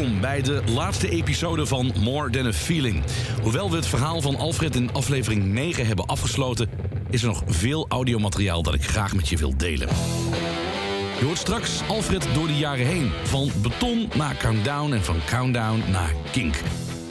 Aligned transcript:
Welkom 0.00 0.20
bij 0.20 0.42
de 0.42 0.62
laatste 0.66 1.08
episode 1.08 1.66
van 1.66 1.92
More 1.98 2.30
Than 2.30 2.46
a 2.46 2.52
Feeling. 2.52 3.02
Hoewel 3.42 3.70
we 3.70 3.76
het 3.76 3.86
verhaal 3.86 4.20
van 4.20 4.36
Alfred 4.36 4.76
in 4.76 4.92
aflevering 4.92 5.44
9 5.44 5.86
hebben 5.86 6.06
afgesloten, 6.06 6.70
is 7.10 7.22
er 7.22 7.28
nog 7.28 7.42
veel 7.46 7.86
audiomateriaal 7.88 8.62
dat 8.62 8.74
ik 8.74 8.84
graag 8.84 9.14
met 9.14 9.28
je 9.28 9.36
wil 9.36 9.56
delen. 9.56 9.88
Je 11.18 11.24
hoort 11.24 11.38
straks 11.38 11.80
Alfred 11.88 12.26
door 12.34 12.46
de 12.46 12.56
jaren 12.56 12.86
heen. 12.86 13.10
Van 13.24 13.50
beton 13.62 14.10
naar 14.14 14.36
countdown 14.36 14.92
en 14.92 15.04
van 15.04 15.16
countdown 15.26 15.82
naar 15.90 16.14
kink. 16.32 16.54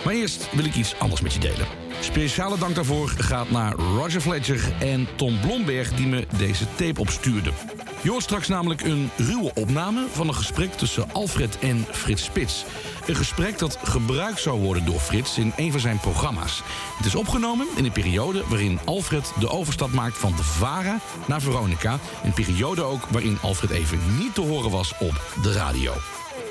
Maar 0.06 0.14
eerst 0.14 0.50
wil 0.52 0.66
ik 0.66 0.76
iets 0.76 1.00
anders 1.00 1.22
met 1.22 1.34
je 1.34 1.40
delen. 1.40 1.68
Speciale 2.00 2.58
dank 2.58 2.76
daarvoor 2.76 3.10
gaat 3.10 3.50
naar 3.50 3.74
Roger 3.74 4.22
Fletcher 4.22 4.74
en 4.80 5.08
Tom 5.16 5.40
Blomberg 5.40 5.94
die 5.94 6.08
me 6.08 6.28
deze 6.38 6.66
tape 6.76 7.00
opstuurden. 7.00 7.54
Je 8.02 8.10
hoort 8.10 8.24
straks 8.24 8.48
namelijk 8.48 8.82
een 8.82 9.10
ruwe 9.18 9.52
opname 9.56 10.08
van 10.12 10.28
een 10.28 10.36
gesprek 10.36 10.72
tussen 10.72 11.14
Alfred 11.14 11.60
en 11.60 11.86
Frits 11.92 12.24
Spits. 12.24 12.66
Een 13.08 13.16
gesprek 13.16 13.60
dat 13.60 13.78
gebruikt 13.84 14.40
zou 14.40 14.60
worden 14.60 14.86
door 14.86 15.00
Frits 15.00 15.38
in 15.38 15.54
een 15.56 15.72
van 15.72 15.80
zijn 15.80 16.00
programma's. 16.00 16.62
Het 16.98 17.06
is 17.06 17.16
opgenomen 17.16 17.68
in 17.76 17.86
een 17.86 17.92
periode 17.92 18.44
waarin 18.48 18.80
Alfred 18.86 19.34
de 19.40 19.50
overstap 19.50 19.92
maakt 19.92 20.18
van 20.18 20.34
de 20.36 20.44
VARA 20.44 21.00
naar 21.28 21.42
Veronica. 21.42 22.00
Een 22.24 22.34
periode 22.34 22.82
ook 22.82 23.06
waarin 23.10 23.38
Alfred 23.42 23.70
even 23.72 24.00
niet 24.18 24.34
te 24.34 24.42
horen 24.42 24.72
was 24.72 24.94
op 25.00 25.22
de 25.44 25.52
radio. 25.52 25.94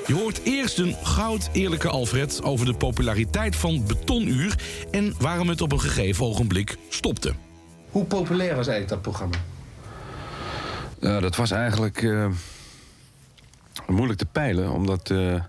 Je 0.07 0.13
hoort 0.13 0.41
eerst 0.43 0.77
een 0.77 0.95
goud 1.03 1.49
eerlijke 1.53 1.89
Alfred 1.89 2.43
over 2.43 2.65
de 2.65 2.73
populariteit 2.73 3.55
van 3.55 3.83
Betonuur... 3.87 4.55
en 4.91 5.15
waarom 5.19 5.49
het 5.49 5.61
op 5.61 5.71
een 5.71 5.81
gegeven 5.81 6.25
ogenblik 6.25 6.77
stopte. 6.89 7.33
Hoe 7.91 8.05
populair 8.05 8.55
was 8.55 8.67
eigenlijk 8.67 8.89
dat 8.89 9.01
programma? 9.01 9.37
Dat 10.99 11.35
was 11.35 11.51
eigenlijk 11.51 12.01
eh, 12.01 12.27
moeilijk 13.87 14.19
te 14.19 14.25
peilen, 14.25 14.71
omdat 14.71 15.09
eh, 15.09 15.41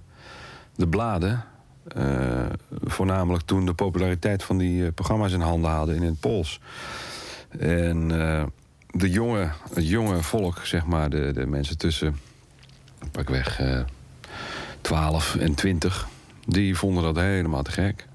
de 0.77 0.89
bladen 0.89 1.45
eh, 1.87 2.47
voornamelijk 2.85 3.45
toen 3.45 3.67
de 3.67 3.75
populariteit 3.75 4.43
van 4.43 4.59
die 4.59 4.93
programma's 4.93 5.33
in 5.33 5.41
handen 5.41 5.71
hadden 5.71 5.95
in 5.95 6.03
het 6.03 6.21
Pools. 6.21 6.61
En 7.59 8.09
de 8.91 9.11
jonge, 9.11 9.51
het 9.75 9.89
jonge 9.89 10.23
volk, 10.23 10.61
zeg 10.63 10.87
maar, 10.87 11.11
de, 11.11 11.33
de 11.33 11.47
mensen 11.47 11.79
tussen 11.79 12.19
pakweg 13.13 13.61
12 14.81 15.37
en 15.37 15.55
20, 15.55 16.09
die 16.47 16.77
vonden 16.77 17.03
dat 17.03 17.17
helemaal 17.17 17.63
te 17.63 17.71
gek. 17.71 18.07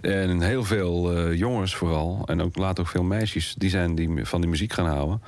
En 0.00 0.40
heel 0.40 0.64
veel 0.64 1.32
jongens 1.32 1.74
vooral, 1.74 2.22
en 2.26 2.42
ook 2.42 2.56
later 2.56 2.84
ook 2.84 2.90
veel 2.90 3.02
meisjes, 3.02 3.54
die 3.58 3.70
zijn 3.70 3.94
die, 3.94 4.24
van 4.24 4.40
die 4.40 4.50
muziek 4.50 4.72
gaan 4.72 4.86
houden. 4.86 5.20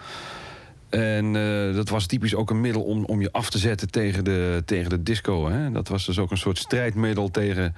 En 0.88 1.34
uh, 1.34 1.74
dat 1.74 1.88
was 1.88 2.06
typisch 2.06 2.34
ook 2.34 2.50
een 2.50 2.60
middel 2.60 2.82
om, 2.82 3.04
om 3.04 3.20
je 3.20 3.32
af 3.32 3.50
te 3.50 3.58
zetten 3.58 3.90
tegen 3.90 4.24
de, 4.24 4.62
tegen 4.64 4.90
de 4.90 5.02
disco. 5.02 5.48
Hè? 5.48 5.70
Dat 5.70 5.88
was 5.88 6.06
dus 6.06 6.18
ook 6.18 6.30
een 6.30 6.36
soort 6.36 6.58
strijdmiddel 6.58 7.30
tegen, 7.30 7.74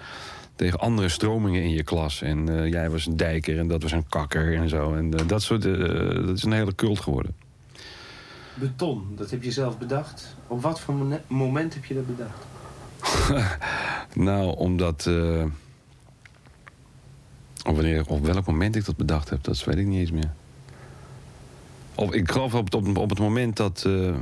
tegen 0.57 0.79
andere 0.79 1.09
stromingen 1.09 1.63
in 1.63 1.71
je 1.71 1.83
klas. 1.83 2.23
En 2.23 2.51
uh, 2.51 2.71
jij 2.71 2.91
was 2.91 3.07
een 3.07 3.17
dijker 3.17 3.59
en 3.59 3.69
dat 3.69 3.83
was 3.83 3.93
een 3.93 4.09
kakker 4.09 4.55
en 4.55 4.69
zo. 4.69 4.95
En 4.95 5.05
uh, 5.05 5.21
dat, 5.27 5.43
soort, 5.43 5.63
dat 5.63 6.37
is 6.37 6.43
een 6.43 6.53
hele 6.53 6.75
cult 6.75 7.01
geworden. 7.01 7.35
Beton, 8.55 9.13
dat 9.17 9.31
heb 9.31 9.43
je 9.43 9.51
zelf 9.51 9.79
bedacht. 9.79 10.37
Op 10.47 10.63
wat 10.63 10.81
voor 10.81 11.21
moment 11.27 11.75
heb 11.75 11.85
je 11.85 11.95
dat 11.95 12.07
bedacht? 12.07 12.47
nou, 14.15 14.57
omdat... 14.57 15.07
op, 17.65 17.75
wanneer, 17.75 18.07
op 18.07 18.25
welk 18.25 18.47
moment 18.47 18.77
ik 18.77 18.85
dat 18.85 18.97
bedacht 18.97 19.31
heb, 19.31 19.45
dat 19.45 19.65
weet 19.65 19.77
ik 19.77 19.87
niet 19.87 19.99
eens 19.99 20.11
meer. 20.11 20.33
Ik 22.09 22.31
geloof 22.31 22.55
op, 22.55 22.75
op, 22.97 23.11
het 23.11 23.19
moment 23.19 23.57
dat, 23.57 23.85
uh, 23.87 24.17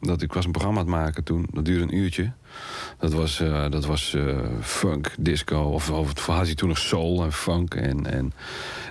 dat 0.00 0.22
ik 0.22 0.32
was 0.32 0.44
een 0.44 0.50
programma 0.50 0.80
aan 0.80 0.86
het 0.86 0.94
maken 0.94 1.24
toen. 1.24 1.46
Dat 1.52 1.64
duurde 1.64 1.82
een 1.82 1.96
uurtje. 1.96 2.32
Dat 2.98 3.12
was, 3.12 3.40
uh, 3.40 3.70
dat 3.70 3.84
was 3.84 4.12
uh, 4.14 4.36
funk, 4.60 5.14
disco. 5.18 5.62
Of, 5.62 5.90
of 5.90 6.26
had 6.26 6.46
hij 6.46 6.54
toen 6.54 6.68
nog 6.68 6.78
soul 6.78 7.22
en 7.22 7.32
funk 7.32 7.74
en, 7.74 8.06
en, 8.12 8.32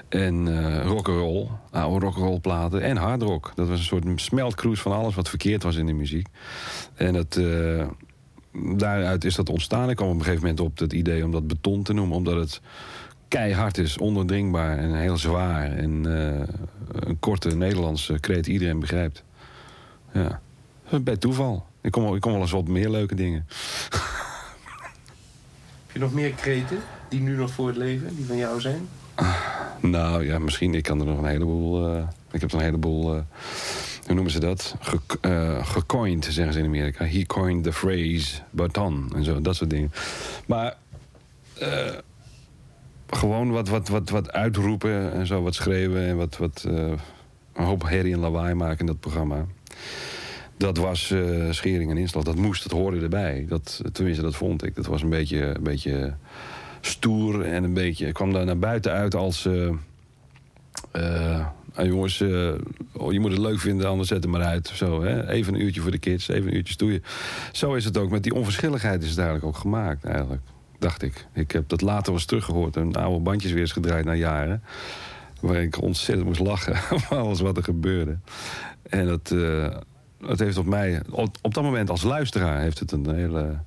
en 0.10 0.84
rock'n'roll. 0.84 1.48
Oude 1.72 2.06
rock'n'roll 2.06 2.40
platen 2.40 2.82
en 2.82 2.98
hardrock. 2.98 3.52
Dat 3.56 3.68
was 3.68 3.80
een 3.80 3.86
soort 3.86 4.06
smeltkroes 4.16 4.82
van 4.82 4.92
alles 4.92 5.16
wat 5.16 5.30
verkeerd 5.30 5.64
was 5.64 5.76
in 5.76 5.86
de 5.86 5.94
muziek. 5.94 6.28
En 6.96 7.14
dat 7.14 7.40
daaruit 8.76 9.24
is 9.24 9.36
dat 9.36 9.50
ontstaan. 9.50 9.90
Ik 9.90 9.96
kwam 9.96 10.10
op 10.10 10.16
een 10.16 10.24
gegeven 10.24 10.42
moment 10.42 10.60
op 10.60 10.78
het 10.78 10.94
idee 10.94 11.26
om 11.26 11.32
dat 11.32 11.48
beton 11.48 11.84
te 11.84 11.94
noemen, 11.94 12.18
omdat 12.18 12.36
het 12.36 12.62
keihard 13.34 13.78
is, 13.78 13.98
onderdringbaar 13.98 14.78
en 14.78 14.96
heel 14.96 15.18
zwaar. 15.18 15.72
En 15.72 16.04
uh, 16.08 16.42
een 16.90 17.20
korte 17.20 17.56
Nederlandse 17.56 18.20
kreet 18.20 18.48
iedereen 18.48 18.80
begrijpt. 18.80 19.24
Ja, 20.12 20.42
bij 21.02 21.18
toeval. 21.18 21.66
Ik 21.82 21.92
kom, 21.92 22.16
ik 22.16 22.22
kom 22.22 22.32
wel 22.32 22.42
eens 22.42 22.54
op 22.54 22.68
meer 22.68 22.90
leuke 22.90 23.16
dingen. 23.16 23.46
Heb 25.86 25.94
je 25.94 26.00
nog 26.00 26.14
meer 26.14 26.32
kreten 26.32 26.78
die 27.10 27.22
nu 27.22 27.36
nog 27.36 27.52
voor 27.52 27.68
het 27.68 27.78
leven, 27.78 28.16
die 28.16 28.26
van 28.26 28.38
jou 28.38 28.62
zijn? 28.62 28.88
nou 29.80 30.26
ja, 30.26 30.40
misschien. 30.40 30.74
Ik 30.74 30.84
kan 30.84 31.00
er 31.00 31.06
nog 31.06 31.18
een 31.18 31.26
heleboel. 31.26 31.96
Uh, 31.96 32.04
ik 32.32 32.42
heb 32.42 32.52
er 32.52 32.58
een 32.58 32.64
heleboel. 32.64 33.16
Uh, 33.16 33.22
hoe 34.06 34.14
noemen 34.14 34.32
ze 34.32 34.40
dat? 34.40 34.76
Ge, 34.80 35.00
uh, 35.22 35.66
gecoined, 35.66 36.26
zeggen 36.26 36.54
ze 36.54 36.60
in 36.60 36.66
Amerika. 36.66 37.06
He 37.06 37.26
coined 37.26 37.64
the 37.64 37.74
phrase 37.74 38.42
baton 38.50 39.12
en 39.16 39.24
zo, 39.24 39.42
dat 39.42 39.56
soort 39.56 39.70
dingen. 39.70 39.92
Maar 40.46 40.76
gewoon 43.10 43.52
wat, 43.52 43.70
wat, 43.70 43.88
wat, 43.88 44.10
wat 44.10 44.32
uitroepen 44.32 45.14
en 45.14 45.28
zo, 45.28 45.42
wat 45.42 45.56
schreeuwen 45.56 46.08
en 46.08 46.18
wat, 46.18 46.38
wat 46.38 46.66
uh, 46.68 46.92
een 47.54 47.66
hoop 47.66 47.90
herrie 47.90 48.14
en 48.14 48.20
lawaai 48.20 48.54
maken 48.54 48.80
in 48.80 48.86
dat 48.86 49.00
programma. 49.00 49.46
Dat 50.58 50.78
was 50.78 51.10
uh, 51.10 51.52
schering 51.52 51.92
en 51.92 51.98
inslag. 51.98 52.24
Dat 52.24 52.36
moest, 52.36 52.64
dat 52.64 52.72
hoorde 52.72 53.00
erbij. 53.00 53.46
Dat, 53.50 53.82
tenminste, 53.92 54.24
dat 54.24 54.36
vond 54.36 54.64
ik. 54.64 54.76
Dat 54.76 54.86
was 54.86 55.02
een 55.02 55.10
beetje, 55.10 55.42
een 55.42 55.64
beetje 55.64 56.14
stoer 56.82 57.42
en 57.42 57.64
een 57.64 57.74
beetje. 57.74 58.08
Ik 58.08 58.14
kwam 58.14 58.34
daar 58.34 58.46
naar 58.46 58.60
buiten 58.60 58.92
uit 58.92 59.16
als. 59.16 59.46
Uh, 59.46 59.72
uh, 60.96 61.48
jongens, 61.84 62.22
oh, 62.94 63.12
je 63.12 63.20
moet 63.20 63.32
het 63.32 63.40
leuk 63.40 63.60
vinden, 63.60 63.88
anders 63.88 64.08
zet 64.08 64.24
het 64.24 64.32
maar 64.32 64.42
uit. 64.42 64.80
Hè? 64.80 65.30
Even 65.30 65.54
een 65.54 65.62
uurtje 65.62 65.82
voor 65.82 65.92
de 65.92 65.98
kids, 65.98 66.28
even 66.28 66.48
een 66.48 66.56
uurtje 66.56 66.74
stoeien. 66.74 67.04
Zo 67.52 67.74
is 67.74 67.86
het 67.86 67.98
ook. 67.98 68.10
Met 68.10 68.24
die 68.24 68.34
onverschilligheid 68.34 69.04
is 69.04 69.10
het 69.10 69.18
eigenlijk 69.18 69.48
ook 69.48 69.58
gemaakt, 69.58 70.06
eigenlijk 70.06 70.42
dacht 70.84 71.02
ik. 71.02 71.26
Ik 71.34 71.52
heb 71.52 71.70
dat 71.70 71.82
later 71.82 72.06
wel 72.06 72.14
eens 72.14 72.26
teruggehoord 72.26 72.76
en 72.76 72.94
oude 72.94 73.20
bandjes 73.20 73.52
weer 73.52 73.62
eens 73.62 73.72
gedraaid 73.72 74.06
na 74.06 74.14
jaren. 74.14 74.64
Waar 75.40 75.62
ik 75.62 75.82
ontzettend 75.82 76.28
moest 76.28 76.40
lachen 76.40 76.76
van 77.02 77.18
alles 77.18 77.40
wat 77.40 77.58
er 77.58 77.64
gebeurde. 77.64 78.18
En 78.90 79.08
dat, 79.08 79.32
uh, 79.34 79.76
dat 80.18 80.40
heeft 80.40 80.58
op 80.58 80.66
mij, 80.66 81.02
op, 81.10 81.38
op, 81.42 81.54
dat 81.54 81.64
moment 81.64 81.90
als 81.90 82.04
luisteraar, 82.04 82.60
heeft 82.60 82.80
het 82.80 82.92
een 82.92 83.14
hele 83.16 83.58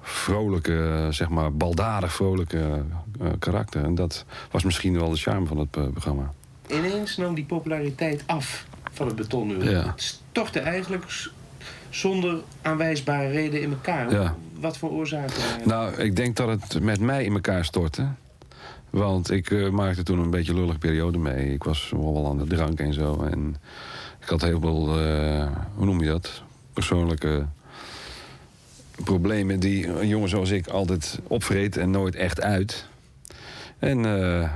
vrolijke, 0.00 1.06
zeg 1.10 1.28
maar, 1.28 1.56
baldadig 1.56 2.12
vrolijke 2.12 2.82
uh, 3.20 3.28
karakter. 3.38 3.84
En 3.84 3.94
dat 3.94 4.24
was 4.50 4.62
misschien 4.64 4.98
wel 4.98 5.10
de 5.10 5.16
charme 5.16 5.46
van 5.46 5.58
het 5.58 5.76
uh, 5.76 5.88
programma. 5.88 6.32
Ineens 6.66 7.16
nam 7.16 7.34
die 7.34 7.44
populariteit 7.44 8.22
af 8.26 8.66
van 8.92 9.06
het 9.06 9.16
betonuur. 9.16 9.70
Ja. 9.70 9.86
Het 9.86 10.02
stortte 10.02 10.60
eigenlijk 10.60 11.04
zonder 11.94 12.40
aanwijsbare 12.62 13.28
reden 13.28 13.62
in 13.62 13.70
elkaar. 13.70 14.10
Ja. 14.10 14.34
Wat 14.60 14.78
voor 14.78 14.90
oorzaken? 14.90 15.42
Nou, 15.64 15.94
ik 15.94 16.16
denk 16.16 16.36
dat 16.36 16.48
het 16.48 16.82
met 16.82 17.00
mij 17.00 17.24
in 17.24 17.32
elkaar 17.32 17.64
stortte. 17.64 18.08
Want 18.90 19.30
ik 19.30 19.50
uh, 19.50 19.70
maakte 19.70 20.02
toen 20.02 20.18
een 20.18 20.30
beetje 20.30 20.54
lullige 20.54 20.78
periode 20.78 21.18
mee. 21.18 21.52
Ik 21.52 21.64
was 21.64 21.92
wel 21.96 22.26
aan 22.28 22.38
de 22.38 22.46
drank 22.46 22.80
en 22.80 22.94
zo. 22.94 23.22
En 23.22 23.56
ik 24.20 24.28
had 24.28 24.42
heel 24.42 24.60
veel, 24.60 25.02
uh, 25.02 25.46
hoe 25.74 25.84
noem 25.84 26.00
je 26.00 26.06
dat? 26.06 26.42
Persoonlijke 26.72 27.46
problemen 29.04 29.60
die 29.60 29.86
een 29.86 30.08
jongen 30.08 30.28
zoals 30.28 30.50
ik 30.50 30.66
altijd 30.66 31.18
opvreet 31.26 31.76
en 31.76 31.90
nooit 31.90 32.14
echt 32.14 32.40
uit. 32.40 32.86
En 33.78 33.98
uh, 33.98 34.50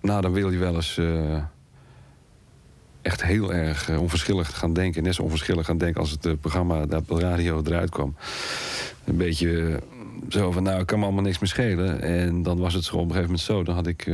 nou, 0.00 0.20
dan 0.20 0.32
wil 0.32 0.50
je 0.50 0.58
wel 0.58 0.74
eens 0.74 1.00
echt 3.02 3.22
heel 3.22 3.52
erg 3.52 3.88
uh, 3.88 4.00
onverschillig 4.00 4.58
gaan 4.58 4.72
denken. 4.72 5.02
Net 5.02 5.14
zo 5.14 5.22
onverschillig 5.22 5.66
gaan 5.66 5.78
denken 5.78 6.00
als 6.00 6.10
het 6.10 6.26
uh, 6.26 6.32
programma 6.40 6.86
dat 6.86 7.00
op 7.00 7.18
de 7.18 7.24
radio 7.24 7.62
eruit 7.64 7.90
kwam. 7.90 8.16
Een 9.04 9.16
beetje 9.16 9.48
uh, 9.48 9.76
zo 10.28 10.50
van, 10.50 10.62
nou, 10.62 10.80
ik 10.80 10.86
kan 10.86 10.98
me 10.98 11.04
allemaal 11.04 11.22
niks 11.22 11.38
meer 11.38 11.48
schelen. 11.48 12.00
En 12.00 12.42
dan 12.42 12.58
was 12.58 12.74
het 12.74 12.84
zo 12.84 12.94
op 12.94 13.00
een 13.00 13.06
gegeven 13.06 13.24
moment 13.24 13.40
zo. 13.40 13.62
Dan 13.62 13.74
had 13.74 13.86
ik 13.86 14.06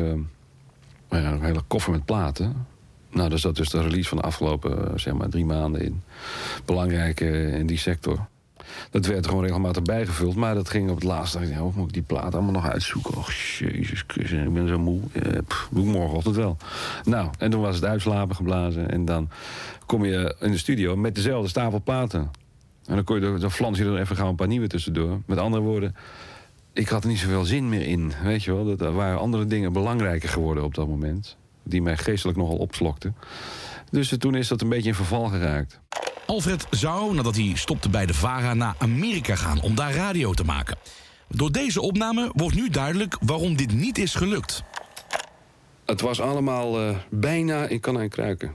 een 1.09 1.43
hele 1.43 1.63
koffer 1.67 1.93
met 1.93 2.05
platen. 2.05 2.67
Nou, 3.11 3.29
daar 3.29 3.39
zat 3.39 3.57
dus 3.57 3.69
de 3.69 3.83
release 3.83 4.09
van 4.09 4.19
de 4.19 4.25
afgelopen 4.25 5.01
zeg 5.01 5.15
maar, 5.15 5.29
drie 5.29 5.45
maanden 5.45 5.81
in. 5.81 6.03
Belangrijk 6.65 7.21
in 7.21 7.67
die 7.67 7.79
sector. 7.79 8.27
Dat 8.91 9.07
werd 9.07 9.27
gewoon 9.27 9.43
regelmatig 9.43 9.83
bijgevuld. 9.83 10.35
Maar 10.35 10.55
dat 10.55 10.69
ging 10.69 10.91
op 10.91 10.95
het 10.95 11.05
laatste. 11.05 11.39
Dacht 11.39 11.51
ik, 11.51 11.61
oh, 11.61 11.77
moet 11.77 11.87
ik 11.87 11.93
die 11.93 12.03
plaat 12.03 12.35
allemaal 12.35 12.53
nog 12.53 12.69
uitzoeken? 12.69 13.17
Och, 13.17 13.33
jezus 13.33 14.05
Christus, 14.07 14.43
ik 14.43 14.53
ben 14.55 14.69
zo 14.69 14.79
moe. 14.79 15.01
Eh, 15.13 15.39
pff, 15.47 15.69
doe 15.71 15.85
ik 15.87 15.93
morgenochtend 15.93 16.37
wel. 16.37 16.57
Nou, 17.05 17.31
en 17.39 17.51
toen 17.51 17.61
was 17.61 17.75
het 17.75 17.85
uitslapen 17.85 18.37
geblazen. 18.37 18.91
En 18.91 19.05
dan 19.05 19.29
kom 19.87 20.05
je 20.05 20.37
in 20.41 20.51
de 20.51 20.59
studio 20.59 20.97
met 20.97 21.15
dezelfde 21.15 21.49
stapel 21.49 21.83
platen. 21.83 22.31
En 22.87 22.95
dan, 22.95 23.05
kon 23.05 23.21
je, 23.21 23.39
dan 23.39 23.51
flans 23.51 23.79
er 23.79 23.99
even 23.99 24.17
gauw 24.17 24.29
een 24.29 24.35
paar 24.35 24.49
nieuwe 24.49 24.67
tussendoor. 24.67 25.21
Met 25.27 25.39
andere 25.39 25.63
woorden, 25.63 25.97
ik 26.73 26.89
had 26.89 27.03
er 27.03 27.09
niet 27.09 27.19
zoveel 27.19 27.45
zin 27.45 27.69
meer 27.69 27.87
in. 27.87 28.13
Weet 28.23 28.43
je 28.43 28.55
wel, 28.55 28.79
er 28.79 28.93
waren 28.93 29.19
andere 29.19 29.47
dingen 29.47 29.73
belangrijker 29.73 30.29
geworden 30.29 30.65
op 30.65 30.75
dat 30.75 30.89
moment. 30.89 31.37
Die 31.63 31.83
mij 31.83 31.97
geestelijk 31.97 32.39
nogal 32.39 32.57
opslokten. 32.57 33.17
Dus 33.91 34.15
toen 34.19 34.35
is 34.35 34.49
dat 34.49 34.61
een 34.61 34.69
beetje 34.69 34.89
in 34.89 34.95
verval 34.95 35.25
geraakt. 35.25 35.81
Alfred 36.27 36.67
zou, 36.71 37.15
nadat 37.15 37.37
hij 37.37 37.53
stopte 37.55 37.89
bij 37.89 38.07
de 38.07 38.15
VARA, 38.15 38.55
naar 38.55 38.75
Amerika 38.79 39.35
gaan 39.35 39.61
om 39.61 39.75
daar 39.75 39.95
radio 39.95 40.33
te 40.33 40.45
maken. 40.45 40.77
Door 41.29 41.53
deze 41.53 41.81
opname 41.81 42.31
wordt 42.35 42.57
nu 42.57 42.69
duidelijk 42.69 43.17
waarom 43.21 43.57
dit 43.57 43.73
niet 43.73 43.99
is 43.99 44.15
gelukt. 44.15 44.63
Het 45.85 46.01
was 46.01 46.21
allemaal 46.21 46.81
uh, 46.81 46.97
bijna 47.11 47.67
in 47.67 47.81
kan 47.81 48.01
en 48.01 48.09
kruiken. 48.09 48.55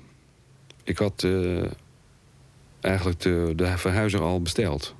Ik 0.83 0.97
had 0.97 1.23
uh, 1.23 1.65
eigenlijk 2.79 3.19
de, 3.19 3.53
de 3.55 4.19
al 4.19 4.41
besteld. 4.41 4.95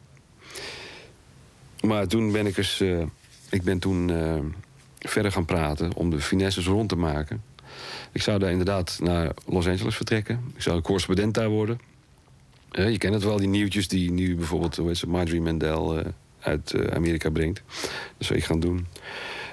Maar 1.82 2.08
toen 2.08 2.32
ben 2.32 2.46
ik 2.46 2.58
eens... 2.58 2.82
Uh, 2.82 3.04
ik 3.50 3.64
ben 3.64 3.80
toen 3.80 4.12
verder 5.00 5.32
gaan 5.32 5.46
praten 5.46 5.94
om 5.96 6.10
de 6.10 6.22
finesses 6.22 6.66
rond 6.66 6.90
te 6.90 6.96
maken. 6.96 7.44
Ik 8.12 8.22
zou 8.22 8.40
daar 8.40 8.52
inderdaad 8.52 8.98
naar 9.02 9.32
Los 9.46 9.68
Angeles 9.68 9.96
vertrekken. 9.96 10.44
Ik 10.56 10.62
zou 10.62 10.82
correspondent 10.82 11.34
daar 11.34 11.50
worden. 11.50 11.80
Je 12.72 12.98
kent 12.98 13.14
het 13.14 13.24
wel, 13.24 13.38
die 13.38 13.48
nieuwtjes 13.48 13.88
die 13.88 14.12
nu 14.12 14.36
bijvoorbeeld 14.36 14.76
hoe 14.76 14.88
heet 14.88 15.06
Marjorie 15.06 15.42
Mandel 15.42 16.04
uit 16.40 16.92
Amerika 16.92 17.30
brengt. 17.30 17.62
Dat 18.18 18.28
zou 18.28 18.40
ik 18.40 18.46
gaan 18.46 18.60
doen. 18.60 18.88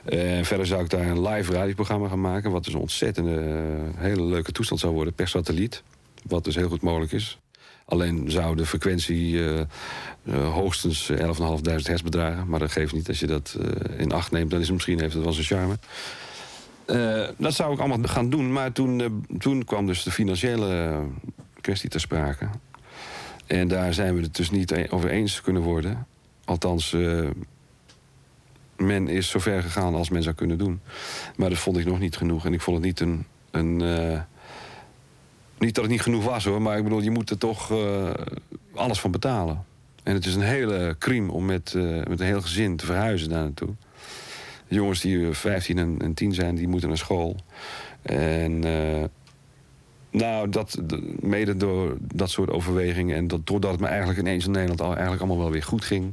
En 0.05 0.45
verder 0.45 0.67
zou 0.67 0.83
ik 0.83 0.91
daar 0.91 1.07
een 1.07 1.29
live 1.29 1.53
radioprogramma 1.53 2.09
gaan 2.09 2.21
maken... 2.21 2.51
wat 2.51 2.65
dus 2.65 2.75
een 2.75 2.81
ontzettende, 2.81 3.63
hele 3.97 4.23
leuke 4.23 4.53
toestand 4.53 4.81
zou 4.81 4.93
worden 4.93 5.15
per 5.15 5.29
satelliet. 5.29 5.83
Wat 6.23 6.45
dus 6.45 6.55
heel 6.55 6.69
goed 6.69 6.83
mogelijk 6.83 7.13
is. 7.13 7.39
Alleen 7.85 8.31
zou 8.31 8.57
de 8.57 8.67
frequentie 8.67 9.33
uh, 9.33 9.61
uh, 10.25 10.53
hoogstens 10.53 11.13
11.500 11.13 11.17
hertz 11.63 12.03
bedragen. 12.03 12.49
Maar 12.49 12.59
dat 12.59 12.73
geeft 12.73 12.93
niet. 12.93 13.09
Als 13.09 13.21
je 13.21 13.27
dat 13.27 13.57
uh, 13.61 14.01
in 14.01 14.13
acht 14.13 14.31
neemt, 14.31 14.51
dan 14.51 14.61
is 14.61 14.67
het 14.67 14.75
misschien 14.75 15.01
heeft 15.01 15.15
het 15.15 15.25
wel 15.25 15.33
zijn 15.33 15.47
charme. 15.47 15.79
dat 17.39 17.55
zou 17.55 17.73
ik 17.73 17.79
allemaal 17.79 17.99
gaan 18.03 18.31
doen. 18.31 18.53
Maar 18.53 18.73
toen, 18.73 19.27
toen 19.39 19.65
kwam 19.65 19.87
dus 19.87 20.03
de 20.03 20.11
financiële 20.11 21.01
kwestie 21.61 21.91
ter 21.91 22.01
sprake. 22.01 22.49
En 23.47 23.69
daar 23.69 23.95
zijn 23.95 24.15
we 24.15 24.23
het 24.23 24.37
dus 24.37 24.51
niet 24.51 24.91
over 24.91 25.11
eens 25.11 25.41
kunnen 25.41 25.63
worden. 25.63 26.07
Althans, 26.45 26.97
men 28.77 29.09
is 29.09 29.29
zover 29.29 29.63
gegaan 29.63 29.95
als 29.95 30.09
men 30.09 30.23
zou 30.23 30.35
kunnen 30.35 30.59
doen. 30.59 30.81
Maar 31.37 31.49
dat 31.49 31.59
vond 31.59 31.77
ik 31.77 31.87
nog 31.87 31.99
niet 31.99 32.17
genoeg. 32.17 32.45
En 32.45 32.53
ik 32.53 32.61
vond 32.61 32.77
het 32.77 32.87
niet 32.87 33.01
een... 33.01 33.25
een 33.51 34.25
niet 35.59 35.75
dat 35.75 35.85
het 35.85 35.93
niet 35.93 36.03
genoeg 36.03 36.25
was 36.25 36.45
hoor, 36.45 36.63
maar 36.63 36.77
ik 36.77 36.83
bedoel, 36.83 37.01
je 37.01 37.11
moet 37.11 37.31
er 37.31 37.39
toch 37.39 37.71
uh, 37.71 38.11
alles 38.75 39.01
van 39.01 39.11
betalen. 39.11 39.65
En 40.03 40.15
het 40.15 40.27
is 40.27 40.35
een 40.35 40.43
hele 40.43 40.97
crime 40.99 41.33
om 41.33 41.45
met, 41.45 41.75
met 42.09 42.21
een 42.21 42.27
heel 42.27 42.41
gezin 42.41 42.77
te 42.77 42.87
verhuizen 42.87 43.29
daar 43.29 43.43
naartoe. 43.43 43.75
Jongens 44.69 45.01
die 45.01 45.33
15 45.33 45.79
en, 45.79 45.97
en 45.99 46.15
10 46.15 46.35
zijn, 46.35 46.55
die 46.55 46.69
moeten 46.69 46.89
naar 46.89 46.99
school. 46.99 47.37
En 48.03 48.65
nou, 50.17 50.49
dat, 50.49 50.79
mede 51.21 51.57
door 51.57 51.97
dat 52.01 52.31
soort 52.31 52.51
overwegingen... 52.51 53.17
en 53.17 53.29
dat, 53.29 53.47
doordat 53.47 53.71
het 53.71 53.81
me 53.81 53.87
eigenlijk 53.87 54.19
ineens 54.19 54.45
in 54.45 54.51
Nederland 54.51 54.81
al, 54.81 54.91
eigenlijk 54.91 55.21
allemaal 55.21 55.39
wel 55.43 55.51
weer 55.51 55.63
goed 55.63 55.85
ging... 55.85 56.13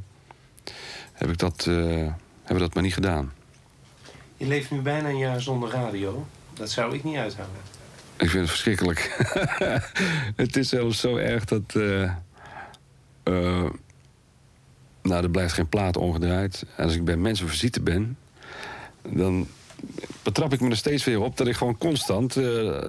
heb 1.12 1.30
ik 1.30 1.38
dat, 1.38 1.64
hebben 1.64 2.14
we 2.46 2.58
dat 2.58 2.74
maar 2.74 2.82
niet 2.82 2.94
gedaan. 2.94 3.32
Je 4.36 4.46
leeft 4.46 4.70
nu 4.70 4.80
bijna 4.80 5.08
een 5.08 5.18
jaar 5.18 5.40
zonder 5.40 5.70
radio. 5.70 6.26
Dat 6.52 6.70
zou 6.70 6.94
ik 6.94 7.04
niet 7.04 7.16
uithouden. 7.16 7.56
Ik 8.16 8.28
vind 8.28 8.40
het 8.40 8.50
verschrikkelijk. 8.50 9.16
het 10.36 10.56
is 10.56 10.68
zelfs 10.68 11.00
zo 11.00 11.16
erg 11.16 11.44
dat. 11.44 11.74
Uh, 11.74 12.12
uh, 13.24 13.64
nou, 15.02 15.22
er 15.22 15.30
blijft 15.30 15.54
geen 15.54 15.68
plaat 15.68 15.96
ongedraaid. 15.96 16.64
En 16.76 16.84
als 16.84 16.94
ik 16.94 17.04
bij 17.04 17.16
mensen 17.16 17.48
visite 17.48 17.80
ben, 17.80 18.18
dan 19.02 19.46
betrap 20.22 20.52
ik 20.52 20.60
me 20.60 20.70
er 20.70 20.76
steeds 20.76 21.04
weer 21.04 21.20
op 21.20 21.36
dat 21.36 21.46
ik 21.46 21.56
gewoon 21.56 21.78
constant 21.78 22.36
uh, 22.36 22.82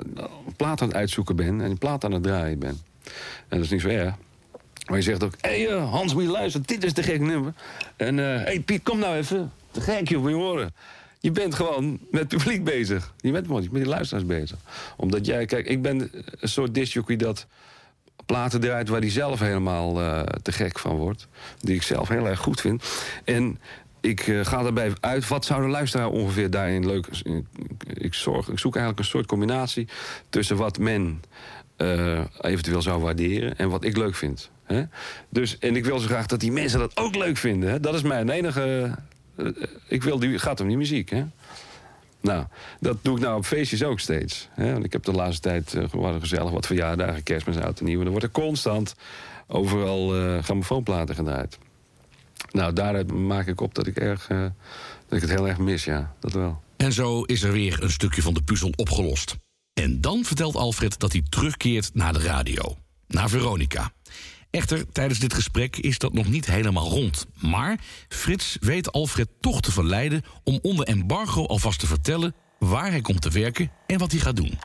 plaat 0.56 0.82
aan 0.82 0.88
het 0.88 0.98
uitzoeken 0.98 1.36
ben 1.36 1.62
en 1.62 1.78
plaat 1.78 2.04
aan 2.04 2.12
het 2.12 2.24
draaien 2.24 2.60
ben. 2.60 2.82
En 3.48 3.58
dat 3.58 3.60
is 3.60 3.70
niet 3.70 3.82
zo 3.82 3.88
erg. 3.88 4.14
Maar 4.88 4.98
je 4.98 5.04
zegt 5.04 5.24
ook: 5.24 5.34
hé 5.42 5.66
hey, 5.66 5.78
Hans, 5.78 6.14
moet 6.14 6.24
je 6.24 6.30
luisteren, 6.30 6.68
dit 6.68 6.84
is 6.84 6.94
de 6.94 7.04
gek 7.04 7.20
nummer. 7.20 7.54
En 7.96 8.18
hé 8.18 8.38
hey, 8.38 8.60
Piet, 8.60 8.84
kom 8.84 9.00
nou 9.00 9.16
even. 9.16 9.52
Te 9.72 9.82
gek, 9.82 10.18
moet 10.18 10.30
je 10.30 10.36
horen. 10.36 10.74
Je 11.20 11.32
bent 11.32 11.56
gewoon 11.56 12.00
met 12.12 12.20
het 12.20 12.28
publiek 12.28 12.64
bezig. 12.64 13.14
Je 13.18 13.32
bent 13.32 13.48
met 13.48 13.68
die 13.72 13.86
luisteraars 13.86 14.26
bezig. 14.26 14.58
Omdat 14.98 15.26
jij, 15.26 15.46
kijk, 15.46 15.68
ik 15.68 15.82
ben 15.82 16.12
een 16.40 16.50
soort 16.50 16.74
disjockey 16.74 17.16
dat 17.16 17.48
platen 18.26 18.64
eruit 18.64 18.90
waar 18.90 19.00
hij 19.00 19.10
zelf 19.10 19.40
helemaal 19.40 19.94
te 20.42 20.52
gek 20.52 20.80
van 20.80 20.96
wordt. 20.96 21.28
Die 21.60 21.76
ik 21.76 21.82
zelf 21.82 22.08
heel 22.08 22.28
erg 22.28 22.40
goed 22.40 22.62
vind. 22.62 22.84
En 23.24 23.60
ik 24.06 24.28
uh, 24.28 24.46
ga 24.46 24.64
daarbij 24.64 24.94
uit, 25.00 25.28
wat 25.28 25.46
zou 25.46 25.62
de 25.62 25.68
luisteraar 25.68 26.10
ongeveer 26.10 26.50
daarin 26.50 26.86
leuk... 26.86 27.08
Ik, 27.94 28.14
zorg, 28.14 28.50
ik 28.50 28.60
zoek 28.60 28.76
eigenlijk 28.76 29.06
een 29.06 29.12
soort 29.12 29.26
combinatie 29.26 29.88
tussen 30.30 30.58
wat 30.58 30.78
men 30.78 31.24
uh, 31.78 32.20
eventueel 32.42 32.82
zou 32.82 33.02
waarderen... 33.02 33.58
en 33.58 33.70
wat 33.70 33.84
ik 33.84 33.98
leuk 33.98 34.16
vind. 34.16 34.50
Hè? 34.64 34.84
Dus, 35.30 35.58
en 35.58 35.76
ik 35.76 35.86
wil 35.86 36.00
zo 36.00 36.08
graag 36.08 36.26
dat 36.26 36.40
die 36.40 36.52
mensen 36.52 36.80
dat 36.80 36.98
ook 36.98 37.16
leuk 37.16 37.38
vinden. 37.38 37.70
Hè? 37.70 37.80
Dat 37.80 37.94
is 37.94 38.02
mijn 38.02 38.30
enige 38.30 38.96
eh, 39.36 39.48
ik 39.88 40.04
wil 40.04 40.20
die, 40.20 40.40
gaat 40.40 40.60
om 40.60 40.68
die 40.68 40.78
muziek, 40.78 41.10
hè? 41.10 41.24
Nou, 42.22 42.46
dat 42.80 42.98
doe 43.02 43.16
ik 43.16 43.22
nou 43.22 43.38
op 43.38 43.46
feestjes 43.46 43.84
ook 43.84 44.00
steeds. 44.00 44.48
Hè? 44.52 44.72
Want 44.72 44.86
ik 44.86 44.94
heb 44.94 45.04
de 45.04 45.12
laatste 45.12 45.42
tijd 45.42 45.74
uh, 45.74 46.16
gezellig 46.20 46.52
wat 46.52 46.66
verjaardagen, 46.66 47.24
kerstmis, 47.24 47.58
oud 47.58 47.80
en 47.80 47.86
nieuw. 47.86 47.98
En 47.98 48.04
dan 48.04 48.12
wordt 48.12 48.26
er 48.26 48.32
constant 48.32 48.96
overal 49.48 50.18
uh, 50.18 50.44
grammofoonplaten 50.44 51.16
gedraaid. 51.16 51.58
Nou, 52.56 52.74
daaruit 52.74 53.12
maak 53.12 53.48
ik 53.48 53.62
op 53.62 53.76
dat 53.76 53.88
ik, 53.88 53.98
erg, 53.98 54.30
uh, 54.30 54.42
dat 55.08 55.18
ik 55.18 55.22
het 55.22 55.30
heel 55.30 55.48
erg 55.48 55.58
mis, 55.58 55.84
ja. 55.84 56.16
Dat 56.20 56.32
wel. 56.32 56.62
En 56.78 56.94
zo 56.94 57.22
is 57.22 57.44
er 57.44 57.52
weer 57.52 57.84
een 57.84 57.92
stukje 57.92 58.22
van 58.22 58.34
de 58.34 58.42
puzzel 58.42 58.74
opgelost. 58.76 59.36
En 59.74 60.02
dan 60.02 60.24
vertelt 60.24 60.56
Alfred 60.56 61.00
dat 61.00 61.12
hij 61.12 61.24
terugkeert 61.30 61.90
naar 61.94 62.14
de 62.14 62.20
radio. 62.20 62.78
Naar 63.08 63.30
Veronica. 63.30 63.92
Echter, 64.50 64.92
tijdens 64.92 65.20
dit 65.20 65.34
gesprek 65.34 65.78
is 65.78 65.98
dat 65.98 66.14
nog 66.14 66.28
niet 66.28 66.46
helemaal 66.46 66.90
rond. 66.90 67.26
Maar 67.40 67.80
Frits 68.08 68.58
weet 68.60 68.92
Alfred 68.92 69.28
toch 69.40 69.62
te 69.62 69.72
verleiden 69.72 70.24
om 70.44 70.60
onder 70.62 70.88
embargo 70.88 71.46
alvast 71.46 71.80
te 71.80 71.88
vertellen 71.88 72.36
waar 72.60 72.90
hij 72.90 73.02
komt 73.02 73.22
te 73.22 73.30
werken 73.30 73.72
en 73.88 73.98
wat 73.98 74.12
hij 74.12 74.20
gaat 74.20 74.36
doen. 74.36 74.60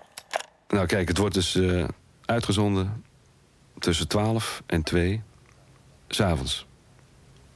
Nou, 0.69 0.87
kijk, 0.87 1.09
het 1.09 1.19
wordt 1.19 1.35
dus 1.35 1.57
uh, 1.57 1.89
uitgezonden 2.25 3.05
tussen 3.79 4.09
12 4.09 4.63
en 4.67 4.83
2 4.83 5.23
s'avonds. 6.09 6.69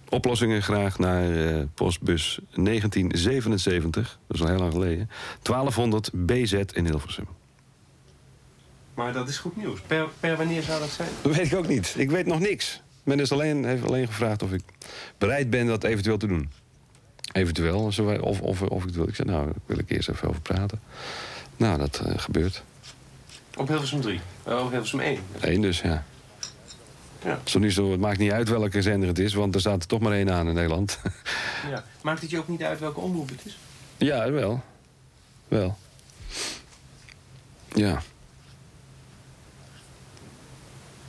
Oplossingen 0.08 0.62
graag 0.62 0.98
naar 0.98 1.30
uh, 1.30 1.62
postbus 1.74 2.38
1977, 2.54 4.18
dat 4.26 4.36
is 4.36 4.42
al 4.42 4.48
heel 4.48 4.58
lang 4.58 4.72
geleden. 4.72 5.10
1200 5.42 6.10
BZ 6.12 6.52
in 6.52 6.84
Hilversum. 6.86 7.26
Maar 8.94 9.12
dat 9.12 9.28
is 9.28 9.38
goed 9.38 9.56
nieuws. 9.56 9.80
Per, 9.80 10.08
per 10.20 10.36
wanneer 10.36 10.62
zou 10.62 10.80
dat 10.80 10.90
zijn? 10.90 11.08
Dat 11.22 11.36
weet 11.36 11.52
ik 11.52 11.58
ook 11.58 11.68
niet. 11.68 11.94
Ik 11.96 12.10
weet 12.10 12.26
nog 12.26 12.40
niks. 12.40 12.82
Men 13.02 13.20
is 13.20 13.32
alleen, 13.32 13.64
heeft 13.64 13.84
alleen 13.84 14.06
gevraagd 14.06 14.42
of 14.42 14.52
ik 14.52 14.62
bereid 15.18 15.50
ben 15.50 15.66
dat 15.66 15.84
eventueel 15.84 16.16
te 16.18 16.26
doen. 16.26 16.50
Eventueel. 17.32 17.92
Of, 18.20 18.40
of, 18.40 18.62
of 18.62 18.80
ik 18.80 18.86
het 18.86 18.94
wil. 18.94 19.08
Ik 19.08 19.14
zei, 19.14 19.28
nou, 19.28 19.44
daar 19.44 19.54
wil 19.66 19.78
ik 19.78 19.90
eerst 19.90 20.08
even 20.08 20.28
over 20.28 20.40
praten. 20.40 20.80
Nou, 21.56 21.78
dat 21.78 22.02
uh, 22.06 22.12
gebeurt. 22.16 22.62
Op 23.56 23.68
Hilversum 23.68 24.00
3? 24.00 24.20
Uh, 24.48 24.64
op 24.64 24.70
Hilversum 24.70 25.00
1? 25.00 25.18
1 25.40 25.60
dus, 25.60 25.80
ja. 25.80 26.04
Ja. 27.24 27.40
Zo 27.44 27.58
niet 27.58 27.72
zo, 27.72 27.90
het 27.90 28.00
maakt 28.00 28.18
niet 28.18 28.30
uit 28.32 28.48
welke 28.48 28.82
zender 28.82 29.08
het 29.08 29.18
is, 29.18 29.34
want 29.34 29.54
er 29.54 29.60
staat 29.60 29.82
er 29.82 29.88
toch 29.88 30.00
maar 30.00 30.12
één 30.12 30.30
aan 30.30 30.48
in 30.48 30.54
Nederland. 30.54 30.98
ja. 31.70 31.84
Maakt 32.02 32.20
het 32.20 32.30
je 32.30 32.38
ook 32.38 32.48
niet 32.48 32.62
uit 32.62 32.80
welke 32.80 33.00
omroep 33.00 33.28
het 33.28 33.40
is? 33.44 33.58
Ja, 33.96 34.30
wel. 34.30 34.62
Wel. 35.48 35.78
Ja. 37.74 38.02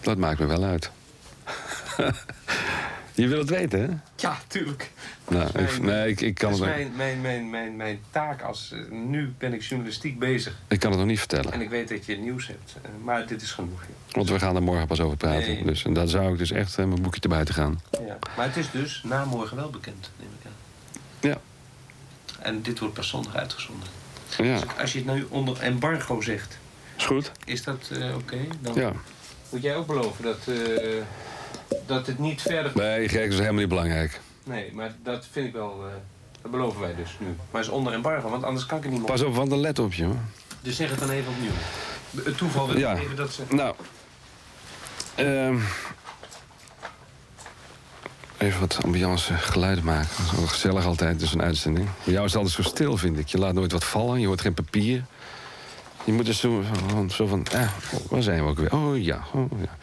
Dat 0.01 0.17
maakt 0.17 0.39
me 0.39 0.45
wel 0.45 0.63
uit. 0.63 0.91
Je 3.15 3.27
wil 3.27 3.39
het 3.39 3.50
weten, 3.50 3.79
hè? 3.79 3.88
Ja, 4.15 4.39
tuurlijk. 4.48 4.91
Nou, 5.27 5.50
mijn, 5.53 5.65
ik, 5.65 5.81
nee, 5.81 6.10
ik, 6.10 6.22
ik 6.22 6.36
kan 6.36 6.51
het 6.51 6.60
mijn, 6.60 6.91
mijn, 6.95 7.22
mijn, 7.22 7.50
mijn, 7.50 7.75
mijn 7.75 8.00
taak 8.12 8.41
als... 8.41 8.72
Uh, 8.74 8.91
nu 8.91 9.34
ben 9.38 9.53
ik 9.53 9.62
journalistiek 9.62 10.19
bezig. 10.19 10.55
Ik 10.67 10.79
kan 10.79 10.89
het 10.89 11.00
nog 11.00 11.10
niet 11.10 11.19
vertellen. 11.19 11.51
En 11.51 11.62
ik 11.62 11.69
weet 11.69 11.89
dat 11.89 12.05
je 12.05 12.17
nieuws 12.17 12.48
hebt. 12.48 12.75
Uh, 12.77 13.03
maar 13.03 13.27
dit 13.27 13.41
is 13.41 13.51
genoeg. 13.51 13.84
Want 14.12 14.29
we 14.29 14.39
gaan 14.39 14.55
er 14.55 14.63
morgen 14.63 14.88
pas 14.88 15.00
over 15.00 15.17
praten. 15.17 15.53
Nee. 15.53 15.65
Dus, 15.65 15.84
en 15.84 15.93
daar 15.93 16.07
zou 16.07 16.31
ik 16.31 16.38
dus 16.38 16.51
echt 16.51 16.77
uh, 16.77 16.86
mijn 16.86 17.01
boekje 17.01 17.19
te 17.19 17.27
buiten 17.27 17.53
gaan. 17.53 17.81
Ja. 17.91 18.17
Maar 18.38 18.45
het 18.45 18.57
is 18.57 18.72
dus 18.72 19.01
na 19.03 19.25
morgen 19.25 19.57
wel 19.57 19.69
bekend, 19.69 20.10
neem 20.19 20.29
ik 20.39 20.45
aan. 20.45 21.29
Ja. 21.29 21.38
En 22.39 22.62
dit 22.62 22.79
wordt 22.79 22.93
pas 22.93 23.10
zondag 23.10 23.36
uitgezonden. 23.36 23.88
Ja. 24.38 24.60
Dus 24.60 24.63
als 24.79 24.93
je 24.93 24.98
het 24.98 25.13
nu 25.13 25.25
onder 25.29 25.60
embargo 25.60 26.22
zegt... 26.22 26.57
Is 26.98 27.05
goed. 27.05 27.31
Is 27.45 27.63
dat 27.63 27.89
oké? 27.91 28.13
Okay? 28.15 28.48
Ja. 28.74 28.91
Moet 29.50 29.62
jij 29.62 29.75
ook 29.75 29.88
beloven 29.88 30.24
dat, 30.24 30.38
uh, 30.48 30.57
dat 31.86 32.07
het 32.07 32.19
niet 32.19 32.41
verder... 32.41 32.72
Nee, 32.75 33.10
gek 33.10 33.31
is 33.31 33.38
helemaal 33.38 33.60
niet 33.60 33.69
belangrijk. 33.69 34.19
Nee, 34.43 34.74
maar 34.74 34.95
dat 35.03 35.27
vind 35.31 35.48
ik 35.48 35.53
wel... 35.53 35.79
Uh, 35.86 35.93
dat 36.41 36.51
beloven 36.51 36.81
wij 36.81 36.95
dus 36.95 37.17
nu. 37.19 37.36
Maar 37.51 37.62
is 37.62 37.69
onder 37.69 37.93
embargo, 37.93 38.29
want 38.29 38.43
anders 38.43 38.65
kan 38.65 38.77
ik 38.77 38.84
het 38.84 38.91
niet 38.93 39.01
meer. 39.01 39.12
Pas 39.12 39.22
op, 39.22 39.36
want 39.36 39.50
dan 39.50 39.60
let 39.60 39.79
op 39.79 39.93
je. 39.93 40.03
Hoor. 40.03 40.15
Dus 40.62 40.75
zeg 40.75 40.89
het 40.89 41.00
dan 41.00 41.10
even 41.10 41.31
opnieuw. 41.31 42.24
Het 42.25 42.38
toeval 42.38 42.67
wil 42.67 42.77
ja. 42.77 42.98
even 42.98 43.15
dat 43.15 43.34
ze... 43.34 43.43
Nou... 43.50 43.75
Um, 45.19 45.63
even 48.38 48.60
wat 48.60 48.79
ambiance 48.84 49.34
geluid 49.34 49.84
maken. 49.84 50.10
Dat 50.17 50.25
is 50.25 50.31
wel 50.31 50.48
gezellig 50.48 50.86
altijd, 50.86 51.19
dus 51.19 51.34
een 51.34 51.41
uitzending. 51.41 51.89
Bij 52.03 52.13
jou 52.13 52.25
is 52.25 52.34
het 52.34 52.41
altijd 52.41 52.65
zo 52.65 52.69
stil, 52.72 52.98
vind 52.98 53.19
ik. 53.19 53.27
Je 53.27 53.38
laat 53.38 53.53
nooit 53.53 53.72
wat 53.72 53.84
vallen, 53.86 54.19
je 54.19 54.27
hoort 54.27 54.41
geen 54.41 54.53
papier. 54.53 55.05
Je 56.03 56.13
moet 56.13 56.25
dus 56.25 56.39
zo, 56.39 56.63
zo 57.10 57.27
van, 57.27 57.45
eh, 57.45 57.69
waar 58.10 58.22
zijn 58.22 58.43
we 58.43 58.50
ook 58.50 58.57
weer? 58.57 58.74
Oh 58.74 59.03
ja, 59.03 59.24
oh, 59.34 59.51
ja. 59.62 59.77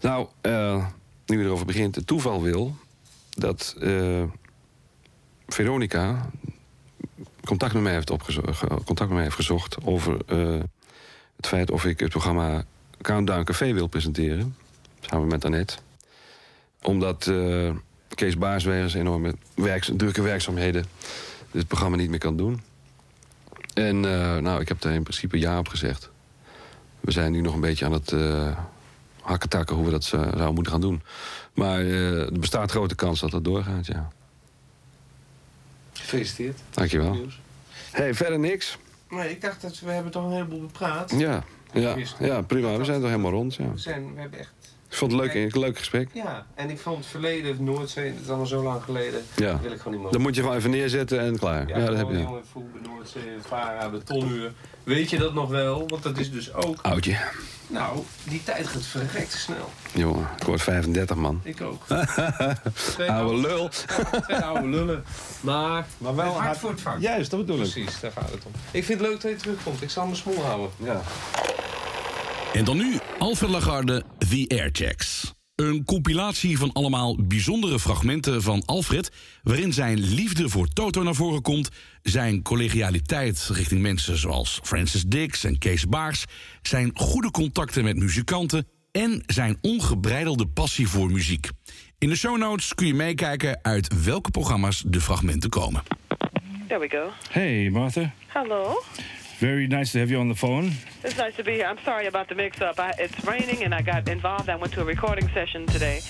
Nou, 0.00 0.26
uh, 0.42 0.84
nu 1.26 1.38
we 1.38 1.44
erover 1.44 1.66
begint, 1.66 1.94
het 1.94 2.06
toeval 2.06 2.42
wil 2.42 2.76
dat 3.30 3.76
uh, 3.78 4.22
Veronica 5.46 6.30
contact 7.44 7.72
met 7.72 7.82
mij 7.82 7.92
heeft, 7.92 8.10
contact 8.66 8.98
met 8.98 9.08
mij 9.08 9.22
heeft 9.22 9.34
gezocht 9.34 9.76
over 9.84 10.16
uh, 10.28 10.60
het 11.36 11.46
feit 11.46 11.70
of 11.70 11.84
ik 11.84 12.00
het 12.00 12.10
programma 12.10 12.64
Countdown 13.00 13.44
Café 13.44 13.72
wil 13.72 13.86
presenteren. 13.86 14.56
Samen 15.00 15.26
met 15.26 15.44
Annette. 15.44 15.76
Omdat 16.82 17.26
uh, 17.26 17.70
Kees 18.14 18.38
Baarswegers 18.38 18.94
enorme 18.94 19.34
werks, 19.54 19.90
drukke 19.96 20.22
werkzaamheden 20.22 20.84
dit 21.50 21.66
programma 21.66 21.96
niet 21.96 22.10
meer 22.10 22.18
kan 22.18 22.36
doen. 22.36 22.60
En 23.74 24.00
nou, 24.42 24.60
ik 24.60 24.68
heb 24.68 24.80
daar 24.80 24.94
in 24.94 25.02
principe 25.02 25.38
ja 25.38 25.58
op 25.58 25.68
gezegd. 25.68 26.10
We 27.00 27.10
zijn 27.10 27.32
nu 27.32 27.40
nog 27.40 27.54
een 27.54 27.60
beetje 27.60 27.84
aan 27.84 27.92
het 27.92 28.12
hakken 29.22 29.74
hoe 29.74 29.84
we 29.84 29.90
dat 29.90 30.04
zouden 30.04 30.54
moeten 30.54 30.72
gaan 30.72 30.80
doen. 30.80 31.02
Maar 31.52 31.80
er 31.80 32.32
bestaat 32.32 32.70
grote 32.70 32.94
kans 32.94 33.20
dat 33.20 33.30
dat 33.30 33.44
doorgaat, 33.44 33.86
ja. 33.86 34.08
Gefeliciteerd. 35.92 36.60
Dankjewel. 36.70 37.26
hey, 37.90 38.14
verder 38.14 38.38
niks? 38.38 38.78
Nee, 39.08 39.30
ik 39.30 39.40
dacht 39.40 39.62
dat 39.62 39.80
we 39.80 39.90
hebben 39.90 40.12
toch 40.12 40.24
een 40.24 40.32
heleboel 40.32 40.60
bepraat. 40.60 41.14
Ja, 41.16 41.44
ja, 41.72 41.96
ja 42.18 42.42
prima. 42.42 42.76
We 42.76 42.84
zijn 42.84 43.00
toch 43.00 43.10
helemaal 43.10 43.30
rond, 43.30 43.54
ja. 43.54 43.70
We, 43.70 43.78
zijn, 43.78 44.14
we 44.14 44.20
hebben 44.20 44.38
echt 44.38 44.52
ik 44.92 44.98
vond 44.98 45.12
het 45.12 45.20
leuk, 45.20 45.34
een 45.34 45.60
leuk 45.60 45.78
gesprek. 45.78 46.08
Ja, 46.12 46.46
en 46.54 46.70
ik 46.70 46.78
vond 46.78 46.96
het 46.96 47.06
verleden, 47.06 47.64
Noordzee, 47.64 48.12
dat 48.12 48.20
is 48.22 48.28
allemaal 48.28 48.46
zo 48.46 48.62
lang 48.62 48.82
geleden. 48.82 49.22
Ja. 49.36 49.52
Dat 49.52 49.60
wil 49.60 49.72
ik 49.72 49.78
gewoon 49.78 49.92
niet 49.92 50.02
meer. 50.02 50.12
Dan 50.12 50.20
moet 50.20 50.34
je 50.34 50.40
gewoon 50.40 50.56
even 50.56 50.70
neerzetten 50.70 51.20
en 51.20 51.38
klaar. 51.38 51.68
Ja, 51.68 51.86
dat 51.86 51.96
heb 51.96 52.08
je. 52.08 52.18
jongen, 52.18 52.42
voetbal, 52.52 52.92
Noordzee, 52.92 53.22
Vara, 53.46 53.88
betonuur. 53.88 54.52
Weet 54.84 55.10
je 55.10 55.18
dat 55.18 55.34
nog 55.34 55.48
wel? 55.48 55.88
Want 55.88 56.02
dat 56.02 56.18
is 56.18 56.30
dus 56.30 56.54
ook... 56.54 56.78
Oudje. 56.82 57.18
Nou, 57.66 58.02
die 58.24 58.42
tijd 58.44 58.68
gaat 58.68 58.86
verrekt 58.86 59.32
snel. 59.32 59.70
Jongen, 59.92 60.28
ik 60.38 60.44
word 60.44 60.62
35, 60.62 61.16
man. 61.16 61.40
Ik 61.42 61.60
ook. 61.60 61.82
oude 63.08 63.40
lul. 63.40 63.68
twee 64.26 64.38
oude 64.38 64.68
lullen. 64.68 65.04
Maar, 65.40 65.86
maar 65.98 66.14
wel 66.14 66.40
hard 66.40 66.58
voor 66.58 66.70
het 66.70 66.80
vak. 66.80 67.00
Juist, 67.00 67.30
dat 67.30 67.40
bedoel 67.40 67.62
ik. 67.62 67.70
Precies, 67.70 68.00
daar 68.00 68.12
gaat 68.12 68.30
het 68.30 68.44
om. 68.44 68.52
Ik 68.70 68.84
vind 68.84 69.00
het 69.00 69.08
leuk 69.08 69.20
dat 69.20 69.30
je 69.30 69.36
terugkomt. 69.36 69.82
Ik 69.82 69.90
zal 69.90 70.04
mijn 70.04 70.16
smoel 70.16 70.42
houden. 70.42 70.70
Ja. 70.76 71.00
En 72.52 72.64
dan 72.64 72.76
nu 72.76 72.98
Alfred 73.18 73.50
Lagarde, 73.50 74.02
The 74.18 74.44
Airchecks. 74.48 75.34
Een 75.54 75.84
compilatie 75.84 76.58
van 76.58 76.72
allemaal 76.72 77.16
bijzondere 77.24 77.80
fragmenten 77.80 78.42
van 78.42 78.62
Alfred... 78.64 79.12
waarin 79.42 79.72
zijn 79.72 79.98
liefde 79.98 80.48
voor 80.48 80.68
Toto 80.68 81.02
naar 81.02 81.14
voren 81.14 81.42
komt... 81.42 81.68
zijn 82.02 82.42
collegialiteit 82.42 83.48
richting 83.52 83.80
mensen 83.80 84.16
zoals 84.18 84.60
Francis 84.62 85.02
Dix 85.02 85.44
en 85.44 85.58
Kees 85.58 85.88
Baars... 85.88 86.24
zijn 86.62 86.90
goede 86.94 87.30
contacten 87.30 87.84
met 87.84 87.96
muzikanten... 87.96 88.66
en 88.90 89.22
zijn 89.26 89.58
ongebreidelde 89.60 90.46
passie 90.46 90.88
voor 90.88 91.10
muziek. 91.10 91.48
In 91.98 92.08
de 92.08 92.16
show 92.16 92.38
notes 92.38 92.74
kun 92.74 92.86
je 92.86 92.94
meekijken 92.94 93.58
uit 93.62 94.04
welke 94.04 94.30
programma's 94.30 94.82
de 94.86 95.00
fragmenten 95.00 95.50
komen. 95.50 95.82
There 96.68 96.80
we 96.80 96.88
go. 96.88 97.10
Hey, 97.30 97.70
Martha. 97.70 98.12
Hallo. 98.26 98.82
Very 99.38 99.66
nice 99.66 99.92
to 99.92 99.98
have 99.98 100.10
you 100.10 100.18
on 100.18 100.28
the 100.28 100.34
phone. 100.34 100.72
It's 101.02 101.16
nice 101.16 101.34
to 101.36 101.44
be 101.44 101.54
here. 101.54 101.66
I'm 101.66 101.78
sorry 101.84 102.06
about 102.06 102.28
the 102.28 102.34
mix-up. 102.34 102.76
it's 102.98 103.24
raining, 103.24 103.64
and 103.64 103.74
I 103.74 103.82
got 103.82 104.08
involved. 104.08 104.48
I 104.48 104.56
went 104.56 104.72
to 104.74 104.82
a 104.82 104.84
recording 104.84 105.28
session 105.30 105.66
today. 105.66 106.00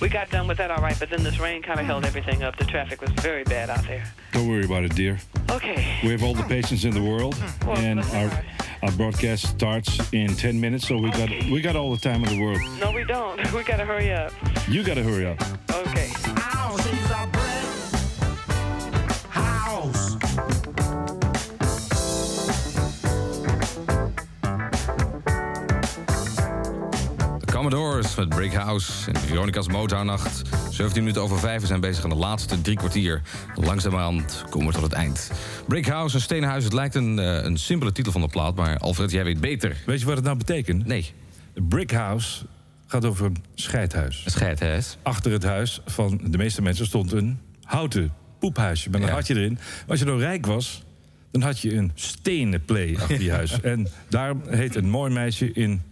We 0.00 0.08
got 0.08 0.30
done 0.30 0.46
with 0.46 0.58
that 0.58 0.70
all 0.70 0.80
right, 0.80 0.96
but 0.98 1.10
then 1.10 1.24
this 1.24 1.40
rain 1.40 1.60
kind 1.60 1.80
of 1.80 1.86
held 1.86 2.04
everything 2.04 2.42
up. 2.42 2.56
The 2.56 2.64
traffic 2.64 3.00
was 3.00 3.10
very 3.20 3.42
bad 3.44 3.68
out 3.68 3.84
there. 3.84 4.04
Don't 4.32 4.48
worry 4.48 4.64
about 4.64 4.84
it, 4.84 4.94
dear. 4.94 5.18
Okay. 5.50 5.98
We 6.04 6.10
have 6.10 6.22
all 6.22 6.34
the 6.34 6.44
patience 6.44 6.84
in 6.84 6.92
the 6.92 7.02
world, 7.02 7.34
mm-hmm. 7.34 7.68
well, 7.68 7.78
and 7.78 8.00
our 8.00 8.44
our 8.82 8.92
broadcast 8.92 9.48
starts 9.48 10.12
in 10.12 10.28
10 10.36 10.60
minutes, 10.60 10.86
so 10.86 10.96
we 10.98 11.10
got 11.10 11.28
we 11.50 11.60
got 11.60 11.74
all 11.74 11.90
the 11.90 12.00
time 12.00 12.22
in 12.24 12.38
the 12.38 12.40
world. 12.40 12.60
No, 12.78 12.92
we 12.92 13.04
don't. 13.04 13.38
We 13.52 13.64
got 13.64 13.78
to 13.78 13.84
hurry 13.84 14.12
up. 14.12 14.32
You 14.68 14.84
got 14.84 14.94
to 14.94 15.02
hurry 15.02 15.26
up. 15.26 15.40
Okay. 15.72 16.12
Commodores 27.58 28.14
met 28.14 28.28
Brick 28.28 28.52
House 28.52 29.10
en 29.10 29.20
Veronica's 29.20 29.68
Motown-nacht. 29.68 30.42
17 30.70 31.02
minuten 31.02 31.22
over 31.22 31.38
5 31.38 31.66
zijn 31.66 31.80
bezig 31.80 32.04
aan 32.04 32.10
de 32.10 32.16
laatste 32.16 32.60
drie 32.60 32.76
kwartier. 32.76 33.22
Langzamerhand 33.54 34.44
komen 34.50 34.66
we 34.66 34.72
tot 34.72 34.82
het 34.82 34.92
eind. 34.92 35.30
Brick 35.66 35.86
House, 35.86 36.14
een 36.14 36.20
stenen 36.20 36.48
huis. 36.48 36.64
Het 36.64 36.72
lijkt 36.72 36.94
een, 36.94 37.18
uh, 37.18 37.42
een 37.42 37.56
simpele 37.56 37.92
titel 37.92 38.12
van 38.12 38.20
de 38.20 38.28
plaat, 38.28 38.54
maar 38.54 38.78
Alfred, 38.78 39.10
jij 39.10 39.24
weet 39.24 39.40
beter. 39.40 39.76
Weet 39.86 40.00
je 40.00 40.06
wat 40.06 40.16
het 40.16 40.24
nou 40.24 40.36
betekent? 40.36 40.86
Nee. 40.86 41.12
Brick 41.54 41.90
House 41.90 42.46
gaat 42.86 43.04
over 43.04 43.26
een 43.26 43.36
scheidhuis. 43.54 44.22
Een 44.24 44.30
scheidhuis? 44.30 44.96
Achter 45.02 45.32
het 45.32 45.42
huis 45.42 45.80
van 45.86 46.20
de 46.24 46.38
meeste 46.38 46.62
mensen 46.62 46.86
stond 46.86 47.12
een 47.12 47.38
houten 47.62 48.12
poephuisje 48.38 48.90
met 48.90 49.00
een 49.00 49.06
ja. 49.06 49.12
hartje 49.12 49.34
erin. 49.34 49.58
Als 49.86 49.98
je 49.98 50.04
nou 50.04 50.18
rijk 50.18 50.46
was, 50.46 50.82
dan 51.30 51.42
had 51.42 51.60
je 51.60 51.74
een 51.74 51.92
stenen 51.94 52.64
play 52.64 52.96
achter 52.96 53.18
die 53.18 53.32
huis. 53.40 53.60
en 53.60 53.88
daar 54.08 54.34
heet 54.48 54.74
een 54.74 54.90
mooi 54.90 55.12
meisje 55.12 55.52
in 55.52 55.82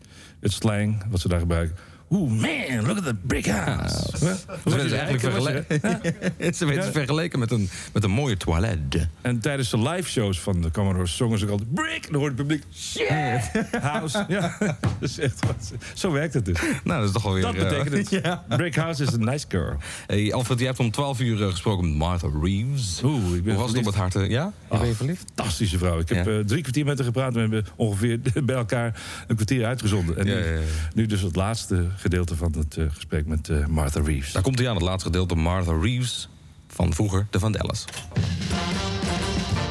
het 0.41 0.53
slang 0.53 1.05
wat 1.11 1.21
ze 1.21 1.29
daar 1.29 1.41
gebruiken. 1.41 1.77
Oeh, 2.11 2.31
man, 2.31 2.87
look 2.87 2.97
at 2.97 3.05
the 3.05 3.15
big 3.23 3.47
house. 3.47 4.17
Ze 4.19 4.37
werden 4.65 4.89
ze 4.89 4.97
eigenlijk 4.97 5.21
vergeleken, 5.21 6.55
ze 6.59 6.67
werden 6.67 6.93
vergeleken 6.93 7.39
met 7.39 7.51
een, 7.51 7.71
met 7.93 8.05
een 8.05 8.11
mooie 8.11 8.37
toilet. 8.37 9.09
En 9.21 9.41
tijdens 9.41 9.71
de 9.71 9.79
live 9.79 10.11
shows 10.11 10.41
van 10.41 10.63
de 10.63 10.71
Commodores 10.71 11.17
zongen 11.17 11.39
ze 11.39 11.45
ook 11.45 11.51
altijd... 11.51 11.75
Brick! 11.75 12.11
Dan 12.11 12.21
hoort 12.21 12.33
het 12.33 12.37
publiek... 12.37 12.63
Shit! 12.75 13.51
House. 13.81 14.25
Ja, 14.29 14.57
dat 14.81 14.91
is 15.01 15.19
echt 15.19 15.47
wat, 15.47 15.73
zo 15.95 16.13
werkt 16.13 16.35
het 16.35 16.45
dus. 16.45 16.61
Nou, 16.85 16.99
dat 16.99 17.09
is 17.09 17.13
toch 17.13 17.23
wel 17.23 17.33
weer... 17.33 17.43
Dat 17.43 17.55
betekent 17.55 18.11
het. 18.11 18.23
ja. 18.25 18.45
Brick 18.49 18.75
House 18.75 19.03
is 19.03 19.15
a 19.15 19.17
nice 19.17 19.47
girl. 19.49 19.77
Hey, 20.07 20.33
Alfred, 20.33 20.59
jij 20.59 20.67
hebt 20.67 20.81
om 20.81 20.91
12 20.91 21.21
uur 21.21 21.41
uh, 21.41 21.51
gesproken 21.51 21.89
met 21.89 21.99
Martha 21.99 22.29
Reeves. 22.43 23.01
Oeh, 23.05 23.35
ik 23.37 23.45
ben 23.45 23.55
Hoe 23.55 23.63
was 23.63 23.71
het 23.71 23.79
op 23.79 23.85
het 23.85 23.95
hart? 23.95 24.13
Ja? 24.13 24.53
Je 24.71 24.79
ben 24.79 24.87
je 24.87 24.95
verliefd? 24.95 25.25
Fantastische 25.35 25.79
vrouw. 25.79 25.99
Ik 25.99 26.09
heb 26.09 26.27
ja. 26.27 26.33
uh, 26.33 26.45
drie 26.45 26.61
kwartier 26.61 26.85
met 26.85 26.97
haar 26.97 27.07
gepraat. 27.07 27.35
We 27.35 27.41
hebben 27.41 27.67
ongeveer 27.77 28.21
bij 28.45 28.57
elkaar 28.57 29.01
een 29.27 29.35
kwartier 29.35 29.65
uitgezonden. 29.65 30.17
En 30.17 30.27
ja, 30.27 30.35
nu, 30.35 30.59
nu 30.95 31.07
dus 31.07 31.21
het 31.21 31.37
laatste 31.37 31.87
gedeelte 31.97 32.37
van 32.37 32.55
het 32.59 32.77
uh, 32.77 32.87
gesprek 32.95 33.27
met 33.27 33.49
uh, 33.49 33.67
Martha 33.67 34.01
Reeves. 34.01 34.33
Daar 34.33 34.43
komt 34.43 34.59
hij 34.59 34.69
aan, 34.69 34.75
het 34.75 34.85
laatste 34.85 35.09
gedeelte. 35.09 35.35
Martha 35.35 35.73
Reeves 35.81 36.29
van 36.67 36.95
vroeger, 36.95 37.27
de 37.31 37.39
Vandellas. 37.39 37.85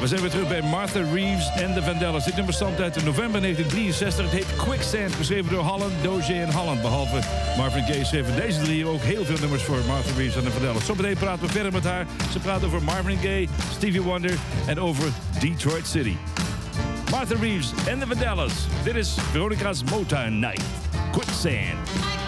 We 0.00 0.06
zijn 0.06 0.20
weer 0.20 0.30
terug 0.30 0.48
bij 0.48 0.62
Martha 0.62 1.00
Reeves 1.12 1.50
en 1.54 1.74
de 1.74 1.82
Vandellas. 1.82 2.24
Dit 2.24 2.36
nummer 2.36 2.54
stamt 2.54 2.80
uit 2.80 3.04
november 3.04 3.40
1963. 3.40 4.24
Het 4.24 4.34
heet 4.34 4.56
Quicksand, 4.56 5.14
geschreven 5.14 5.50
door 5.50 5.62
Holland, 5.62 5.92
Doge 6.02 6.32
en 6.32 6.52
Holland. 6.52 6.80
Behalve 6.80 7.20
Marvin 7.56 7.84
Gaye 7.84 8.04
schreven 8.04 8.36
deze 8.36 8.60
drie 8.60 8.86
ook 8.86 9.00
heel 9.00 9.24
veel 9.24 9.38
nummers 9.40 9.62
voor 9.62 9.78
Martha 9.86 10.10
Reeves 10.16 10.36
en 10.36 10.44
de 10.44 10.50
Vandellas. 10.50 10.84
Zometeen 10.84 11.16
praten 11.16 11.46
we 11.46 11.52
verder 11.52 11.72
met 11.72 11.84
haar. 11.84 12.06
Ze 12.32 12.38
praat 12.38 12.64
over 12.64 12.82
Marvin 12.82 13.18
Gaye, 13.18 13.48
Stevie 13.72 14.02
Wonder 14.02 14.34
en 14.66 14.80
over 14.80 15.08
Detroit 15.40 15.86
City. 15.86 16.16
Martha 17.10 17.34
Reeves 17.40 17.72
en 17.86 17.98
de 17.98 18.06
Vandellas. 18.06 18.52
Dit 18.84 18.94
is 18.94 19.16
Veronica's 19.30 19.82
Motown 19.84 20.38
Night. 20.38 20.85
Quicksand. 21.16 22.25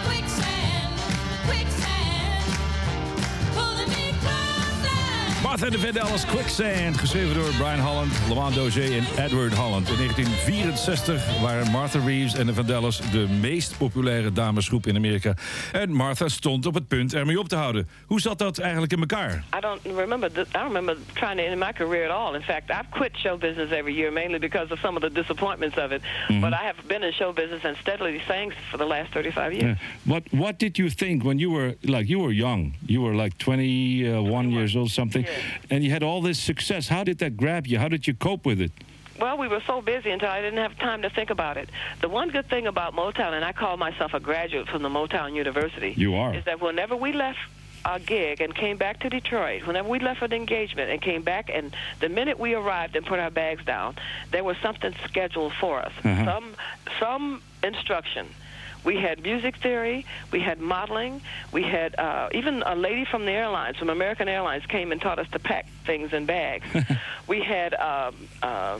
Martha 5.59 5.77
de 5.77 5.85
Vandellas 5.85 6.25
Quicksand, 6.25 6.97
geschreven 6.97 7.33
door 7.33 7.51
Brian 7.57 7.79
Holland, 7.79 8.11
Lamont 8.29 8.55
Dozier 8.55 8.97
en 8.97 9.23
Edward 9.25 9.53
Holland. 9.53 9.89
In 9.89 9.95
1964 9.97 11.39
waren 11.41 11.71
Martha 11.71 11.99
Reeves 12.05 12.33
en 12.33 12.45
de 12.45 12.53
Vandellas 12.53 13.11
de 13.11 13.27
meest 13.41 13.77
populaire 13.77 14.31
damesgroep 14.31 14.87
in 14.87 14.95
Amerika. 14.95 15.33
En 15.71 15.91
Martha 15.91 16.27
stond 16.27 16.65
op 16.65 16.73
het 16.73 16.87
punt 16.87 17.13
ermee 17.13 17.39
op 17.39 17.47
te 17.47 17.55
houden. 17.55 17.87
Hoe 18.05 18.21
zat 18.21 18.37
dat 18.37 18.59
eigenlijk 18.59 18.91
in 18.91 18.99
elkaar? 18.99 19.43
I 19.57 19.59
don't 19.59 19.79
remember. 19.97 20.31
The, 20.31 20.41
I 20.41 20.45
don't 20.51 20.67
remember 20.67 20.97
trying 21.13 21.37
to 21.37 21.43
end 21.43 21.59
my 21.59 21.71
career 21.73 22.09
at 22.09 22.17
all. 22.17 22.35
In 22.35 22.41
fact, 22.41 22.69
I've 22.69 22.89
quit 22.89 23.11
show 23.17 23.37
business 23.39 23.71
every 23.71 23.95
year 23.95 24.13
mainly 24.13 24.39
because 24.39 24.71
of 24.71 24.79
some 24.79 24.95
of 24.95 25.01
the 25.01 25.11
disappointments 25.11 25.77
of 25.77 25.91
it. 25.91 26.01
Mm 26.01 26.35
-hmm. 26.35 26.39
But 26.39 26.51
I 26.51 26.63
have 26.63 26.81
been 26.87 27.03
in 27.03 27.13
show 27.13 27.33
business 27.33 27.63
and 27.65 27.75
steadily 27.77 28.21
sang 28.27 28.53
for 28.69 28.77
the 28.77 28.87
last 28.87 29.11
35 29.11 29.51
years. 29.51 29.61
Yeah. 29.61 29.77
What 30.03 30.23
What 30.29 30.59
did 30.59 30.77
you 30.77 30.89
think 30.89 31.23
when 31.23 31.39
you 31.39 31.53
were 31.53 31.75
like 31.81 32.05
you 32.07 32.21
were 32.21 32.35
young? 32.35 32.73
You 32.85 33.03
were 33.03 33.23
like 33.23 33.35
21 33.37 34.51
years 34.51 34.75
old, 34.75 34.89
something. 34.89 35.25
Yeah. 35.25 35.48
And 35.69 35.83
you 35.83 35.91
had 35.91 36.03
all 36.03 36.21
this 36.21 36.39
success. 36.39 36.87
How 36.87 37.03
did 37.03 37.17
that 37.19 37.37
grab 37.37 37.67
you? 37.67 37.77
How 37.79 37.87
did 37.87 38.07
you 38.07 38.13
cope 38.13 38.45
with 38.45 38.59
it? 38.61 38.71
Well, 39.19 39.37
we 39.37 39.47
were 39.49 39.61
so 39.67 39.81
busy 39.81 40.11
until 40.11 40.29
I 40.29 40.39
didn't 40.41 40.59
have 40.59 40.77
time 40.79 41.01
to 41.01 41.09
think 41.09 41.29
about 41.29 41.57
it. 41.57 41.69
The 42.01 42.07
one 42.07 42.29
good 42.29 42.47
thing 42.49 42.67
about 42.67 42.93
Motown, 42.95 43.33
and 43.33 43.43
I 43.43 43.51
call 43.51 43.75
myself 43.75 44.13
a 44.13 44.19
graduate 44.19 44.67
from 44.69 44.81
the 44.81 44.89
Motown 44.89 45.35
University, 45.35 45.93
You 45.97 46.15
are. 46.15 46.33
is 46.33 46.45
that 46.45 46.61
whenever 46.61 46.95
we 46.95 47.11
left 47.11 47.39
a 47.85 47.99
gig 47.99 48.39
and 48.41 48.55
came 48.55 48.77
back 48.77 48.99
to 49.01 49.09
Detroit, 49.09 49.65
whenever 49.67 49.89
we 49.89 49.99
left 49.99 50.21
an 50.21 50.31
engagement 50.31 50.89
and 50.89 51.01
came 51.01 51.21
back, 51.21 51.49
and 51.53 51.75
the 51.99 52.07
minute 52.09 52.39
we 52.39 52.53
arrived 52.53 52.95
and 52.95 53.05
put 53.05 53.19
our 53.19 53.29
bags 53.31 53.63
down, 53.65 53.95
there 54.31 54.43
was 54.43 54.55
something 54.61 54.93
scheduled 55.05 55.53
for 55.53 55.79
us, 55.79 55.91
Uh-huh. 56.03 56.25
some 56.25 56.55
some 56.99 57.41
instruction. 57.63 58.27
We 58.83 58.95
had 58.95 59.21
music 59.21 59.57
theory, 59.57 60.05
we 60.31 60.39
had 60.39 60.59
modeling, 60.59 61.21
we 61.51 61.63
had 61.63 61.97
uh, 61.99 62.29
even 62.33 62.63
a 62.65 62.75
lady 62.75 63.05
from 63.05 63.25
the 63.25 63.31
airlines, 63.31 63.77
from 63.77 63.89
American 63.89 64.27
Airlines, 64.27 64.65
came 64.65 64.91
and 64.91 65.01
taught 65.01 65.19
us 65.19 65.27
to 65.31 65.39
pack 65.39 65.67
things 65.85 66.13
in 66.13 66.25
bags. 66.25 66.65
we 67.27 67.41
had 67.41 67.73
um, 67.73 68.15
uh, 68.41 68.79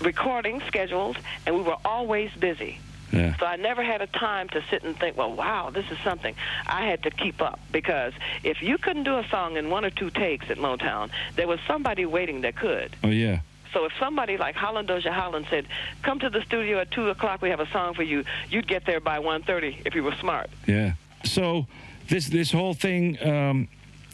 recording 0.00 0.62
scheduled, 0.66 1.18
and 1.46 1.56
we 1.56 1.62
were 1.62 1.78
always 1.84 2.30
busy. 2.38 2.78
Yeah. 3.12 3.36
So 3.36 3.46
I 3.46 3.56
never 3.56 3.82
had 3.82 4.00
a 4.00 4.06
time 4.06 4.48
to 4.50 4.64
sit 4.70 4.84
and 4.84 4.98
think, 4.98 5.16
well, 5.16 5.32
wow, 5.32 5.70
this 5.70 5.90
is 5.90 5.98
something. 5.98 6.34
I 6.66 6.86
had 6.86 7.02
to 7.02 7.10
keep 7.10 7.42
up 7.42 7.60
because 7.70 8.14
if 8.42 8.62
you 8.62 8.78
couldn't 8.78 9.04
do 9.04 9.18
a 9.18 9.28
song 9.28 9.56
in 9.56 9.68
one 9.68 9.84
or 9.84 9.90
two 9.90 10.10
takes 10.10 10.48
at 10.50 10.56
Motown, 10.56 11.10
there 11.36 11.46
was 11.46 11.60
somebody 11.66 12.06
waiting 12.06 12.40
that 12.42 12.56
could. 12.56 12.96
Oh 13.04 13.08
yeah. 13.08 13.40
So 13.72 13.84
if 13.84 13.92
somebody 13.98 14.36
like 14.36 14.54
Holland 14.54 14.88
Doja 14.88 15.12
Holland 15.12 15.46
said, 15.50 15.66
"Come 16.02 16.18
to 16.20 16.30
the 16.30 16.42
studio 16.42 16.78
at 16.80 16.90
two 16.90 17.08
o'clock, 17.08 17.42
we 17.42 17.50
have 17.50 17.60
a 17.60 17.70
song 17.70 17.94
for 17.94 18.02
you," 18.02 18.24
you'd 18.50 18.68
get 18.68 18.84
there 18.84 19.00
by 19.00 19.18
1.30 19.18 19.82
if 19.86 19.94
you 19.94 20.02
were 20.02 20.14
smart. 20.20 20.50
Yeah. 20.66 20.92
So 21.24 21.66
this 22.08 22.28
this 22.28 22.52
whole 22.52 22.74
thing 22.74 23.16
um, 23.26 23.68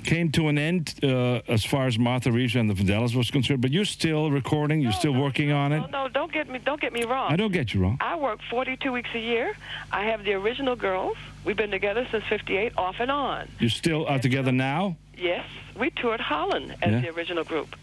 came 0.04 0.30
to 0.32 0.46
an 0.48 0.58
end 0.58 0.94
uh, 1.02 1.40
as 1.48 1.64
far 1.64 1.86
as 1.86 1.98
Martha 1.98 2.30
Reeves 2.30 2.54
and 2.54 2.70
the 2.70 2.74
Vandellas 2.74 3.14
was 3.16 3.30
concerned. 3.32 3.60
But 3.60 3.72
you're 3.72 3.84
still 3.84 4.30
recording. 4.30 4.80
You're 4.80 4.92
still 4.92 5.14
working 5.14 5.50
on 5.50 5.72
it. 5.72 5.80
No, 5.80 6.04
no, 6.04 6.08
don't 6.08 6.30
get 6.32 6.48
me, 6.48 6.58
don't 6.64 6.80
get 6.80 6.92
me 6.92 7.04
wrong. 7.04 7.32
I 7.32 7.36
don't 7.36 7.52
get 7.52 7.74
you 7.74 7.80
wrong. 7.80 7.96
I 8.00 8.14
work 8.16 8.38
42 8.50 8.92
weeks 8.92 9.10
a 9.14 9.18
year. 9.18 9.56
I 9.90 10.04
have 10.04 10.22
the 10.24 10.34
original 10.34 10.76
girls. 10.76 11.16
We've 11.44 11.56
been 11.56 11.70
together 11.72 12.06
since 12.12 12.24
'58, 12.28 12.74
off 12.76 12.96
and 13.00 13.10
on. 13.10 13.48
You 13.58 13.68
still 13.68 14.06
are 14.06 14.18
together 14.20 14.52
now, 14.52 14.96
Yes, 15.16 15.44
we 15.76 15.90
toured 15.90 16.20
Holland 16.20 16.76
as 16.80 16.92
Yeah. 16.92 17.00
the 17.00 17.08
original 17.10 17.42
group. 17.42 17.74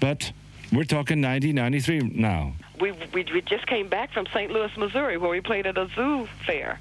but 0.00 0.32
we're 0.76 0.84
talking 0.84 1.20
1993 1.22 2.00
now. 2.20 2.52
We, 2.80 2.92
we 2.92 3.24
we 3.32 3.40
just 3.42 3.66
came 3.66 3.88
back 3.88 4.12
from 4.12 4.26
St. 4.26 4.50
Louis, 4.50 4.70
Missouri, 4.76 5.16
where 5.16 5.30
we 5.30 5.40
played 5.40 5.66
at 5.66 5.78
a 5.78 5.88
zoo 5.94 6.26
fair. 6.46 6.78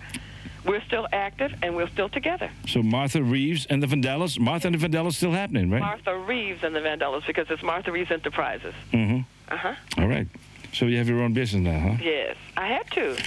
We're 0.66 0.82
still 0.84 1.08
active 1.12 1.54
and 1.62 1.76
we're 1.76 1.90
still 1.90 2.08
together. 2.10 2.50
So 2.68 2.82
Martha 2.82 3.22
Reeves 3.22 3.66
and 3.66 3.84
the 3.84 3.88
Vandellas. 3.88 4.40
Martha 4.40 4.68
and 4.68 4.76
the 4.80 4.88
Vandellas 4.88 5.14
still 5.16 5.32
happening, 5.32 5.70
right? 5.70 5.82
Martha 5.82 6.18
Reeves 6.18 6.64
and 6.64 6.74
the 6.74 6.80
Vandellas 6.80 7.26
because 7.28 7.48
it's 7.50 7.62
Martha 7.64 7.92
Reeves 7.92 8.12
Enterprises. 8.12 8.74
mm-hmm. 8.92 9.20
Uh 9.54 9.58
huh. 9.58 9.76
All 9.98 10.08
right. 10.08 10.28
So 10.72 10.86
you 10.86 10.98
have 10.98 11.08
your 11.10 11.22
own 11.22 11.34
business 11.34 11.62
now, 11.62 11.80
huh? 11.80 11.98
Yes, 12.02 12.36
I 12.58 12.68
had 12.68 12.90
to. 12.92 13.18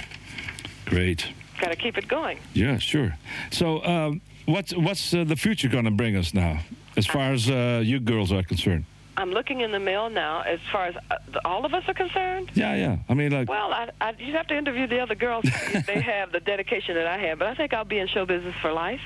Great. 0.85 1.27
Got 1.61 1.69
to 1.69 1.75
keep 1.75 1.97
it 1.97 2.07
going. 2.07 2.39
Yeah, 2.53 2.77
sure. 2.79 3.15
So 3.51 3.83
um, 3.85 4.21
what's 4.45 4.73
what's 4.75 5.13
uh, 5.13 5.23
the 5.23 5.35
future 5.35 5.67
going 5.69 5.85
to 5.85 5.91
bring 5.91 6.15
us 6.15 6.33
now, 6.33 6.59
as 6.97 7.05
far 7.05 7.31
as 7.31 7.49
uh, 7.49 7.81
you 7.83 7.99
girls 7.99 8.31
are 8.31 8.43
concerned? 8.43 8.85
I'm 9.17 9.31
looking 9.31 9.61
in 9.61 9.71
the 9.71 9.79
mail 9.79 10.09
now 10.11 10.41
as 10.41 10.59
far 10.71 10.85
as 10.85 10.95
uh, 11.09 11.17
all 11.43 11.65
of 11.65 11.73
us 11.73 11.83
are 11.87 11.93
concerned. 11.95 12.51
Yeah, 12.53 12.75
yeah. 12.75 12.97
I 13.09 13.15
mean, 13.15 13.31
like, 13.31 13.49
Well, 13.49 13.73
I, 13.73 13.89
I, 13.99 14.13
you'd 14.19 14.35
have 14.35 14.45
to 14.47 14.55
interview 14.55 14.85
the 14.85 14.99
other 14.99 15.15
girls 15.15 15.43
if 15.45 15.85
they 15.91 15.99
have 15.99 16.31
the 16.31 16.39
dedication 16.39 16.93
that 16.95 17.07
I 17.07 17.17
have. 17.17 17.39
But 17.39 17.47
I 17.47 17.55
think 17.55 17.73
I'll 17.73 17.83
be 17.83 17.97
in 17.97 18.07
show 18.07 18.25
business 18.27 18.55
for 18.61 18.71
life. 18.71 19.01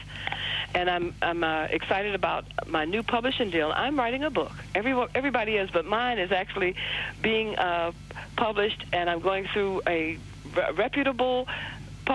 And 0.74 0.89
I'm 0.89 1.13
I'm 1.22 1.44
uh, 1.44 1.63
excited 1.70 2.13
about 2.15 2.46
my 2.68 2.86
new 2.86 3.03
publishing 3.03 3.50
deal. 3.50 3.72
I'm 3.74 3.98
writing 3.98 4.24
a 4.24 4.30
book. 4.30 4.53
Every, 4.75 4.94
everybody 5.15 5.56
is, 5.58 5.70
but 5.72 5.86
mine 5.86 6.18
is 6.18 6.32
actually 6.32 6.75
being 7.22 7.58
uh, 7.58 7.91
published, 8.38 8.84
and 8.94 9.10
I'm 9.10 9.20
going 9.20 9.48
through 9.53 9.82
a 9.88 10.18
re- 10.56 10.72
reputable 10.75 11.48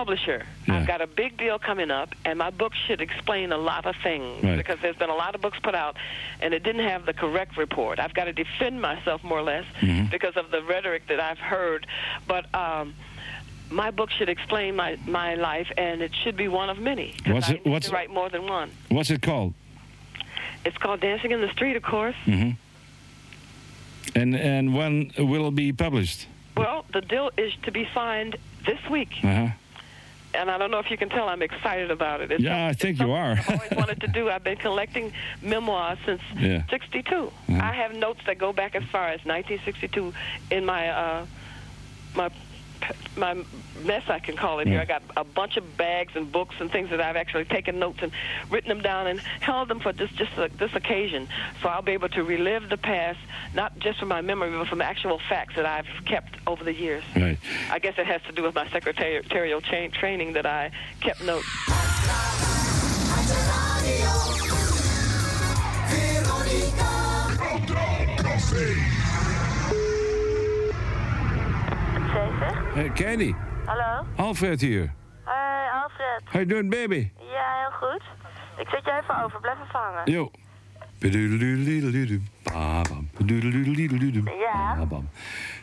publisher. 0.01 0.45
Yeah. 0.67 0.75
I've 0.77 0.85
got 0.87 1.01
a 1.01 1.07
big 1.07 1.37
deal 1.37 1.57
coming 1.57 1.89
up, 1.89 2.09
and 2.23 2.37
my 2.37 2.51
book 2.51 2.73
should 2.85 3.01
explain 3.01 3.51
a 3.51 3.57
lot 3.57 3.85
of 3.87 3.95
things 4.03 4.43
Right. 4.43 4.55
because 4.55 4.77
there's 4.83 4.95
been 4.95 5.09
a 5.09 5.15
lot 5.25 5.33
of 5.33 5.41
books 5.41 5.57
put 5.63 5.73
out, 5.73 5.95
and 6.39 6.53
it 6.53 6.61
didn't 6.63 6.87
have 6.87 7.05
the 7.07 7.13
correct 7.13 7.57
report. 7.57 7.99
I've 7.99 8.13
got 8.13 8.25
to 8.25 8.33
defend 8.33 8.79
myself 8.79 9.23
more 9.23 9.39
or 9.39 9.47
less 9.55 9.65
Mm-hmm. 9.81 10.11
because 10.11 10.35
of 10.37 10.51
the 10.51 10.61
rhetoric 10.61 11.07
that 11.07 11.19
I've 11.19 11.39
heard. 11.39 11.87
But 12.27 12.43
um, 12.53 12.93
my 13.71 13.89
book 13.89 14.11
should 14.11 14.29
explain 14.29 14.75
my, 14.75 14.97
my 15.07 15.33
life, 15.33 15.69
and 15.77 16.01
it 16.03 16.11
should 16.23 16.37
be 16.37 16.47
one 16.47 16.69
of 16.69 16.77
many. 16.77 17.15
What's 17.25 17.49
I 17.49 17.53
it- 17.53 17.65
what's- 17.65 17.87
to 17.89 17.93
write 17.95 18.11
more 18.11 18.29
than 18.29 18.43
one. 18.47 18.69
what's 18.89 19.09
it 19.09 19.21
called? 19.23 19.53
It's 20.63 20.77
called 20.77 20.99
Dancing 21.01 21.31
in 21.31 21.41
the 21.41 21.51
Street, 21.57 21.75
of 21.75 21.83
course. 21.83 22.15
Mm-hmm. 22.25 22.51
And 24.15 24.35
and 24.35 24.73
when 24.73 25.11
will 25.17 25.47
it 25.47 25.55
be 25.55 25.73
published? 25.73 26.27
Well, 26.55 26.85
the 26.93 27.01
deal 27.01 27.29
is 27.37 27.51
to 27.63 27.71
be 27.71 27.87
signed 27.93 28.35
this 28.65 28.79
week, 28.89 29.11
Uh-huh. 29.23 29.47
And 30.37 30.49
I 30.51 30.57
don't 30.57 30.71
know 30.71 30.79
if 30.79 30.89
you 30.91 30.97
can 30.97 31.09
tell 31.09 31.27
I'm 31.27 31.41
excited 31.41 31.91
about 31.91 32.21
it. 32.21 32.31
It's 32.31 32.43
Yeah, 32.43 32.67
I 32.67 32.73
think 32.73 32.99
you 32.99 33.11
are. 33.11 33.31
I've 33.31 33.49
always 33.49 33.71
wanted 33.71 33.99
to 34.01 34.07
do. 34.07 34.29
I've 34.33 34.43
been 34.43 34.57
collecting 34.57 35.11
memoirs 35.41 35.97
since 36.05 36.21
Yeah. 36.39 36.63
62. 36.69 37.31
Mhm. 37.49 37.61
I 37.61 37.73
have 37.73 37.93
notes 37.95 38.21
that 38.27 38.37
go 38.37 38.53
back 38.53 38.75
as 38.75 38.83
far 38.91 39.07
as 39.09 39.19
1962 39.25 40.13
in 40.51 40.65
my 40.65 40.89
uh, 40.89 41.25
my 42.15 42.29
my 43.17 43.33
mess, 43.83 44.03
I 44.07 44.19
can 44.19 44.35
call 44.35 44.59
it 44.59 44.67
here. 44.67 44.79
I 44.79 44.85
got 44.85 45.01
a 45.15 45.23
bunch 45.23 45.57
of 45.57 45.77
bags 45.77 46.13
and 46.15 46.31
books 46.31 46.55
and 46.59 46.71
things 46.71 46.89
that 46.89 47.01
I've 47.01 47.15
actually 47.15 47.45
taken 47.45 47.79
notes 47.79 47.99
and 48.01 48.11
written 48.49 48.69
them 48.69 48.81
down 48.81 49.07
and 49.07 49.19
held 49.19 49.67
them 49.67 49.79
for 49.79 49.93
just 49.93 50.15
just 50.15 50.37
uh, 50.37 50.47
this 50.57 50.73
occasion. 50.75 51.27
So 51.61 51.69
I'll 51.69 51.81
be 51.81 51.93
able 51.93 52.09
to 52.09 52.23
relive 52.23 52.69
the 52.69 52.77
past, 52.77 53.19
not 53.53 53.77
just 53.79 53.99
from 53.99 54.09
my 54.09 54.21
memory, 54.21 54.51
but 54.51 54.67
from 54.67 54.81
actual 54.81 55.19
facts 55.29 55.55
that 55.55 55.65
I've 55.65 55.87
kept 56.05 56.35
over 56.47 56.63
the 56.63 56.73
years. 56.73 57.03
Right. 57.15 57.37
I 57.71 57.79
guess 57.79 57.97
it 57.97 58.05
has 58.05 58.21
to 58.23 58.31
do 58.31 58.43
with 58.43 58.55
my 58.55 58.67
secretarial 58.69 59.61
cha- 59.61 59.87
training 59.99 60.33
that 60.33 60.45
I 60.45 60.71
kept 61.01 61.23
notes. 61.23 61.47
Hey, 72.17 72.89
Candy. 72.93 73.33
Hallo? 73.65 74.05
Alfred 74.15 74.61
hier. 74.61 74.93
Hey, 75.23 75.67
Alfred. 75.73 76.21
How 76.25 76.41
you 76.41 76.45
doing, 76.45 76.69
baby? 76.69 77.11
Ja, 77.17 77.59
heel 77.59 77.71
goed. 77.89 78.01
Ik 78.57 78.67
zet 78.69 78.85
je 78.85 78.99
even 79.01 79.23
over. 79.23 79.39
Blijf 79.39 79.57
even 79.67 79.79
hangen. 79.79 80.31
Bedoedeloedeloedeloe. 80.99 82.21
Ja. 84.37 84.75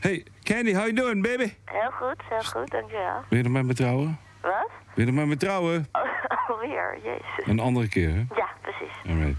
Hey, 0.01 0.25
Candy, 0.43 0.73
how 0.75 0.83
you 0.83 0.93
doing, 0.93 1.23
baby? 1.23 1.53
Heel 1.65 1.91
goed, 1.91 2.23
heel 2.29 2.43
goed, 2.43 2.71
dankjewel. 2.71 3.23
Wil 3.29 3.39
je 3.39 3.45
nog 3.45 3.53
met 3.53 3.65
me 3.65 3.75
trouwen? 3.75 4.19
Wat? 4.43 4.71
Wil 4.95 5.05
je 5.05 5.13
nog 5.13 5.15
met 5.15 5.27
me 5.27 5.37
trouwen? 5.37 5.87
Oh, 6.47 6.51
alweer, 6.51 6.99
jezus. 7.03 7.47
Een 7.47 7.61
andere 7.61 7.89
keer, 7.89 8.09
hè? 8.09 8.25
Ja, 8.35 8.49
precies. 8.63 8.97
Alright. 9.09 9.37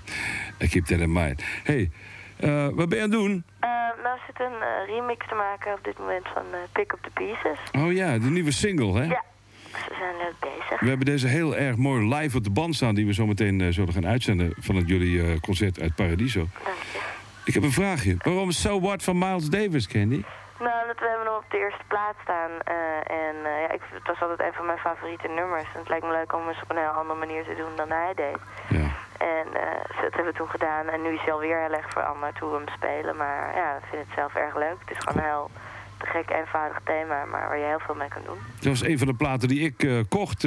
I 0.61 0.67
keep 0.67 0.85
that 0.85 0.99
in 0.99 1.11
mind. 1.11 1.43
Hey, 1.63 1.91
eh, 2.37 2.67
wat 2.73 2.89
ben 2.89 2.97
je 2.97 3.03
aan 3.03 3.11
het 3.11 3.19
doen? 3.19 3.43
Eh, 3.59 3.69
nou, 3.69 4.15
we 4.15 4.19
zitten 4.25 4.45
een 4.45 4.61
eh, 4.61 4.95
remix 4.95 5.27
te 5.27 5.35
maken 5.35 5.73
op 5.73 5.83
dit 5.83 5.99
moment 5.99 6.27
van 6.33 6.43
Pick 6.71 6.91
Up 6.91 6.99
The 7.01 7.09
Pieces. 7.13 7.85
Oh 7.85 7.91
ja, 7.91 8.17
de 8.17 8.29
nieuwe 8.29 8.51
single, 8.51 8.93
hè? 8.93 9.03
Ja, 9.03 9.23
we 9.71 9.95
zijn 9.99 10.15
leuk 10.17 10.35
bezig. 10.39 10.79
We 10.79 10.87
hebben 10.87 11.05
deze 11.05 11.27
heel 11.27 11.55
erg 11.55 11.75
mooi 11.75 12.15
live 12.15 12.37
op 12.37 12.43
de 12.43 12.49
band 12.49 12.75
staan... 12.75 12.95
die 12.95 13.05
we 13.05 13.13
zo 13.13 13.25
meteen 13.25 13.73
zullen 13.73 13.93
gaan 13.93 14.07
uitzenden 14.07 14.53
van 14.59 14.75
het 14.75 14.87
jullie 14.87 15.39
concert 15.39 15.79
uit 15.81 15.95
Paradiso. 15.95 16.47
Dank 16.63 16.77
je. 16.93 16.99
Ik 17.45 17.53
heb 17.53 17.63
een 17.63 17.71
vraagje. 17.71 18.15
Waarom 18.17 18.51
So 18.51 18.79
What 18.79 19.03
van 19.03 19.17
Miles 19.17 19.49
Davis, 19.49 19.87
Candy? 19.87 20.23
Nou, 20.59 20.87
dat 20.87 20.99
we 20.99 21.07
hebben 21.11 21.27
hem 21.27 21.35
op 21.43 21.49
de 21.49 21.57
eerste 21.57 21.83
plaats 21.87 22.17
staan. 22.21 22.51
eh, 22.63 23.17
en 23.25 23.35
eh, 23.45 23.61
ja, 23.63 23.69
ik, 23.77 23.81
het 23.99 24.07
was 24.07 24.21
altijd 24.21 24.39
een 24.47 24.53
van 24.59 24.65
mijn 24.65 24.77
favoriete 24.87 25.27
nummers. 25.27 25.69
En 25.73 25.79
het 25.79 25.89
lijkt 25.89 26.05
me 26.05 26.11
leuk 26.11 26.33
om 26.33 26.47
eens 26.47 26.61
op 26.63 26.69
een 26.69 26.83
heel 26.85 26.97
andere 27.01 27.19
manier 27.19 27.43
te 27.43 27.55
doen 27.61 27.73
dan 27.75 27.89
hij 27.89 28.13
deed. 28.15 28.39
Ja. 28.79 28.87
En 29.37 29.47
eh, 29.63 29.81
dat 30.01 30.13
hebben 30.15 30.31
we 30.33 30.37
toen 30.39 30.49
gedaan. 30.57 30.85
En 30.89 31.01
nu 31.01 31.09
is 31.13 31.21
hij 31.25 31.33
alweer 31.33 31.59
heel 31.65 31.77
erg 31.81 31.89
veranderd 31.89 32.39
hoe 32.39 32.49
we 32.51 32.57
hem 32.57 32.67
spelen. 32.79 33.15
Maar 33.15 33.55
ja, 33.61 33.75
ik 33.81 33.83
vind 33.89 34.01
het 34.05 34.15
zelf 34.15 34.35
erg 34.35 34.55
leuk. 34.55 34.77
Het 34.85 34.91
is 34.91 34.97
gewoon 35.03 35.17
een 35.23 35.29
heel 35.29 35.49
te 35.97 36.05
gek, 36.05 36.29
eenvoudig 36.29 36.79
thema, 36.83 37.25
maar 37.25 37.47
waar 37.49 37.57
je 37.57 37.65
heel 37.65 37.79
veel 37.85 37.95
mee 37.95 38.07
kan 38.07 38.21
doen. 38.25 38.37
Dat 38.55 38.65
was 38.65 38.83
een 38.83 38.97
van 38.97 39.07
de 39.07 39.13
platen 39.13 39.47
die 39.47 39.61
ik 39.73 40.05
kocht 40.09 40.43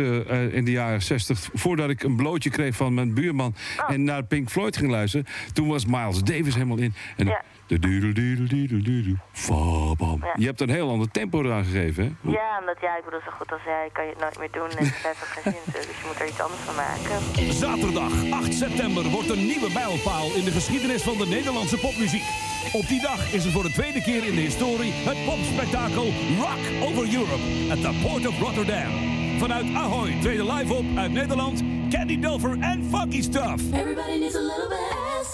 in 0.59 0.65
de 0.65 0.71
jaren 0.71 1.03
60. 1.03 1.49
Voordat 1.55 1.89
ik 1.91 2.03
een 2.03 2.17
blootje 2.17 2.51
kreeg 2.51 2.75
van 2.77 2.95
mijn 2.95 3.15
buurman 3.15 3.55
Oh. 3.81 3.91
en 3.91 4.05
naar 4.05 4.23
Pink 4.25 4.49
Floyd 4.49 4.77
ging 4.77 4.91
luisteren. 4.91 5.27
Toen 5.53 5.69
was 5.69 5.87
Miles 5.87 6.23
Davis 6.23 6.55
helemaal 6.55 6.79
in. 6.79 6.95
En 7.17 7.27
Ja. 7.27 7.43
De 7.69 7.79
doodle 7.79 8.13
doodle 8.13 8.47
doodle 8.47 8.83
doodle, 8.83 9.17
fabam. 9.33 10.21
Ja. 10.25 10.35
Je 10.37 10.47
hebt 10.47 10.61
een 10.61 10.71
heel 10.71 10.89
ander 10.91 11.11
tempo 11.11 11.43
eraan 11.43 11.65
gegeven, 11.65 12.05
hè? 12.05 12.31
Ja, 12.31 12.59
omdat 12.61 12.77
ja, 12.81 12.97
ik 12.99 13.05
bedoel, 13.05 13.21
zo 13.21 13.31
goed 13.31 13.53
als 13.53 13.65
jij 13.65 13.89
kan 13.93 14.05
je 14.05 14.11
het 14.11 14.21
nooit 14.21 14.39
meer 14.39 14.51
doen. 14.51 14.71
En 14.79 14.85
het 14.85 15.07
heeft 15.09 15.23
ook 15.25 15.33
geen 15.37 15.53
zin 15.53 15.63
natuurlijk, 15.67 15.91
dus 15.93 16.01
je 16.01 16.07
moet 16.07 16.21
er 16.21 16.29
iets 16.33 16.41
anders 16.41 16.63
van 16.69 16.77
maken. 16.85 17.17
Zaterdag 17.65 18.13
8 18.31 18.55
september 18.55 19.05
wordt 19.17 19.31
een 19.31 19.47
nieuwe 19.53 19.71
mijlpaal 19.73 20.27
in 20.39 20.45
de 20.45 20.51
geschiedenis 20.51 21.03
van 21.03 21.17
de 21.19 21.27
Nederlandse 21.27 21.79
popmuziek. 21.79 22.27
Op 22.73 22.87
die 22.89 23.01
dag 23.01 23.33
is 23.33 23.45
er 23.45 23.51
voor 23.51 23.63
de 23.63 23.73
tweede 23.73 24.03
keer 24.03 24.23
in 24.31 24.35
de 24.35 24.47
historie 24.51 24.93
het 24.93 25.21
popspektakel 25.29 26.09
Rock 26.45 26.63
Over 26.87 27.05
Europe 27.19 27.47
at 27.73 27.81
the 27.87 27.93
Port 28.05 28.25
of 28.31 28.39
Rotterdam. 28.45 28.93
Vanuit 29.39 29.67
Ahoy 29.75 30.11
treden 30.21 30.53
live 30.53 30.73
op 30.73 30.85
uit 30.97 31.13
Nederland 31.13 31.63
Candy 31.91 32.19
Dulfer 32.19 32.57
en 32.61 32.85
Funky 32.93 33.23
Stuff. 33.23 33.61
Everybody 33.73 34.19
needs 34.19 34.37
a 34.37 34.47
little 34.53 34.69
bit 34.69 34.91
of 35.21 35.27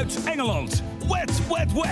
Uit 0.00 0.24
Engeland 0.24 0.82
Wet, 1.08 1.46
wet, 1.48 1.72
wet. 1.72 1.88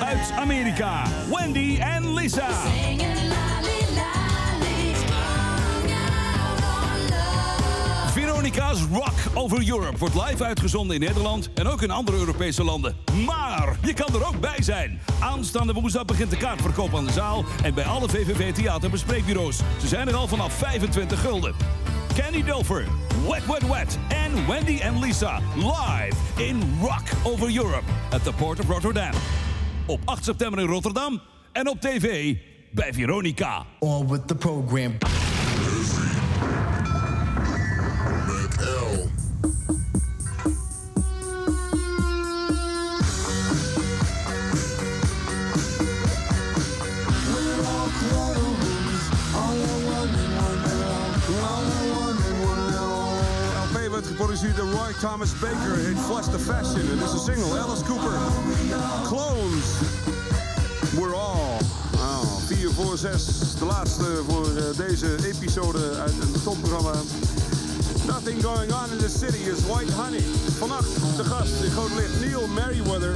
Uit 0.00 0.30
Amerika, 0.38 1.02
Wendy 1.30 1.78
en 1.80 2.14
Lisa. 2.14 2.48
Veronica's 8.12 8.80
Rock 8.92 9.14
Over 9.34 9.68
Europe 9.68 9.98
wordt 9.98 10.14
live 10.14 10.44
uitgezonden 10.44 10.96
in 10.96 11.02
Nederland 11.02 11.50
en 11.54 11.66
ook 11.66 11.82
in 11.82 11.90
andere 11.90 12.16
Europese 12.16 12.64
landen. 12.64 12.96
Maar 13.26 13.76
je 13.82 13.92
kan 13.94 14.14
er 14.14 14.26
ook 14.26 14.40
bij 14.40 14.62
zijn. 14.62 15.00
Aanstaande 15.20 15.72
woensdag 15.72 16.04
begint 16.04 16.30
de 16.30 16.36
kaartverkoop 16.36 16.94
aan 16.94 17.06
de 17.06 17.12
zaal 17.12 17.44
en 17.62 17.74
bij 17.74 17.84
alle 17.84 18.08
VVV 18.08 18.52
theaterbespreekbureaus. 18.52 19.56
Ze 19.80 19.86
zijn 19.86 20.08
er 20.08 20.14
al 20.14 20.28
vanaf 20.28 20.52
25 20.52 21.20
gulden. 21.20 21.54
Kenny 22.18 22.42
Dover, 22.42 22.84
Wet 23.28 23.46
Wet 23.46 23.62
Wet 23.62 23.98
and 24.10 24.48
Wendy 24.48 24.82
and 24.82 25.00
Lisa 25.00 25.40
live 25.56 26.14
in 26.40 26.60
Rock 26.82 27.06
Over 27.24 27.48
Europe 27.48 27.84
at 28.10 28.24
the 28.24 28.32
Port 28.32 28.58
of 28.58 28.68
Rotterdam. 28.68 29.14
Op 29.86 30.00
8 30.04 30.24
september 30.24 30.60
in 30.60 30.66
Rotterdam 30.66 31.20
en 31.52 31.68
op 31.68 31.80
tv 31.80 32.36
bij 32.70 32.92
Veronica. 32.92 33.66
All 33.78 34.06
with 34.06 34.28
the 34.28 34.34
program. 34.34 34.96
Geproduceerd 54.18 54.56
door 54.56 54.70
Roy 54.70 54.92
Thomas 55.00 55.30
Baker. 55.40 55.76
Heet 55.76 55.98
Flush 55.98 56.26
the 56.26 56.38
Fashion. 56.38 56.86
Het 56.88 57.02
is 57.06 57.12
een 57.12 57.34
single. 57.34 57.58
Alice 57.58 57.84
Cooper. 57.84 58.18
Clones. 59.04 59.68
We're 60.90 61.14
all. 61.14 61.58
Nou, 61.92 62.26
4 62.46 62.70
voor 62.74 62.98
6. 62.98 63.24
De 63.58 63.64
laatste 63.64 64.22
voor 64.28 64.56
eh, 64.56 64.76
deze 64.76 65.06
episode 65.26 65.78
uit 65.98 66.12
het 66.18 66.42
topprogramma. 66.42 66.92
Nothing 68.06 68.42
going 68.44 68.72
on 68.72 68.90
in 68.90 68.98
the 68.98 69.08
city 69.18 69.50
is 69.50 69.66
white 69.66 69.92
honey. 69.92 70.24
Vannacht 70.58 71.16
de 71.16 71.24
gast 71.24 71.62
in 71.62 71.70
groot 71.70 71.94
licht 71.94 72.20
Neil 72.20 72.46
Merriweather. 72.46 73.12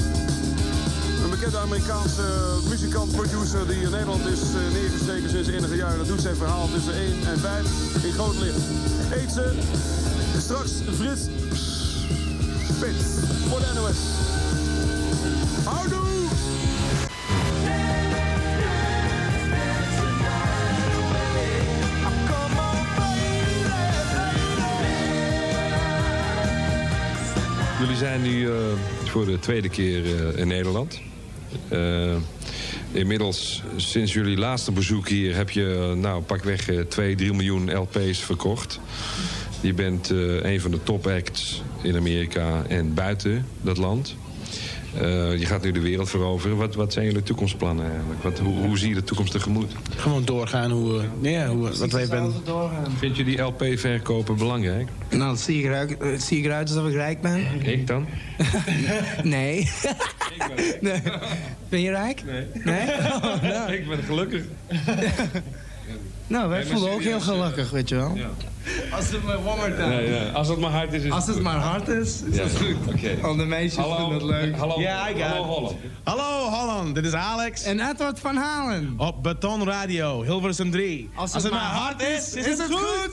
Een 1.25 1.31
bekende 1.31 1.59
Amerikaanse 1.59 2.27
muzikant, 2.69 3.13
producer 3.13 3.67
die 3.67 3.81
in 3.81 3.91
Nederland 3.91 4.27
is 4.27 4.41
eh, 4.41 4.73
neergesteken 4.73 5.31
sinds 5.31 5.49
enige 5.49 5.77
jaren. 5.77 5.99
Dat 5.99 6.07
doet 6.07 6.21
zijn 6.21 6.37
verhaal 6.37 6.69
tussen 6.73 6.95
1 6.95 7.27
en 7.27 7.39
5 7.39 8.05
in 8.05 8.13
groot 8.13 8.39
licht. 8.39 8.63
Eet 9.11 9.33
ze. 9.33 9.55
Straks 10.53 10.73
Frits 10.97 11.23
Spits 12.69 13.05
voor 13.49 13.61
NOS. 13.75 13.97
Houdoe! 15.65 16.29
Jullie 27.81 27.97
zijn 27.97 28.23
nu 28.23 28.49
eh, 28.49 28.55
voor 29.05 29.27
de 29.27 29.39
tweede 29.39 29.69
keer 29.69 30.05
eh, 30.05 30.39
in 30.39 30.49
Nederland. 30.49 31.01
Eh, 31.69 32.17
inmiddels, 32.91 33.63
sinds 33.77 34.13
jullie 34.13 34.37
laatste 34.37 34.73
bezoek 34.73 35.09
hier... 35.09 35.37
heb 35.37 35.51
je 35.51 35.95
nou, 35.97 36.23
pakweg 36.23 36.69
eh 36.69 36.81
2, 36.81 37.15
3 37.15 37.33
miljoen 37.33 37.77
LP's 37.77 38.19
verkocht. 38.19 38.81
Je 39.63 39.75
bent 39.75 40.11
eh, 40.11 40.53
een 40.53 40.61
van 40.61 40.71
de 40.71 40.83
topacts 40.83 41.63
in 41.83 41.97
Amerika 41.97 42.63
en 42.69 42.95
buiten 42.95 43.47
dat 43.61 43.77
land. 43.77 44.17
Eh, 44.95 45.39
je 45.39 45.47
gaat 45.47 45.63
nu 45.63 45.73
de 45.73 45.81
wereld 45.81 46.11
veroveren. 46.11 46.57
Wat, 46.57 46.75
wat 46.75 46.93
zijn 46.93 47.07
jullie 47.07 47.23
toekomstplannen 47.23 47.91
eigenlijk? 47.91 48.23
Wat, 48.23 48.39
hoe, 48.39 48.67
hoe 48.67 48.79
zie 48.79 48.89
je 48.89 48.95
de 48.95 49.05
toekomst 49.05 49.33
tegemoet? 49.33 49.73
Gewoon 49.97 50.25
doorgaan 50.25 50.71
hoe, 50.71 51.01
eh, 51.23 51.33
ja, 51.33 51.49
hoe, 51.49 51.79
wat 51.79 51.93
wij 51.93 52.07
ben. 52.07 52.33
Vind 52.99 53.17
je 53.17 53.25
die 53.25 53.41
LP-verkopen 53.41 54.37
belangrijk? 54.37 54.89
Nou, 55.11 55.37
zie 55.37 55.59
je 55.59 55.65
eruit, 55.65 55.97
het 55.99 56.23
zie 56.23 56.43
je 56.43 56.45
eruit 56.45 56.69
alsof 56.69 56.89
ik 56.89 56.95
rijk 56.95 57.21
ben. 57.21 57.47
Ik 57.63 57.87
dan? 57.87 58.07
nee. 59.23 59.71
nee. 60.81 61.03
Ben 61.69 61.81
je 61.81 61.91
rijk? 61.91 62.25
Nee. 62.25 62.47
Nee? 62.65 62.87
Oh, 63.13 63.43
nou. 63.43 63.73
Ik 63.73 63.89
ben 63.89 64.03
gelukkig. 64.03 64.43
nou, 66.33 66.49
wij 66.49 66.65
voelen 66.67 66.91
ook 66.93 67.01
heel 67.03 67.21
serieus, 67.21 67.39
gelukkig, 67.41 67.71
weet 67.71 67.89
je 67.89 67.95
wel. 67.95 68.13
Ja. 68.15 68.27
Als 68.97 69.11
het 69.11 69.25
maar 69.25 69.37
one 69.37 69.57
more 69.57 69.77
time. 69.77 70.31
Als 70.33 70.49
het 70.49 70.59
maar 70.61 70.71
hard 70.71 70.93
is, 70.93 71.03
is 71.03 71.11
Als 71.11 71.27
het 71.27 71.41
maar 71.43 71.57
hard 71.57 71.89
is, 71.89 72.23
is 72.23 72.37
Ja, 72.37 72.43
het 72.43 72.57
goed. 72.57 72.77
oké. 72.95 73.17
Al 73.23 73.37
de 73.37 73.45
meisjes 73.45 73.77
Hallo. 73.77 73.97
vinden 73.97 74.15
het 74.15 74.23
leuk. 74.23 74.57
Hallo. 74.57 74.81
Ja, 74.81 75.09
I 75.09 75.13
got 75.13 75.23
Hallo, 75.23 75.43
it. 75.43 75.47
Holland. 75.49 75.77
Hallo 76.03 76.49
Holland, 76.49 76.95
dit 76.95 77.05
is 77.05 77.13
Alex. 77.15 77.63
En 77.63 77.89
Edward 77.91 78.21
van 78.21 78.37
Halen. 78.37 78.95
Op 78.97 79.23
Beton 79.23 79.65
Radio, 79.65 80.23
Hilversum 80.23 80.71
3. 80.71 81.11
Als 81.15 81.33
het 81.35 81.51
maar 81.51 81.61
hard 81.61 82.03
is, 82.03 82.35
is 82.35 82.45
het 82.47 82.63
goed. 82.71 83.11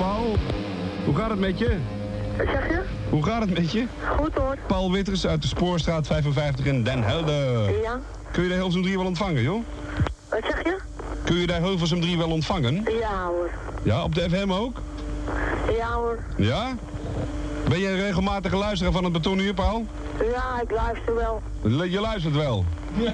Paul. 0.00 0.36
Hoe 1.04 1.14
gaat 1.16 1.30
het 1.30 1.38
met 1.38 1.58
je? 1.58 1.76
Wat 2.36 2.46
zeg 2.46 2.68
je? 2.68 2.82
Hoe 3.10 3.24
gaat 3.24 3.40
het 3.40 3.58
met 3.58 3.72
je? 3.72 3.86
Goed 4.16 4.34
hoor. 4.34 4.56
Paul 4.66 4.92
Witters 4.92 5.26
uit 5.26 5.42
de 5.42 5.48
Spoorstraat 5.48 6.06
55 6.06 6.64
in 6.64 6.82
Den 6.82 7.02
Helder. 7.02 7.80
Ja. 7.82 8.00
Kun 8.32 8.42
je 8.42 8.48
de 8.48 8.54
Hilversum 8.54 8.82
3 8.82 8.96
wel 8.96 9.06
ontvangen, 9.06 9.42
joh? 9.42 9.64
Wat 10.28 10.40
zeg 10.42 10.64
je? 10.64 10.76
Kun 11.24 11.36
je 11.36 11.46
de 11.46 11.52
Hilversum 11.52 12.00
3 12.00 12.18
wel 12.18 12.30
ontvangen? 12.30 12.74
Ja 13.00 13.24
hoor. 13.26 13.50
Ja, 13.82 14.04
op 14.04 14.14
de 14.14 14.30
FM 14.30 14.52
ook? 14.52 14.80
Ja 15.78 15.92
hoor. 15.92 16.18
Ja? 16.36 16.76
Ben 17.68 17.78
je 17.78 17.88
een 17.88 18.00
regelmatige 18.00 18.56
luisteraar 18.56 18.92
van 18.92 19.04
het 19.04 19.12
betonuur, 19.12 19.54
Paul? 19.54 19.86
Ja, 20.32 20.60
ik 20.62 20.70
luister 20.70 21.14
wel. 21.14 21.42
Je 21.88 22.00
luistert 22.00 22.36
wel. 22.36 22.64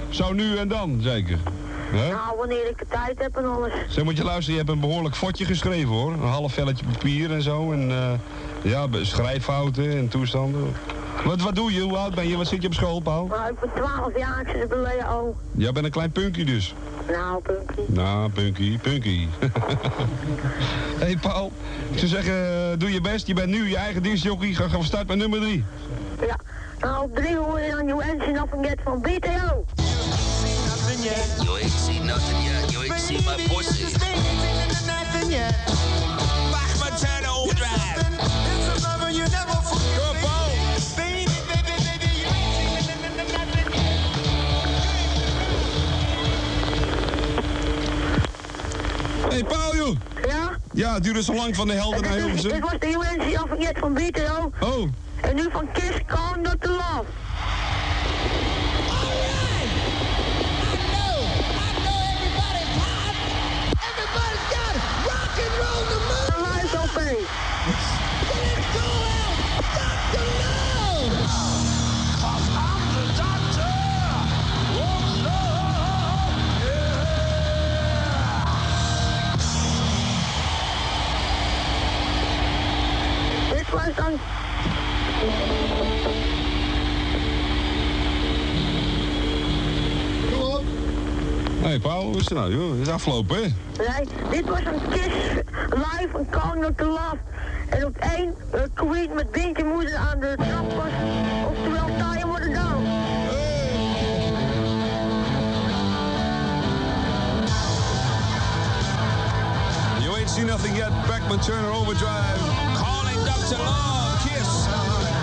Zo 0.09 0.33
nu 0.33 0.57
en 0.57 0.69
dan, 0.69 0.99
zeker. 1.03 1.39
Hè? 1.91 2.09
Nou, 2.09 2.37
wanneer 2.37 2.69
ik 2.69 2.79
de 2.79 2.87
tijd 2.89 3.23
heb 3.23 3.37
en 3.37 3.45
alles. 3.45 3.73
Zeg, 3.89 4.05
moet 4.05 4.17
je 4.17 4.25
luisteren, 4.25 4.53
je 4.53 4.65
hebt 4.65 4.71
een 4.71 4.81
behoorlijk 4.81 5.15
fotje 5.15 5.45
geschreven 5.45 5.89
hoor. 5.89 6.13
Een 6.13 6.21
half 6.21 6.53
velletje 6.53 6.87
papier 6.93 7.33
en 7.33 7.43
zo. 7.43 7.73
En 7.73 7.91
eh, 7.91 8.13
ja, 8.63 8.87
schrijffouten 9.03 9.91
en 9.91 10.09
toestanden. 10.09 10.73
Wat, 11.25 11.43
wat 11.43 11.55
doe 11.55 11.73
je? 11.73 11.81
Hoe 11.81 11.97
oud 11.97 12.15
ben 12.15 12.29
je? 12.29 12.37
Wat 12.37 12.47
zit 12.47 12.63
je 12.63 12.69
op 12.69 12.75
school, 12.75 13.01
Paul? 13.01 13.27
Nou, 13.27 13.51
ik 13.51 13.61
ben 13.61 13.71
12 13.75 14.19
jaar, 14.19 14.41
ik 14.41 14.57
zit 14.61 14.71
de 14.71 14.79
Leo. 14.79 15.37
Jij 15.53 15.73
bent 15.73 15.85
een 15.85 15.91
klein 15.91 16.13
punkie 16.13 16.45
dus. 16.45 16.75
Nou, 17.09 17.43
Punky. 17.43 17.93
Nou, 17.93 18.31
punkie, 18.31 18.79
punkie. 18.79 19.29
Hé 19.39 19.49
hey 21.05 21.17
Paul, 21.21 21.53
ik 21.91 21.99
zou 21.99 22.11
zeggen, 22.11 22.35
eh, 22.35 22.79
doe 22.79 22.93
je 22.93 23.01
best. 23.01 23.27
Je 23.27 23.35
bent 23.35 23.49
nu 23.49 23.69
je 23.69 23.77
eigen 23.77 24.03
dienstjockey. 24.03 24.53
Ga, 24.53 24.69
van 24.69 24.85
start 24.85 25.07
met 25.09 25.17
nummer 25.17 25.41
drie. 25.41 25.65
Ja. 26.21 26.37
Nou, 26.81 27.05
op 27.05 27.15
3 27.15 27.37
hoor 27.37 27.61
je 27.61 27.71
dan 27.71 27.87
You 27.87 28.03
Ain't 28.03 28.33
Nothing 28.33 28.67
Yet 28.67 28.81
van 28.85 29.01
BTO. 29.01 29.65
You 31.07 31.57
ain't 31.57 31.71
seen 31.71 32.05
nothing 32.05 32.43
yet. 32.43 32.73
You 32.73 32.83
ain't 32.83 32.99
seen 32.99 33.25
my 33.25 33.37
pussy. 33.47 33.85
Turn 36.99 37.27
overdrive. 37.27 38.03
Hey 49.29 49.45
Paul, 49.45 49.77
joh. 49.77 49.97
Ja? 50.27 50.59
Ja, 50.73 50.95
het 50.95 51.03
duurde 51.03 51.23
zo 51.23 51.35
lang 51.35 51.57
van 51.57 51.67
de 51.67 51.73
helden 51.75 52.03
naar 52.03 52.13
Dit 52.13 52.21
Hilversum. 52.21 52.61
was 52.61 52.79
de 52.79 52.87
Nothing 52.87 53.61
Yet 53.61 53.79
van 53.79 53.95
BTO. 53.95 54.51
Oh, 54.61 54.89
En 55.21 55.35
nu 55.37 55.49
van 55.53 55.69
Kiss 55.73 55.99
Calm 56.07 56.43
Not 56.43 56.61
To 56.61 56.71
Love. 56.71 57.26
Hé 83.87 83.93
hey 91.63 91.79
Paul, 91.79 92.03
hoe 92.03 92.17
is 92.17 92.29
het 92.29 92.39
nou, 92.39 92.57
joh? 92.57 92.71
Het 92.71 92.81
is 92.81 92.89
afgelopen, 92.89 93.37
hè? 93.37 93.43
Nee, 93.43 94.09
dit 94.31 94.49
was 94.49 94.59
een 94.59 94.89
Kiss 94.91 95.15
live 95.71 96.09
van 96.31 96.59
Not 96.59 96.79
To 96.79 96.87
Love. 96.87 97.17
En 97.69 97.87
op 97.87 97.97
één 97.97 98.35
uh, 98.55 98.61
Queen 98.75 99.15
met 99.15 99.31
Bintje 99.31 99.65
moeder 99.65 99.97
aan 99.97 100.21
de 100.21 100.35
trap 100.37 100.73
was. 100.73 100.93
Oftewel, 101.49 101.87
With 101.87 102.03
A 102.03 102.63
Down. 102.63 102.85
You 110.03 110.17
ain't 110.17 110.31
seen 110.31 110.47
nothing 110.47 110.77
yet. 110.77 110.91
Beckman 111.07 111.39
Turner 111.41 111.71
Overdrive. 111.71 112.56
Calling 113.47 113.59
Dr. 113.59 113.65
Love, 113.65 114.29
Kiss. 114.29 114.67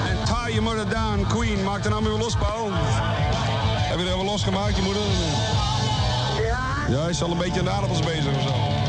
En 0.07 0.17
Tie 0.25 0.53
Your 0.53 0.63
Mother 0.63 0.89
Down, 0.89 1.25
Queen. 1.27 1.63
Maak 1.63 1.83
de 1.83 1.89
naam 1.89 2.03
weer 2.03 2.17
los, 2.17 2.35
Paul. 2.35 2.69
Heb 2.71 3.99
je 3.99 4.05
er 4.05 4.13
even 4.13 4.25
losgemaakt, 4.25 4.75
je 4.75 4.81
moeder? 4.81 5.03
Ja. 6.41 6.95
Ja, 6.95 7.01
hij 7.01 7.09
is 7.09 7.23
al 7.23 7.31
een 7.31 7.37
beetje 7.37 7.59
aan 7.59 7.65
de 7.65 7.71
aardappels 7.71 7.99
bezig 7.99 8.35
of 8.35 8.41
zo. 8.41 8.82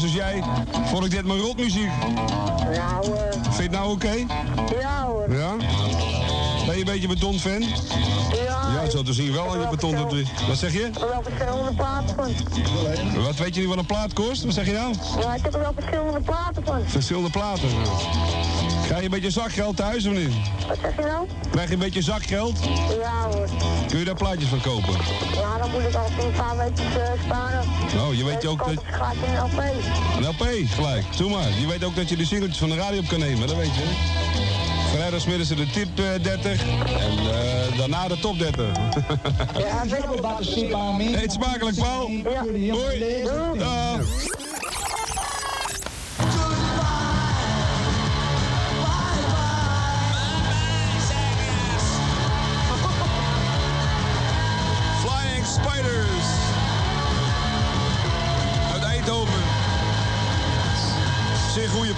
Was 0.00 0.06
als 0.06 0.16
jij, 0.16 0.42
vond 0.84 1.04
ik 1.04 1.10
dit 1.10 1.24
maar 1.24 1.36
rotmuziek. 1.36 1.90
Nou, 2.72 3.14
eh... 3.14 3.30
Vind 3.42 3.56
je 3.56 3.62
het 3.62 3.70
nou 3.70 3.90
oké? 3.90 4.12
Ja 4.80 5.04
hoor. 5.06 5.32
Ja? 5.34 5.56
Ben 6.66 6.74
je 6.74 6.80
een 6.80 6.84
beetje 6.84 7.08
beton-fan? 7.08 7.62
Ja. 8.44 8.82
Ja, 8.82 8.90
zo 8.90 9.02
te 9.02 9.12
zien 9.12 9.32
wel 9.32 9.52
aan 9.52 9.60
je 9.60 9.68
beton. 9.68 9.96
Wat 10.48 10.58
zeg 10.58 10.72
je? 10.72 10.78
Ik 10.78 10.98
heb 10.98 11.08
wel 11.08 11.22
verschillende 11.22 11.74
platen 11.74 12.14
van. 12.14 13.22
Wat 13.22 13.36
weet 13.36 13.54
je 13.54 13.60
niet 13.60 13.68
wat 13.68 13.78
een 13.78 13.86
plaat 13.86 14.12
kost? 14.12 14.44
Wat 14.44 14.54
zeg 14.54 14.66
je 14.66 14.72
nou? 14.72 14.94
Ja, 15.20 15.34
ik 15.34 15.42
heb 15.42 15.54
er 15.54 15.60
wel 15.60 15.72
verschillende 15.74 16.20
platen 16.20 16.64
van. 16.64 16.80
Verschillende 16.86 17.30
platen. 17.30 17.68
Krijg 18.88 19.02
je 19.02 19.08
een 19.08 19.20
beetje 19.20 19.40
zakgeld 19.40 19.76
thuis 19.76 20.06
of 20.06 20.12
niet? 20.12 20.32
Wat 20.68 20.78
zeg 20.82 20.96
je 20.96 21.02
nou? 21.02 21.26
Krijg 21.50 21.68
je 21.68 21.72
een 21.74 21.80
beetje 21.80 22.02
zakgeld? 22.02 22.58
Ja 23.00 23.28
hoor. 23.30 23.48
Kun 23.88 23.98
je 23.98 24.04
daar 24.04 24.14
plaatjes 24.14 24.48
van 24.48 24.60
kopen? 24.60 24.92
Ja, 25.34 25.58
dan 25.58 25.70
moet 25.70 25.80
ik 25.80 25.94
al 25.94 26.06
een 26.24 26.32
paar 26.32 26.56
weken 26.56 26.84
uh, 26.84 27.24
sparen. 27.24 27.64
Oh, 28.06 28.14
je 28.14 28.24
weet 28.24 28.40
Dus 28.40 28.50
ook 28.50 28.58
dat... 28.58 28.72
ik 28.72 28.80
een 28.80 29.38
LP. 29.38 29.62
Een 30.16 30.26
LP, 30.26 30.68
gelijk. 30.68 31.16
Doe 31.16 31.30
maar. 31.30 31.48
Je 31.60 31.66
weet 31.66 31.84
ook 31.84 31.96
dat 31.96 32.08
je 32.08 32.16
de 32.16 32.24
singeltjes 32.24 32.58
van 32.58 32.68
de 32.68 32.76
radio 32.76 33.00
op 33.00 33.08
kan 33.08 33.18
nemen, 33.18 33.46
dat 33.48 33.56
weet 33.56 33.74
je. 33.74 33.82
Vrijdagsmiddag 34.94 35.46
de 35.48 35.70
tip 35.70 35.98
eh, 35.98 36.22
30 36.22 36.62
en 36.62 37.18
eh, 37.18 37.78
daarna 37.78 38.08
de 38.08 38.18
top 38.18 38.38
30. 38.38 38.66
Ja, 39.58 39.84
Eet 40.98 41.32
smakelijk, 41.32 41.76
Paul. 41.76 42.10
Ja. 42.10 42.72
Hoi. 42.72 43.24
Dag. 43.58 44.00
Flying 44.00 44.37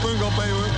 punk 0.01 0.23
op 0.23 0.33
hoor. 0.33 0.69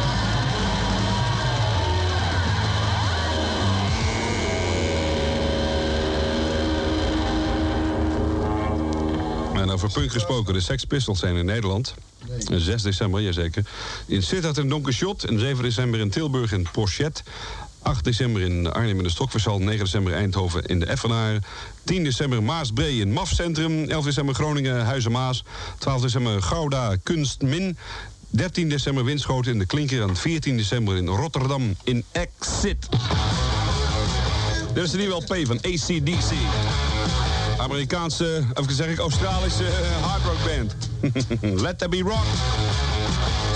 En 9.63 9.71
over 9.71 9.91
punk 9.93 10.13
gesproken, 10.13 10.55
de 10.55 10.61
Sex 10.61 10.85
Pistols 10.85 11.19
zijn 11.19 11.37
in 11.37 11.45
Nederland. 11.45 11.95
6 12.57 12.83
december, 12.83 13.21
jazeker. 13.21 13.65
In 14.07 14.23
Sittard 14.23 14.59
en 14.59 14.69
Don 14.69 14.83
Quixote. 14.83 15.27
En 15.27 15.39
7 15.39 15.63
december 15.63 16.01
in 16.01 16.11
Tilburg 16.11 16.53
in 16.53 16.69
Porchet. 16.73 17.23
8 17.83 18.05
december 18.05 18.43
in 18.43 18.73
Arnhem 18.73 18.97
in 18.97 19.03
de 19.03 19.11
Stokversal. 19.11 19.59
9 19.59 19.79
december 19.79 20.15
Eindhoven 20.15 20.65
in 20.65 20.79
de 20.79 20.87
Effenaar. 20.87 21.39
10 21.85 22.05
december 22.05 22.43
Maasbree 22.43 23.01
in 23.01 23.13
MAF 23.13 23.33
Centrum. 23.33 23.89
11 23.89 24.05
december 24.05 24.35
Groningen 24.35 24.85
Huizen 24.85 25.13
Maas. 25.13 25.45
12 25.79 26.03
december 26.03 26.43
Gouda 26.43 26.97
Kunstmin. 27.03 27.77
13 28.37 28.69
december 28.69 29.05
Winschoten 29.05 29.53
in 29.53 29.59
de 29.59 29.67
Klinker. 29.67 30.03
En 30.03 30.17
14 30.17 30.57
december 30.57 30.97
in 30.97 31.09
Rotterdam 31.09 31.77
in 31.85 32.05
Exit. 32.13 32.89
Dit 34.75 34.83
is 34.85 34.91
de 34.91 34.97
nieuwe 34.99 35.15
LP 35.15 35.47
van 35.47 35.57
ACDC. 35.57 36.33
Amerikaanse, 37.59 38.43
of 38.55 38.65
zeg 38.69 38.89
ik 38.89 38.99
Australische 38.99 39.67
eh, 39.67 40.03
hard 40.03 40.23
rock 40.25 40.37
band. 40.47 40.75
Let 41.63 41.79
there 41.79 41.91
be 41.91 42.03
rock. 42.03 42.25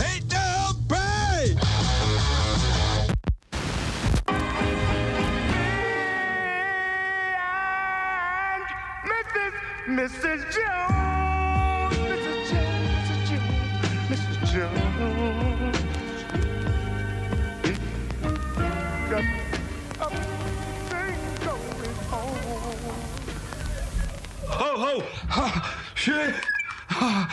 Hey! 0.00 0.16
Mrs. 9.96 10.42
Jones, 10.54 11.05
Ho, 24.76 24.82
ho! 24.82 25.02
Ha, 25.26 25.62
shit! 25.94 26.54
Ha, 26.86 27.28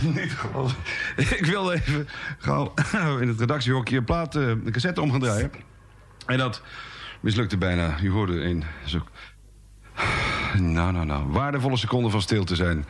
niet. 0.00 0.36
Ik 1.16 1.46
wil 1.46 1.72
even 1.72 2.08
in 3.20 3.28
het 3.28 3.40
redactiehokje 3.40 3.96
een 3.96 4.04
plaat, 4.04 4.36
eh, 4.36 4.48
een 4.48 4.72
cassette 4.72 5.00
om 5.00 5.18
draaien. 5.18 5.50
En 6.26 6.38
dat 6.38 6.62
mislukte 7.20 7.56
bijna. 7.56 7.96
Je 8.00 8.08
hoorde 8.08 8.44
een 8.44 8.64
zo... 8.84 9.06
Nou, 10.58 10.92
nou, 10.92 11.06
nou. 11.06 11.26
Waardevolle 11.26 11.76
seconden 11.76 12.10
van 12.10 12.22
stilte 12.22 12.56
zijn 12.56 12.86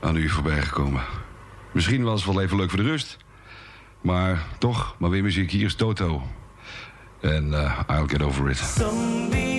aan 0.00 0.16
u 0.16 0.28
voorbij 0.28 0.62
gekomen. 0.62 1.02
Misschien 1.72 2.02
was 2.02 2.24
het 2.24 2.34
wel 2.34 2.42
even 2.42 2.56
leuk 2.56 2.70
voor 2.70 2.82
de 2.82 2.88
rust. 2.88 3.16
Maar 4.00 4.46
toch, 4.58 4.94
maar 4.98 5.10
weer 5.10 5.22
muziek. 5.22 5.50
Hier 5.50 5.64
is 5.64 5.74
Toto. 5.74 6.22
En 7.20 7.54
eh, 7.54 7.80
I'll 7.88 8.08
get 8.08 8.22
over 8.22 8.50
it. 8.50 9.49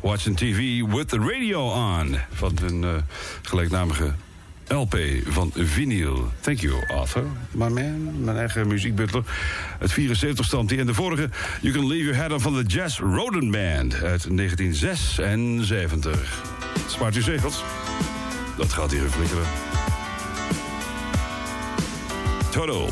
Watching 0.00 0.36
TV 0.36 0.82
with 0.82 1.08
the 1.08 1.18
radio 1.18 1.70
on. 1.70 2.16
Van 2.32 2.58
een 2.62 2.82
uh, 2.82 2.94
gelijknamige 3.42 4.12
LP 4.68 4.96
van 5.26 5.52
Vinyl. 5.54 6.30
Thank 6.40 6.58
you, 6.58 6.86
Arthur. 6.88 7.24
My 7.50 7.68
man, 7.68 8.24
mijn 8.24 8.36
eigen 8.36 8.68
muziekbutler. 8.68 9.22
Het 9.78 9.92
74 9.92 10.46
stamt 10.46 10.70
hij. 10.70 10.78
En 10.78 10.86
de 10.86 10.94
vorige, 10.94 11.30
You 11.60 11.74
Can 11.74 11.86
Leave 11.86 12.04
Your 12.04 12.18
Head 12.18 12.32
On 12.32 12.40
van 12.40 12.54
de 12.54 12.62
Jazz 12.62 12.98
Rodent 12.98 13.50
Band 13.50 14.02
uit 14.02 14.36
1976. 14.36 16.42
Spaart 16.86 17.16
zegels. 17.20 17.64
Dat 18.56 18.72
gaat 18.72 18.90
hier 18.90 19.08
flikkeren. 19.08 19.46
Toto. 22.50 22.88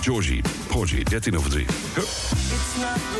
Georgie, 0.00 0.42
Porgy, 0.66 1.02
13 1.02 1.36
over 1.36 1.50
3. 1.50 1.66
Hup. 1.94 2.04
It's 2.04 2.76
not 2.78 3.16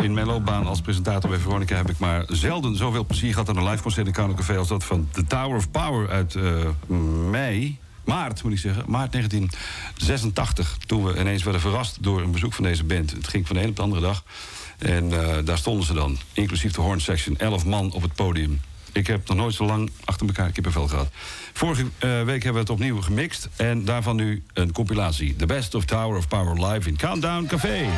In 0.00 0.14
mijn 0.14 0.26
loopbaan 0.26 0.66
als 0.66 0.80
presentator 0.80 1.30
bij 1.30 1.38
Veronica 1.38 1.76
heb 1.76 1.90
ik 1.90 1.98
maar 1.98 2.24
zelden 2.28 2.76
zoveel 2.76 3.04
plezier 3.04 3.32
gehad 3.32 3.48
aan 3.48 3.56
een 3.56 3.68
live 3.68 3.82
concert 3.82 4.06
in 4.06 4.12
Café 4.12 4.56
als 4.56 4.68
dat 4.68 4.84
van 4.84 5.08
The 5.12 5.26
Tower 5.26 5.56
of 5.56 5.70
Power 5.70 6.10
uit 6.10 6.34
eh, 6.34 6.64
mei. 7.30 7.78
Maart 8.04 8.42
moet 8.42 8.52
ik 8.52 8.58
zeggen, 8.58 8.84
maart 8.86 9.12
1986. 9.12 10.76
Toen 10.86 11.04
we 11.04 11.20
ineens 11.20 11.42
werden 11.42 11.60
verrast 11.60 11.98
door 12.00 12.20
een 12.20 12.32
bezoek 12.32 12.52
van 12.52 12.64
deze 12.64 12.84
band. 12.84 13.10
Het 13.10 13.28
ging 13.28 13.46
van 13.46 13.56
de 13.56 13.62
een 13.62 13.68
op 13.68 13.76
de 13.76 13.82
andere 13.82 14.00
dag. 14.00 14.24
En 14.78 15.12
eh, 15.12 15.44
daar 15.44 15.58
stonden 15.58 15.86
ze 15.86 15.94
dan, 15.94 16.18
inclusief 16.32 16.72
de 16.72 16.80
horn 16.80 17.00
section, 17.00 17.38
11 17.38 17.64
man 17.64 17.92
op 17.92 18.02
het 18.02 18.14
podium. 18.14 18.60
Ik 18.94 19.06
heb 19.06 19.28
nog 19.28 19.36
nooit 19.36 19.54
zo 19.54 19.64
lang 19.64 19.90
achter 20.04 20.26
elkaar 20.26 20.52
kippenvel 20.52 20.88
gehad. 20.88 21.08
Vorige 21.52 21.84
eh, 21.98 22.10
week 22.22 22.42
hebben 22.42 22.52
we 22.52 22.58
het 22.58 22.70
opnieuw 22.70 23.00
gemixt. 23.00 23.48
En 23.56 23.84
daarvan 23.84 24.16
nu 24.16 24.42
een 24.52 24.72
compilatie. 24.72 25.36
The 25.36 25.46
Best 25.46 25.74
of 25.74 25.84
Tower 25.84 26.16
of 26.16 26.28
Power 26.28 26.66
live 26.66 26.88
in 26.88 26.96
Countdown 26.96 27.46
Café. 27.46 27.88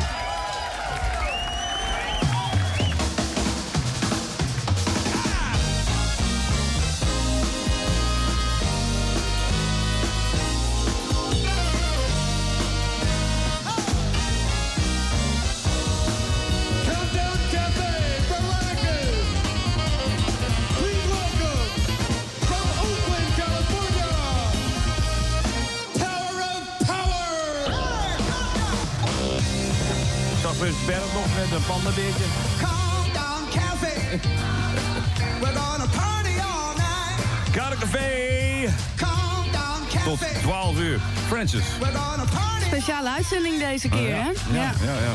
Uitzending 43.31 43.69
deze 43.69 43.89
keer, 43.89 44.15
Oh, 44.17 44.23
hè? 44.23 44.57
ja. 44.57 44.73
Ja, 44.83 44.93
ja. 44.93 45.13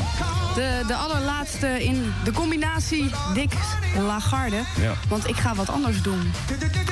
De, 0.55 0.83
de 0.87 0.95
allerlaatste 0.95 1.83
in 1.83 2.13
de 2.23 2.31
combinatie 2.31 3.11
Dick 3.33 3.53
Lagarde. 4.07 4.61
Want 5.07 5.27
ik 5.27 5.35
ga 5.35 5.55
wat 5.55 5.69
anders 5.69 6.01
doen. 6.01 6.31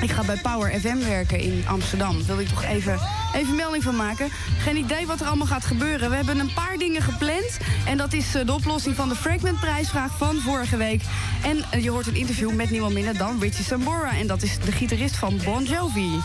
Ik 0.02 0.12
ga 0.12 0.24
bij 0.24 0.36
Power 0.42 0.80
FM 0.80 0.98
werken 0.98 1.40
in 1.40 1.64
Amsterdam. 1.68 2.26
Wil 2.26 2.40
ik 2.40 2.48
toch 2.48 2.64
even, 2.64 3.00
even 3.36 3.56
melding 3.56 3.84
van 3.84 3.96
maken. 3.96 4.30
Geen 4.60 4.78
idee 4.78 5.08
wat 5.08 5.20
er 5.20 5.28
allemaal 5.28 5.48
gaat 5.48 5.66
gebeuren. 5.66 6.10
We 6.10 6.16
hebben 6.16 6.40
een 6.40 6.54
paar 6.54 6.78
dingen 6.78 7.02
gepland. 7.02 7.58
En 7.86 7.98
dat 7.98 8.14
is 8.14 8.36
eh, 8.36 8.46
de 8.46 8.54
oplossing 8.54 8.96
van 8.96 9.10
de 9.10 9.16
Fragment-prijsvraag 9.16 10.18
van 10.18 10.40
vorige 10.40 10.78
week. 10.78 11.02
En 11.44 11.64
eh, 11.72 11.84
je 11.84 11.90
hoort 11.90 12.08
een 12.08 12.16
interview 12.16 12.54
met 12.54 12.70
niemand 12.70 12.94
minder 12.94 13.18
dan 13.18 13.40
Richie 13.40 13.66
Sambora. 13.66 14.18
En 14.18 14.28
dat 14.28 14.42
is 14.42 14.60
de 14.66 14.72
gitarist 14.72 15.16
van 15.16 15.40
Bon 15.46 15.64
Jovi. 15.64 16.20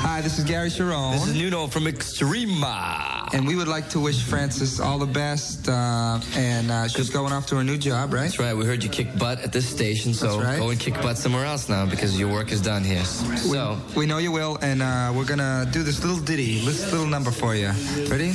Hi, 0.00 0.20
this 0.20 0.38
is 0.38 0.44
Gary 0.44 0.70
Sharon. 0.70 1.12
This 1.12 1.26
is 1.26 1.34
Nuno 1.34 1.66
from 1.66 1.84
Extrema. 1.84 3.28
And 3.34 3.46
we 3.46 3.56
would 3.56 3.68
like 3.68 3.88
to 3.90 4.00
wish 4.00 4.22
Francis 4.22 4.80
all 4.80 4.98
the 4.98 5.06
best. 5.06 5.68
Uh, 5.68 6.20
and 6.34 6.70
uh, 6.70 6.86
she's 6.88 7.10
going 7.10 7.32
off 7.32 7.46
to 7.46 7.56
her 7.56 7.64
new 7.64 7.76
job, 7.76 8.12
right? 8.12 8.22
That's 8.22 8.38
right. 8.38 8.54
We 8.54 8.64
heard 8.64 8.82
you 8.82 8.88
kick 8.88 9.18
butt 9.18 9.40
at 9.40 9.52
this 9.52 9.68
station, 9.68 10.14
so 10.14 10.40
right. 10.40 10.58
go 10.58 10.70
and 10.70 10.78
kick 10.80 10.94
butt 10.94 11.18
somewhere 11.18 11.44
else 11.44 11.68
now 11.68 11.84
because 11.84 12.18
your 12.18 12.30
work 12.32 12.52
is 12.52 12.62
done 12.62 12.84
here. 12.84 13.04
So, 13.04 13.76
We 13.96 14.06
know 14.06 14.18
you 14.18 14.32
will, 14.32 14.56
and 14.62 14.82
uh, 14.82 15.12
we're 15.14 15.26
gonna 15.26 15.66
do 15.70 15.82
this 15.82 16.02
little 16.04 16.22
ditty, 16.24 16.64
this 16.64 16.90
little 16.92 17.06
number 17.06 17.30
for 17.30 17.54
you. 17.54 17.72
Ready? 18.08 18.32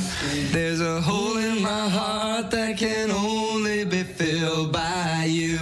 there's 0.52 0.80
a 0.80 1.00
hole 1.00 1.38
in 1.38 1.62
my 1.62 1.88
heart 1.88 2.50
that 2.52 2.76
can 2.76 3.10
only 3.10 3.84
be 3.84 4.02
filled 4.02 4.72
by 4.72 5.24
you. 5.28 5.58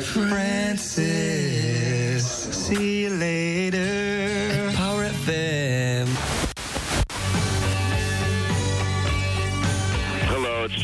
Francis, 0.00 1.04
see 2.66 3.02
you 3.02 3.10
later. 3.10 3.93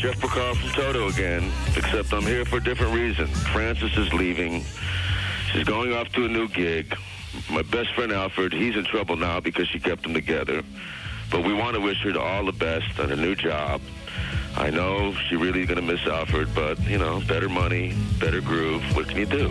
Jeff 0.01 0.19
Bacall 0.19 0.55
from 0.55 0.69
Toto 0.71 1.09
again, 1.09 1.51
except 1.77 2.11
I'm 2.11 2.23
here 2.23 2.43
for 2.43 2.57
a 2.57 2.63
different 2.63 2.95
reason. 2.95 3.27
Frances 3.27 3.95
is 3.95 4.11
leaving. 4.11 4.65
She's 5.51 5.63
going 5.63 5.93
off 5.93 6.11
to 6.13 6.25
a 6.25 6.27
new 6.27 6.47
gig. 6.47 6.97
My 7.51 7.61
best 7.61 7.93
friend 7.93 8.11
Alfred, 8.11 8.51
he's 8.51 8.75
in 8.75 8.83
trouble 8.83 9.15
now 9.15 9.39
because 9.39 9.67
she 9.67 9.79
kept 9.79 10.01
them 10.01 10.15
together. 10.15 10.63
But 11.29 11.43
we 11.43 11.53
want 11.53 11.75
to 11.75 11.79
wish 11.81 12.01
her 12.01 12.19
all 12.19 12.43
the 12.45 12.51
best 12.51 12.99
on 12.99 13.09
her 13.09 13.15
new 13.15 13.35
job. 13.35 13.79
I 14.57 14.71
know 14.71 15.13
she 15.29 15.35
really 15.35 15.67
going 15.67 15.79
to 15.79 15.85
miss 15.85 16.03
Alfred, 16.07 16.49
but, 16.55 16.79
you 16.87 16.97
know, 16.97 17.21
better 17.27 17.47
money, 17.47 17.93
better 18.19 18.41
groove. 18.41 18.81
What 18.95 19.07
can 19.07 19.19
you 19.19 19.27
do? 19.27 19.49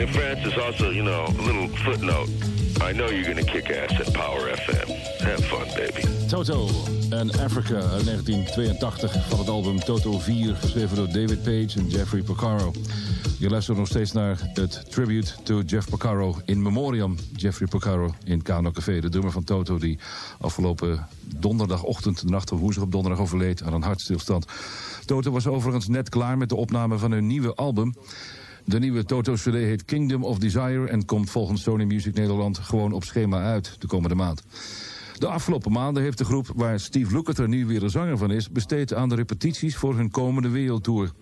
And 0.00 0.08
Francis, 0.08 0.56
also, 0.56 0.88
you 0.88 1.02
know, 1.02 1.26
a 1.26 1.42
little 1.42 1.68
footnote. 1.68 2.30
I 2.76 2.92
know 2.92 3.10
you're 3.10 3.34
to 3.34 3.44
kick 3.44 3.70
ass 3.70 4.00
at 4.00 4.12
Power 4.12 4.56
FM. 4.56 4.88
Have 5.18 5.44
fun, 5.44 5.66
baby. 5.74 6.26
Toto 6.26 6.68
en 7.10 7.30
Africa 7.30 7.74
uit 7.74 8.04
1982 8.04 9.28
van 9.28 9.38
het 9.38 9.48
album 9.48 9.78
Toto 9.78 10.18
4, 10.18 10.54
geschreven 10.54 10.96
door 10.96 11.06
David 11.06 11.42
Page 11.42 11.78
en 11.78 11.88
Jeffrey 11.88 12.22
Porcaro. 12.22 12.72
Je 13.38 13.50
luistert 13.50 13.78
nog 13.78 13.86
steeds 13.86 14.12
naar 14.12 14.50
het 14.54 14.90
tribute 14.90 15.32
to 15.42 15.60
Jeff 15.60 15.88
Porcaro 15.88 16.36
in 16.44 16.62
memoriam. 16.62 17.16
Jeffrey 17.36 17.68
Porcaro 17.68 18.14
in 18.24 18.42
Kano 18.42 18.70
Café, 18.70 19.00
de 19.00 19.08
drummer 19.08 19.32
van 19.32 19.44
Toto... 19.44 19.78
die 19.78 19.98
afgelopen 20.40 21.06
donderdagochtend, 21.36 22.20
de 22.20 22.28
nacht 22.28 22.48
van 22.48 22.58
woensdag 22.58 22.84
op 22.84 22.92
donderdag 22.92 23.20
overleed 23.20 23.62
aan 23.62 23.72
een 23.72 23.82
hartstilstand. 23.82 24.46
Toto 25.04 25.30
was 25.30 25.46
overigens 25.46 25.88
net 25.88 26.08
klaar 26.08 26.38
met 26.38 26.48
de 26.48 26.56
opname 26.56 26.98
van 26.98 27.10
hun 27.10 27.26
nieuwe 27.26 27.54
album... 27.54 27.94
De 28.68 28.78
nieuwe 28.78 29.04
Toto-cd 29.04 29.52
heet 29.52 29.84
Kingdom 29.84 30.24
of 30.24 30.38
Desire... 30.38 30.88
en 30.88 31.04
komt 31.04 31.30
volgens 31.30 31.62
Sony 31.62 31.84
Music 31.84 32.14
Nederland 32.14 32.58
gewoon 32.58 32.92
op 32.92 33.04
schema 33.04 33.42
uit 33.42 33.76
de 33.78 33.86
komende 33.86 34.14
maand. 34.14 34.42
De 35.18 35.26
afgelopen 35.26 35.72
maanden 35.72 36.02
heeft 36.02 36.18
de 36.18 36.24
groep, 36.24 36.52
waar 36.54 36.80
Steve 36.80 37.12
Lukather 37.12 37.48
nu 37.48 37.66
weer 37.66 37.80
de 37.80 37.88
zanger 37.88 38.18
van 38.18 38.30
is... 38.30 38.50
besteed 38.50 38.94
aan 38.94 39.08
de 39.08 39.14
repetities 39.14 39.76
voor 39.76 39.96
hun 39.96 40.10
komende 40.10 40.48
wereldtour. 40.48 41.12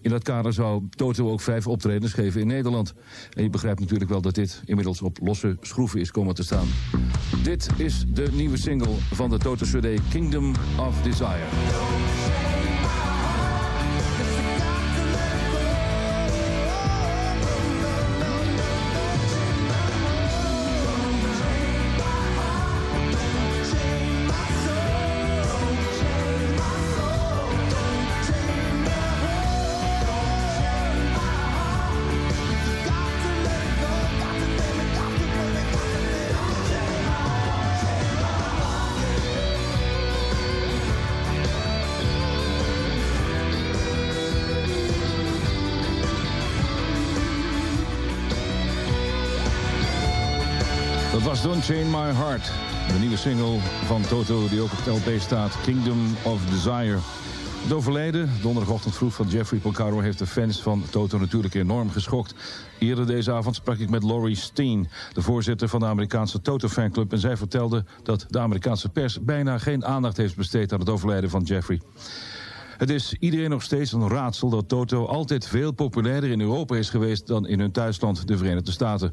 In 0.00 0.10
dat 0.10 0.22
kader 0.22 0.52
zou 0.52 0.82
Toto 0.90 1.30
ook 1.30 1.40
vijf 1.40 1.66
optredens 1.66 2.12
geven 2.12 2.40
in 2.40 2.46
Nederland. 2.46 2.94
En 3.32 3.42
je 3.42 3.50
begrijpt 3.50 3.80
natuurlijk 3.80 4.10
wel 4.10 4.20
dat 4.20 4.34
dit 4.34 4.62
inmiddels 4.64 5.02
op 5.02 5.18
losse 5.22 5.56
schroeven 5.60 6.00
is 6.00 6.10
komen 6.10 6.34
te 6.34 6.42
staan. 6.42 6.68
Dit 7.42 7.68
is 7.76 8.04
de 8.08 8.28
nieuwe 8.32 8.56
single 8.56 8.94
van 9.12 9.30
de 9.30 9.38
Toto-cd 9.38 10.08
Kingdom 10.10 10.54
of 10.78 11.02
Desire. 11.02 12.57
Chain 51.68 51.90
My 51.90 52.12
Heart. 52.12 52.50
De 52.92 52.98
nieuwe 52.98 53.16
single 53.16 53.58
van 53.84 54.02
Toto 54.02 54.48
die 54.48 54.60
ook 54.60 54.72
op 54.72 54.78
het 54.84 55.06
LP 55.06 55.20
staat. 55.20 55.60
Kingdom 55.60 56.16
of 56.24 56.44
Desire. 56.44 56.98
Het 57.62 57.72
overleden, 57.72 58.30
donderdagochtend 58.42 58.94
vroeg 58.94 59.14
van 59.14 59.28
Jeffrey 59.28 59.58
Porcaro... 59.58 60.00
heeft 60.00 60.18
de 60.18 60.26
fans 60.26 60.62
van 60.62 60.82
Toto 60.90 61.18
natuurlijk 61.18 61.54
enorm 61.54 61.90
geschokt. 61.90 62.34
Eerder 62.78 63.06
deze 63.06 63.32
avond 63.32 63.54
sprak 63.54 63.78
ik 63.78 63.90
met 63.90 64.02
Laurie 64.02 64.36
Steen... 64.36 64.88
de 65.12 65.22
voorzitter 65.22 65.68
van 65.68 65.80
de 65.80 65.86
Amerikaanse 65.86 66.40
Toto-fanclub... 66.40 67.12
en 67.12 67.18
zij 67.18 67.36
vertelde 67.36 67.84
dat 68.02 68.26
de 68.28 68.38
Amerikaanse 68.38 68.88
pers... 68.88 69.20
bijna 69.20 69.58
geen 69.58 69.84
aandacht 69.84 70.16
heeft 70.16 70.36
besteed 70.36 70.72
aan 70.72 70.80
het 70.80 70.90
overlijden 70.90 71.30
van 71.30 71.42
Jeffrey. 71.42 71.80
Het 72.76 72.90
is 72.90 73.14
iedereen 73.18 73.50
nog 73.50 73.62
steeds 73.62 73.92
een 73.92 74.08
raadsel 74.08 74.48
dat 74.48 74.68
Toto 74.68 75.06
altijd 75.06 75.46
veel 75.46 75.72
populairder 75.72 76.30
in 76.30 76.40
Europa 76.40 76.76
is 76.76 76.90
geweest 76.90 77.26
dan 77.26 77.46
in 77.46 77.60
hun 77.60 77.72
thuisland, 77.72 78.28
de 78.28 78.36
Verenigde 78.36 78.72
Staten. 78.72 79.12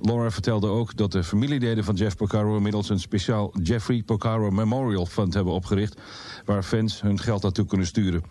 Laura 0.00 0.30
vertelde 0.30 0.66
ook 0.66 0.96
dat 0.96 1.12
de 1.12 1.24
familieleden 1.24 1.84
van 1.84 1.94
Jeff 1.94 2.16
Porcaro 2.16 2.56
inmiddels 2.56 2.88
een 2.88 3.00
speciaal 3.00 3.54
Jeffrey 3.62 4.02
Porcaro 4.02 4.50
Memorial 4.50 5.06
Fund 5.06 5.34
hebben 5.34 5.52
opgericht, 5.52 6.00
waar 6.44 6.62
fans 6.62 7.00
hun 7.00 7.18
geld 7.18 7.42
naartoe 7.42 7.66
kunnen 7.66 7.86
sturen. 7.86 8.22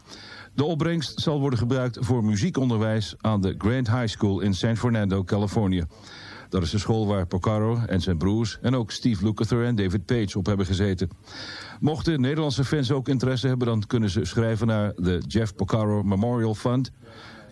De 0.53 0.63
opbrengst 0.63 1.19
zal 1.19 1.39
worden 1.39 1.59
gebruikt 1.59 1.97
voor 2.01 2.25
muziekonderwijs 2.25 3.15
aan 3.17 3.41
de 3.41 3.55
Grand 3.57 3.91
High 3.91 4.07
School 4.07 4.39
in 4.39 4.53
San 4.53 4.77
Fernando, 4.77 5.23
Californië. 5.23 5.83
Dat 6.49 6.61
is 6.61 6.69
de 6.69 6.77
school 6.77 7.07
waar 7.07 7.27
Porcaro 7.27 7.79
en 7.85 8.01
zijn 8.01 8.17
broers 8.17 8.57
en 8.61 8.75
ook 8.75 8.91
Steve 8.91 9.25
Lukather 9.25 9.65
en 9.65 9.75
David 9.75 10.05
Page 10.05 10.37
op 10.37 10.45
hebben 10.45 10.65
gezeten. 10.65 11.09
Mochten 11.79 12.21
Nederlandse 12.21 12.63
fans 12.63 12.91
ook 12.91 13.07
interesse 13.07 13.47
hebben, 13.47 13.67
dan 13.67 13.83
kunnen 13.87 14.09
ze 14.09 14.25
schrijven 14.25 14.67
naar 14.67 14.93
de 14.95 15.23
Jeff 15.27 15.55
Porcaro 15.55 16.03
Memorial 16.03 16.55
Fund, 16.55 16.91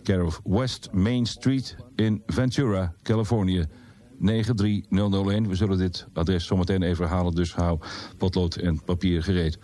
care 0.02 0.24
of 0.24 0.40
West 0.44 0.88
Main 0.92 1.26
Street 1.26 1.76
in 1.94 2.22
Ventura, 2.26 2.94
Californië. 3.02 3.66
93001. 4.18 5.48
We 5.48 5.54
zullen 5.54 5.78
dit 5.78 6.06
adres 6.12 6.46
zometeen 6.46 6.82
even 6.82 7.06
herhalen, 7.06 7.34
dus 7.34 7.54
hou 7.54 7.78
potlood 8.18 8.56
en 8.56 8.82
papier 8.84 9.22
gereed. 9.22 9.58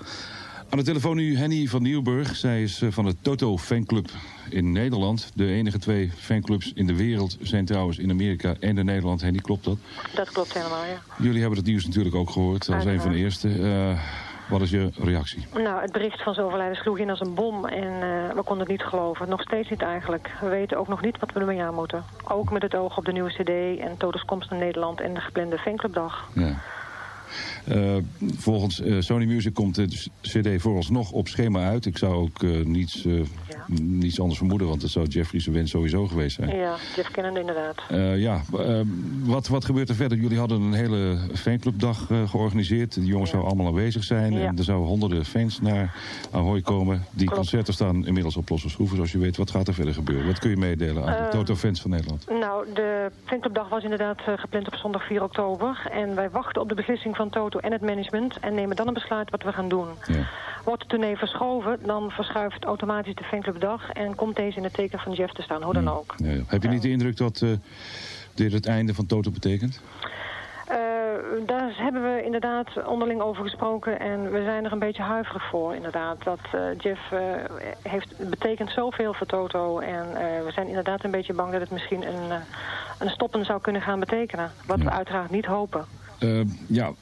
Aan 0.73 0.79
de 0.79 0.85
telefoon 0.85 1.17
nu 1.17 1.37
Henny 1.37 1.67
van 1.67 1.83
Nieuwburg. 1.83 2.37
Zij 2.37 2.63
is 2.63 2.83
eh, 2.83 2.91
van 2.91 3.05
de 3.05 3.15
Toto 3.23 3.59
fanclub 3.59 4.11
in 4.51 4.73
Nederland. 4.73 5.31
De 5.35 5.47
enige 5.47 5.79
twee 5.79 6.11
fanclubs 6.17 6.73
in 6.75 6.87
de 6.87 6.97
wereld 6.97 7.37
zijn 7.41 7.65
trouwens 7.65 7.99
in 7.99 8.11
Amerika 8.11 8.55
en 8.61 8.79
in 8.79 8.85
Nederland. 8.85 9.21
Henny, 9.21 9.39
klopt 9.39 9.65
dat? 9.65 9.79
Dat 10.15 10.31
klopt 10.31 10.55
helemaal, 10.55 10.85
ja. 10.85 11.03
Jullie 11.19 11.41
hebben 11.41 11.59
het 11.59 11.67
nieuws 11.67 11.87
natuurlijk 11.87 12.15
ook 12.15 12.31
gehoord 12.31 12.69
als 12.69 12.85
een 12.85 13.01
van 13.01 13.13
de 13.13 13.19
eerste. 13.19 13.49
Eh, 13.49 14.01
wat 14.49 14.61
is 14.61 14.71
je 14.71 14.91
reactie? 15.03 15.47
Nou, 15.55 15.81
het 15.81 15.93
bericht 15.93 16.23
van 16.23 16.35
zijn 16.35 16.47
overlijden 16.47 16.77
sloeg 16.77 16.99
in 16.99 17.11
als 17.11 17.21
een 17.21 17.35
bom 17.35 17.67
en 17.67 17.93
eh, 17.93 18.35
we 18.35 18.43
konden 18.43 18.59
het 18.59 18.69
niet 18.69 18.83
geloven. 18.83 19.29
Nog 19.29 19.41
steeds 19.43 19.71
niet 19.71 19.83
eigenlijk. 19.83 20.31
We 20.41 20.49
weten 20.49 20.79
ook 20.79 20.89
nog 20.89 21.03
niet 21.03 21.19
wat 21.19 21.33
we 21.33 21.41
ermee 21.41 21.63
aan 21.63 21.75
moeten. 21.75 22.05
Ook 22.29 22.51
met 22.51 22.63
het 22.63 22.75
oog 22.75 22.97
op 22.97 23.05
de 23.05 23.13
nieuwe 23.13 23.31
cd 23.31 23.81
en 23.81 23.97
Toto's 23.97 24.25
komst 24.25 24.51
naar 24.51 24.59
Nederland 24.59 25.01
en 25.01 25.15
de 25.15 25.21
geplande 25.21 25.59
fanclubdag. 25.59 26.29
Ja. 26.35 26.55
Eh, 27.65 27.97
volgens 28.37 28.81
eh, 28.81 28.97
Sony 28.99 29.25
Music 29.25 29.55
komt 29.55 29.75
de 29.75 29.87
cd 30.21 30.63
vooralsnog 30.63 31.11
op 31.11 31.29
schema 31.29 31.69
uit. 31.69 31.87
Ik 31.87 31.99
zou 31.99 32.15
ook 32.15 32.43
eh, 32.43 32.51
niets, 32.65 33.07
niets 33.81 34.21
anders 34.21 34.39
vermoeden, 34.39 34.69
want 34.69 34.81
dat 34.81 34.91
zou 34.91 35.07
Jeffrey's 35.07 35.47
wens 35.47 35.71
sowieso 35.71 36.07
geweest 36.07 36.37
zijn. 36.37 36.57
Ja, 36.57 36.77
Jeff 36.97 37.11
Kennedy 37.11 37.39
inderdaad. 37.39 37.83
Ja, 38.19 38.41
wat, 39.25 39.49
wat 39.49 39.65
gebeurt 39.65 39.89
er 39.89 39.95
verder? 39.95 40.19
Jullie 40.19 40.39
hadden 40.39 40.61
een 40.61 40.73
hele 40.73 41.19
fanclubdag 41.35 42.07
georganiseerd. 42.27 42.95
De 42.95 43.05
jongens 43.05 43.31
zouden 43.31 43.53
allemaal 43.53 43.73
aanwezig 43.73 44.05
zijn. 44.05 44.33
Ja. 44.33 44.47
En 44.47 44.59
er 44.59 44.65
zouden 44.65 44.89
honderden 44.89 45.25
fans 45.25 45.61
naar 45.61 45.95
Ahoy 46.31 46.61
komen. 46.61 47.05
Die 47.11 47.31
concerten 47.31 47.75
staan 47.75 48.07
inmiddels 48.07 48.37
op 48.37 48.49
losse 48.49 48.69
schroeven, 48.69 48.97
zoals 48.97 49.13
je 49.13 49.19
weet. 49.19 49.37
Wat 49.37 49.51
gaat 49.51 49.69
er 49.69 49.75
verder 49.75 49.95
gebeuren? 49.95 50.27
Wat 50.27 50.39
kun 50.39 50.51
je 50.51 50.57
meedelen 50.57 51.07
aan 51.07 51.13
de 51.13 51.23
Eh, 51.23 51.29
Toto-fans 51.29 51.81
van 51.81 51.91
Nederland? 51.91 52.27
Nou, 52.29 52.67
de 52.75 53.11
fanclubdag 53.25 53.69
was 53.69 53.83
inderdaad 53.83 54.21
gepland 54.37 54.67
op 54.67 54.75
zondag 54.75 55.07
4 55.07 55.23
oktober. 55.23 55.89
En 55.93 56.15
wij 56.15 56.31
wachten 56.31 56.63
op 56.63 56.69
de 56.69 56.75
beslissing 56.75 57.17
van 57.17 57.31
Toto 57.31 57.52
en 57.61 57.73
het 57.73 57.81
management... 57.81 58.39
en 58.41 58.55
nemen 58.55 58.77
dan 58.77 58.87
een 58.89 58.95
besluit 58.95 59.31
wat 59.31 59.43
we 59.43 59.53
gaan 59.53 59.69
doen. 59.69 59.89
Wordt 60.65 60.83
de 60.83 60.89
tournee 60.89 61.17
verschoven, 61.17 61.79
dan 61.87 62.11
verschuift 62.11 62.65
automatisch 62.65 63.15
de 63.15 63.25
fanclubdag... 63.25 63.91
en 63.91 64.15
komt 64.15 64.37
deze 64.37 64.57
in 64.57 64.65
het 64.65 64.75
teken 64.75 64.99
van 64.99 65.13
Jeff 65.13 65.33
te 65.33 65.43
staan, 65.43 65.63
hoe 65.63 65.73
dan 65.75 65.89
ook. 65.89 66.15
Ja, 66.17 66.31
ja. 66.31 66.43
Heb 66.47 66.63
je 66.63 66.69
niet 66.69 66.83
de 66.83 66.91
indruk 66.91 67.17
dat 67.17 67.43
eh, 67.43 67.51
dit 68.35 68.53
het 68.53 68.67
einde 68.67 68.95
van 68.95 69.07
Toto 69.07 69.31
betekent? 69.31 69.81
Eh, 70.67 70.79
daar 71.47 71.73
hebben 71.77 72.03
we 72.03 72.23
inderdaad 72.25 72.87
onderling 72.87 73.21
over 73.21 73.43
gesproken 73.43 74.01
en 74.01 74.33
we 74.33 74.43
zijn 74.43 74.65
er 74.65 74.73
een 74.73 74.79
beetje 74.79 75.03
huiverig 75.03 75.49
voor 75.49 75.75
inderdaad. 75.75 76.25
Dat 76.25 76.41
eh, 76.53 76.61
Jeff 76.79 77.01
heeft, 77.83 78.31
betekent 78.31 78.71
zoveel 78.71 79.15
voor 79.15 79.27
Toto 79.27 79.79
en 79.79 80.13
we 80.45 80.51
zijn 80.53 80.67
inderdaad 80.67 81.05
een 81.05 81.11
beetje 81.11 81.35
bang 81.35 81.53
dat 81.53 81.61
het 81.61 81.71
misschien 81.71 82.07
een, 82.07 82.41
een 82.99 83.11
stoppen 83.11 83.45
zou 83.45 83.61
kunnen 83.61 83.83
gaan 83.83 84.01
betekenen. 84.01 84.53
Wat 84.67 84.79
we 84.79 84.91
uiteraard 84.91 85.31
niet 85.31 85.47
hopen. 85.47 85.85
Ja, 86.67 86.93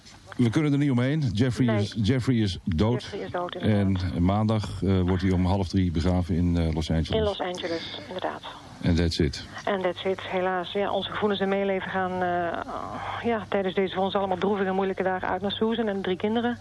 we 0.43 0.51
kunnen 0.51 0.73
er 0.73 0.79
niet 0.79 0.91
omheen. 0.91 1.21
Jeffrey, 1.33 1.67
Nee. 1.67 1.81
is, 1.83 1.95
Jeffrey 2.03 2.37
is 2.37 2.59
dood. 2.65 3.03
Jeffrey 3.03 3.21
is 3.21 3.31
dood, 3.31 3.55
en 3.55 3.69
inderdaad. 3.87 4.19
maandag 4.19 4.83
eh, 4.83 5.01
wordt 5.01 5.23
hij 5.23 5.33
om 5.33 5.47
half 5.47 5.69
drie 5.69 5.91
begraven 5.91 6.35
in 6.35 6.57
eh, 6.57 6.75
Los 6.75 6.91
Angeles. 6.91 7.09
In 7.11 7.23
Los 7.23 7.41
Angeles, 7.41 7.99
inderdaad. 8.07 8.43
En 8.81 8.95
that's 8.95 9.19
it. 9.19 9.45
En 9.65 9.83
that's 9.83 10.05
it, 10.05 10.21
helaas. 10.21 10.73
Ja, 10.73 10.91
onze 10.93 11.11
gevoelens 11.11 11.41
en 11.41 11.49
meeleven 11.49 11.91
gaan 11.91 12.13
eh, 12.13 12.59
ja, 13.25 13.47
tijdens 13.49 13.75
deze 13.75 13.95
voor 13.95 14.05
ons 14.05 14.15
allemaal 14.15 14.37
droevige 14.39 14.69
en 14.69 14.75
moeilijke 14.75 15.03
dagen 15.03 15.29
uit 15.29 15.43
naar 15.43 15.51
Susan 15.53 15.89
en 15.89 15.97
de 15.97 16.01
drie 16.03 16.17
kinderen. 16.17 16.59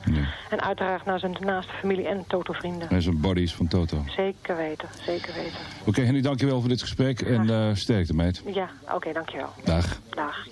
En 0.50 0.62
uiteraard 0.62 1.06
naar 1.06 1.20
zijn 1.20 1.38
naaste 1.40 1.74
familie 1.74 2.08
en 2.08 2.24
Toto-vrienden. 2.28 2.90
En 2.90 3.02
zijn 3.02 3.22
buddies 3.22 3.54
van 3.54 3.68
Toto. 3.68 4.04
Zeker 4.08 4.56
weten, 4.56 4.90
zeker 5.06 5.34
weten. 5.34 5.58
Oké, 5.86 6.02
Henny, 6.02 6.22
dankjewel 6.22 6.60
voor 6.60 6.70
dit 6.70 6.82
gesprek. 6.82 7.22
En 7.22 7.50
eh, 7.50 7.70
sterkte, 7.74 8.14
meid. 8.16 8.44
Ja, 8.54 8.70
oké, 8.94 9.14
dankjewel. 9.14 9.50
Dag. 9.64 10.00
Dag. 10.10 10.48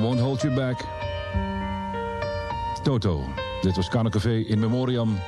Won't 0.00 0.20
hold 0.20 0.42
you 0.42 0.54
back. 0.54 0.84
Toto. 2.82 3.24
Dit 3.60 3.76
was 3.76 3.88
Café 3.88 4.44
in 4.46 4.58
memoriam 4.58 5.18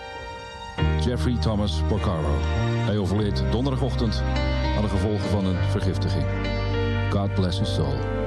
Jeffrey 1.05 1.37
Thomas 1.41 1.83
Porcaro. 1.89 2.39
Hij 2.87 2.99
overleed 2.99 3.43
donderdagochtend 3.51 4.23
aan 4.77 4.83
de 4.83 4.89
gevolgen 4.89 5.29
van 5.29 5.45
een 5.45 5.71
vergiftiging. 5.71 6.25
God 7.11 7.35
bless 7.35 7.59
his 7.59 7.75
soul. 7.75 8.22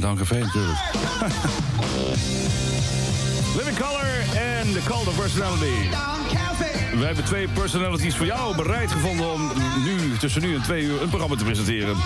Countdown 0.00 0.16
Café 0.18 0.38
natuurlijk. 0.38 0.78
Living 3.56 3.78
Color 3.78 4.18
en 4.36 4.72
The 4.72 4.80
Call 4.84 5.06
of 5.06 5.16
Personality. 5.16 5.88
We 6.96 7.04
hebben 7.04 7.24
twee 7.24 7.48
personalities 7.48 8.16
voor 8.16 8.26
jou 8.26 8.56
bereid 8.56 8.92
gevonden 8.92 9.32
om 9.32 9.52
nu 9.84 10.16
tussen 10.16 10.42
nu 10.42 10.54
en 10.54 10.62
twee 10.62 10.82
uur 10.82 11.02
een 11.02 11.08
programma 11.08 11.36
te 11.36 11.44
presenteren. 11.44 11.96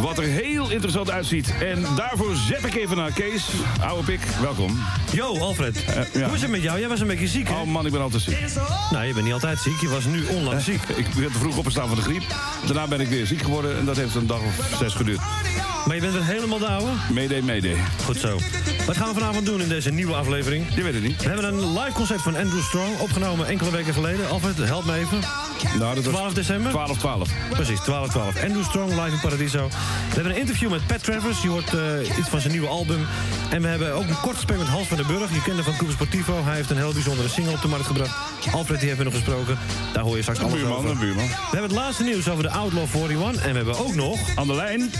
Wat 0.00 0.18
er 0.18 0.24
heel 0.24 0.70
interessant 0.70 1.10
uitziet. 1.10 1.54
En 1.60 1.84
daarvoor 1.96 2.36
zet 2.36 2.64
ik 2.64 2.74
even 2.74 2.96
naar 2.96 3.12
Kees. 3.12 3.48
Oude 3.80 4.04
pik, 4.04 4.20
welkom. 4.40 4.78
Yo, 5.12 5.38
Alfred. 5.38 5.84
ja. 6.12 6.24
Hoe 6.24 6.34
is 6.34 6.42
het 6.42 6.50
met 6.50 6.62
jou? 6.62 6.78
Jij 6.78 6.88
was 6.88 7.00
een 7.00 7.06
beetje 7.06 7.28
ziek, 7.28 7.48
hè? 7.48 7.54
Oh 7.54 7.66
man, 7.66 7.86
ik 7.86 7.92
ben 7.92 8.00
altijd 8.00 8.22
ziek. 8.22 8.38
Nou, 8.90 9.04
je 9.04 9.12
bent 9.12 9.24
niet 9.24 9.34
altijd 9.34 9.58
ziek. 9.58 9.80
Je 9.80 9.88
was 9.88 10.04
nu 10.04 10.24
onlangs 10.24 10.64
ziek. 10.64 10.82
Ik 10.82 11.06
werd 11.06 11.32
te 11.32 11.38
vroeg 11.38 11.56
opgestaan 11.56 11.86
van 11.88 11.96
de 11.96 12.02
griep. 12.02 12.22
Daarna 12.66 12.86
ben 12.86 13.00
ik 13.00 13.08
weer 13.08 13.26
ziek 13.26 13.42
geworden 13.42 13.78
en 13.78 13.84
dat 13.84 13.96
heeft 13.96 14.14
een 14.14 14.26
dag 14.26 14.40
of 14.40 14.76
zes 14.78 14.94
geduurd. 14.94 15.20
Maar 15.86 15.94
je 15.94 16.00
bent 16.00 16.12
weer 16.12 16.24
helemaal 16.24 16.58
douwe? 16.58 16.90
Mede, 17.12 17.42
mede. 17.42 17.76
Goed 18.04 18.16
zo. 18.16 18.38
Wat 18.86 18.96
gaan 18.96 19.08
we 19.08 19.14
vanavond 19.14 19.46
doen 19.46 19.60
in 19.60 19.68
deze 19.68 19.90
nieuwe 19.90 20.14
aflevering? 20.14 20.74
Je 20.74 20.82
weet 20.82 20.94
het 20.94 21.02
niet. 21.02 21.22
We 21.22 21.28
hebben 21.28 21.44
een 21.44 21.72
live 21.78 21.92
concert 21.92 22.22
van 22.22 22.36
Andrew 22.36 22.62
Strong, 22.62 22.98
opgenomen 22.98 23.46
enkele 23.46 23.70
weken 23.70 23.94
geleden. 23.94 24.28
Alfred, 24.28 24.56
help 24.56 24.84
me 24.84 24.94
even. 24.94 25.20
Nou, 25.78 25.94
dat 25.94 26.04
was 26.04 26.14
12 26.14 26.32
december? 26.34 26.70
12, 26.70 26.98
12. 26.98 27.28
Precies, 27.50 27.80
12, 27.80 28.08
12. 28.08 28.42
Andrew 28.42 28.64
Strong, 28.64 28.90
live 28.90 29.10
in 29.12 29.20
Paradiso. 29.20 29.68
We 29.68 30.14
hebben 30.14 30.32
een 30.32 30.38
interview 30.38 30.70
met 30.70 30.86
Pat 30.86 31.02
Travers. 31.04 31.42
Je 31.42 31.48
hoort 31.48 31.74
eh, 31.74 32.18
iets 32.18 32.28
van 32.28 32.40
zijn 32.40 32.52
nieuwe 32.52 32.68
album. 32.68 33.06
En 33.50 33.62
we 33.62 33.68
hebben 33.68 33.94
ook 33.94 34.08
een 34.08 34.20
kort 34.20 34.34
gesprek 34.36 34.58
met 34.58 34.66
Hans 34.66 34.86
van 34.86 34.96
den 34.96 35.06
Burg. 35.06 35.30
Je 35.34 35.42
kent 35.42 35.54
hem 35.56 35.64
van 35.64 35.76
Cooper 35.76 35.92
Sportivo. 35.94 36.44
Hij 36.44 36.54
heeft 36.54 36.70
een 36.70 36.76
heel 36.76 36.92
bijzondere 36.92 37.28
single 37.28 37.52
op 37.52 37.62
de 37.62 37.68
markt 37.68 37.86
gebracht. 37.86 38.16
Alfred 38.52 38.78
die 38.78 38.88
heeft 38.88 38.98
me 38.98 39.04
nog 39.04 39.14
gesproken. 39.14 39.58
Daar 39.92 40.02
hoor 40.02 40.16
je 40.16 40.22
straks 40.22 40.38
Een 40.38 40.44
alles 40.44 40.56
buurman, 40.58 40.76
over. 40.78 40.90
een 40.90 40.98
buurman. 40.98 41.26
We 41.26 41.34
hebben 41.50 41.62
het 41.70 41.78
laatste 41.78 42.02
nieuws 42.04 42.28
over 42.28 42.42
de 42.42 42.50
Outlaw 42.50 42.86
41. 42.94 43.42
En 43.44 43.50
we 43.50 43.56
hebben 43.56 43.78
ook 43.78 43.94
nog... 43.94 44.18
Aan 44.36 44.46
de 44.46 44.54
lijn... 44.54 44.90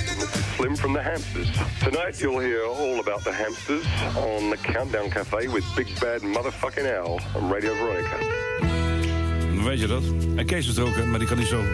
Slim 0.56 0.76
from 0.76 0.92
the 0.92 1.00
Hamsters. 1.00 1.48
Tonight 1.78 2.18
you'll 2.18 2.40
hear 2.40 2.62
all 2.64 2.98
about 2.98 3.22
the 3.22 3.32
hamsters 3.32 3.84
on 4.14 4.50
the 4.50 4.56
Countdown 4.72 5.08
Cafe 5.08 5.50
with 5.50 5.64
Big 5.74 5.98
Bad 5.98 6.22
Motherfucking 6.22 6.86
Al 7.04 7.20
on 7.34 7.52
Radio 7.52 7.74
Veronica. 7.74 8.69
Weet 9.64 9.80
je 9.80 9.86
dat? 9.86 10.02
En 10.36 10.46
Kees 10.46 10.68
is 10.68 10.76
er 10.76 10.84
ook, 10.84 10.96
hè, 10.96 11.04
maar 11.04 11.18
die 11.18 11.28
kan 11.28 11.38
niet 11.38 11.46
zo... 11.46 11.64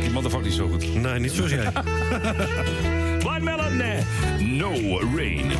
Die 0.00 0.10
motherfucker 0.10 0.48
niet 0.48 0.56
zo 0.56 0.68
goed. 0.68 0.94
Nee, 0.94 1.18
niet 1.18 1.32
zoals 1.32 1.50
jij. 1.50 1.72
Blind 3.24 3.42
Melon, 3.42 3.76
nee. 3.76 4.02
No 4.38 5.00
Rain. 5.16 5.50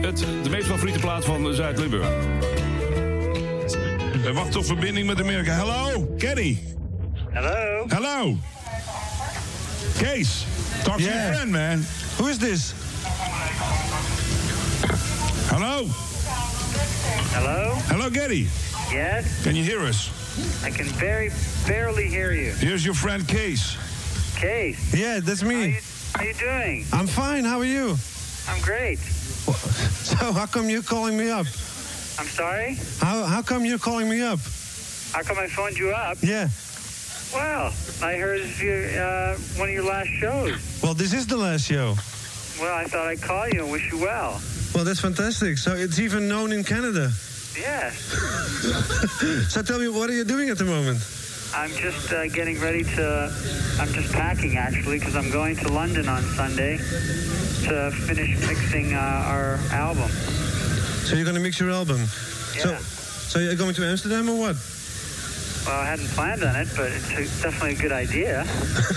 Het, 0.00 0.24
de 0.42 0.50
meest 0.50 0.66
favoriete 0.66 0.98
plaat 0.98 1.24
van 1.24 1.54
Zuid-Limburg. 1.54 2.08
Hij 4.18 4.32
wacht 4.32 4.56
op 4.56 4.64
verbinding 4.64 5.06
met 5.06 5.20
Amerika. 5.20 5.52
Hallo, 5.52 6.14
Kenny. 6.18 6.62
Hello. 7.30 7.84
Hello. 7.88 8.36
Kees, 9.98 10.46
talk 10.82 10.96
to 10.96 11.02
your 11.02 11.34
friend, 11.34 11.50
man. 11.50 11.84
Who 12.16 12.28
is 12.28 12.38
this? 12.38 12.72
Hello. 15.46 15.86
Hello? 17.32 17.74
Hello, 17.86 18.08
Getty. 18.12 18.46
Yes? 18.90 19.24
Can 19.42 19.54
you 19.54 19.64
hear 19.64 19.88
us? 19.88 20.10
I 20.62 20.70
can 20.70 20.86
very 20.86 21.30
barely 21.66 22.08
hear 22.08 22.32
you. 22.32 22.52
Here's 22.52 22.84
your 22.84 22.94
friend 22.94 23.26
Case. 23.26 23.76
Case, 24.36 24.92
Yeah, 24.92 25.20
that's 25.20 25.42
me. 25.42 25.78
how 26.14 26.22
you 26.24 26.34
doing? 26.34 26.84
I'm 26.92 27.06
fine. 27.06 27.44
How 27.44 27.58
are 27.60 27.64
you? 27.64 27.96
I'm 28.48 28.60
great. 28.62 28.98
So 30.04 30.32
how 30.32 30.46
come 30.46 30.68
you're 30.70 30.82
calling 30.82 31.16
me 31.16 31.30
up? 31.30 31.46
I'm 32.18 32.26
sorry? 32.28 32.78
How 33.00 33.24
how 33.24 33.42
come 33.42 33.64
you're 33.64 33.78
calling 33.78 34.08
me 34.08 34.20
up? 34.22 34.38
How 35.12 35.22
come 35.22 35.38
I 35.38 35.46
phoned 35.48 35.76
you 35.78 35.90
up? 35.90 36.18
Yeah. 36.22 36.48
Well, 37.32 37.72
I 38.02 38.16
heard 38.16 38.42
your, 38.60 38.84
uh, 39.02 39.36
one 39.56 39.68
of 39.68 39.74
your 39.74 39.84
last 39.84 40.08
shows. 40.20 40.54
Well, 40.82 40.94
this 40.94 41.12
is 41.12 41.26
the 41.26 41.36
last 41.36 41.64
show. 41.66 41.96
Well, 42.60 42.74
I 42.76 42.84
thought 42.84 43.06
I'd 43.08 43.20
call 43.22 43.48
you 43.48 43.62
and 43.64 43.72
wish 43.72 43.90
you 43.92 43.98
well. 43.98 44.40
Well, 44.74 44.84
that's 44.84 45.00
fantastic. 45.00 45.58
So 45.58 45.74
it's 45.74 45.98
even 45.98 46.28
known 46.28 46.52
in 46.52 46.62
Canada. 46.64 47.10
Yes. 47.56 47.96
so 49.52 49.62
tell 49.62 49.78
me, 49.78 49.88
what 49.88 50.10
are 50.10 50.14
you 50.14 50.24
doing 50.24 50.50
at 50.50 50.58
the 50.58 50.64
moment? 50.64 50.98
I'm 51.54 51.70
just 51.70 52.12
uh, 52.12 52.26
getting 52.28 52.58
ready 52.60 52.82
to. 52.82 53.32
I'm 53.78 53.88
just 53.92 54.12
packing 54.12 54.56
actually 54.56 54.98
because 54.98 55.14
I'm 55.14 55.30
going 55.30 55.54
to 55.56 55.68
London 55.68 56.08
on 56.08 56.22
Sunday 56.22 56.78
to 56.78 57.92
finish 58.06 58.36
mixing 58.46 58.94
uh, 58.94 58.98
our 58.98 59.58
album. 59.70 60.08
So 61.06 61.14
you're 61.14 61.24
going 61.24 61.36
to 61.36 61.42
mix 61.42 61.60
your 61.60 61.70
album. 61.70 62.06
So, 62.06 62.76
so 62.76 63.38
you're 63.38 63.54
going 63.54 63.74
to 63.74 63.84
Amsterdam 63.84 64.28
or 64.28 64.38
what? 64.38 64.56
Well, 65.66 65.80
I 65.80 65.86
hadn't 65.86 66.08
planned 66.08 66.42
on 66.42 66.56
it, 66.56 66.68
but 66.76 66.90
it's 66.90 67.10
a, 67.12 67.42
definitely 67.42 67.74
a 67.74 67.76
good 67.76 67.92
idea. 67.92 68.44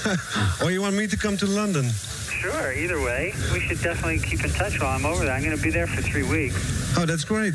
or 0.63 0.71
you 0.71 0.81
want 0.81 0.95
me 0.95 1.05
to 1.07 1.17
come 1.17 1.37
to 1.37 1.45
London? 1.45 1.85
Sure, 2.41 2.73
either 2.73 2.99
way, 3.01 3.33
we 3.53 3.59
should 3.59 3.81
definitely 3.81 4.19
keep 4.19 4.43
in 4.43 4.49
touch 4.51 4.79
while 4.79 4.95
I'm 4.95 5.05
over 5.05 5.25
there. 5.25 5.33
I'm 5.33 5.43
going 5.43 5.55
to 5.55 5.63
be 5.63 5.69
there 5.69 5.87
for 5.87 6.01
three 6.01 6.23
weeks. 6.23 6.97
Oh, 6.97 7.05
that's 7.05 7.23
great. 7.23 7.53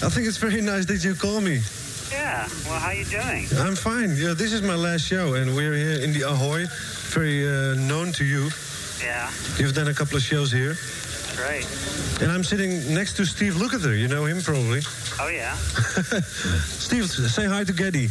I 0.00 0.08
think 0.08 0.26
it's 0.28 0.36
very 0.36 0.60
nice 0.60 0.86
that 0.86 1.02
you 1.04 1.14
call 1.14 1.40
me. 1.40 1.60
Yeah. 2.10 2.48
Well, 2.66 2.78
how 2.78 2.88
are 2.88 2.94
you 2.94 3.04
doing? 3.04 3.46
I'm 3.58 3.74
fine. 3.74 4.10
Yeah, 4.16 4.32
this 4.32 4.52
is 4.52 4.62
my 4.62 4.76
last 4.76 5.04
show, 5.04 5.34
and 5.34 5.54
we're 5.56 5.74
here 5.74 6.00
in 6.00 6.12
the 6.12 6.22
Ahoy, 6.22 6.66
very 7.10 7.46
uh, 7.46 7.74
known 7.74 8.12
to 8.12 8.24
you. 8.24 8.48
Yeah. 9.02 9.30
You've 9.58 9.74
done 9.74 9.88
a 9.88 9.94
couple 9.94 10.16
of 10.16 10.22
shows 10.22 10.50
here, 10.52 10.76
Great. 11.36 11.66
and 12.22 12.30
I'm 12.30 12.42
sitting 12.44 12.94
next 12.94 13.14
to 13.16 13.24
Steve 13.26 13.54
Lukather. 13.54 13.98
You 13.98 14.08
know 14.08 14.24
him 14.24 14.40
probably. 14.40 14.80
Oh 15.20 15.28
yeah. 15.28 15.54
Steve, 16.66 17.06
say 17.06 17.46
hi 17.46 17.64
to 17.64 17.72
Geddy. 17.72 18.08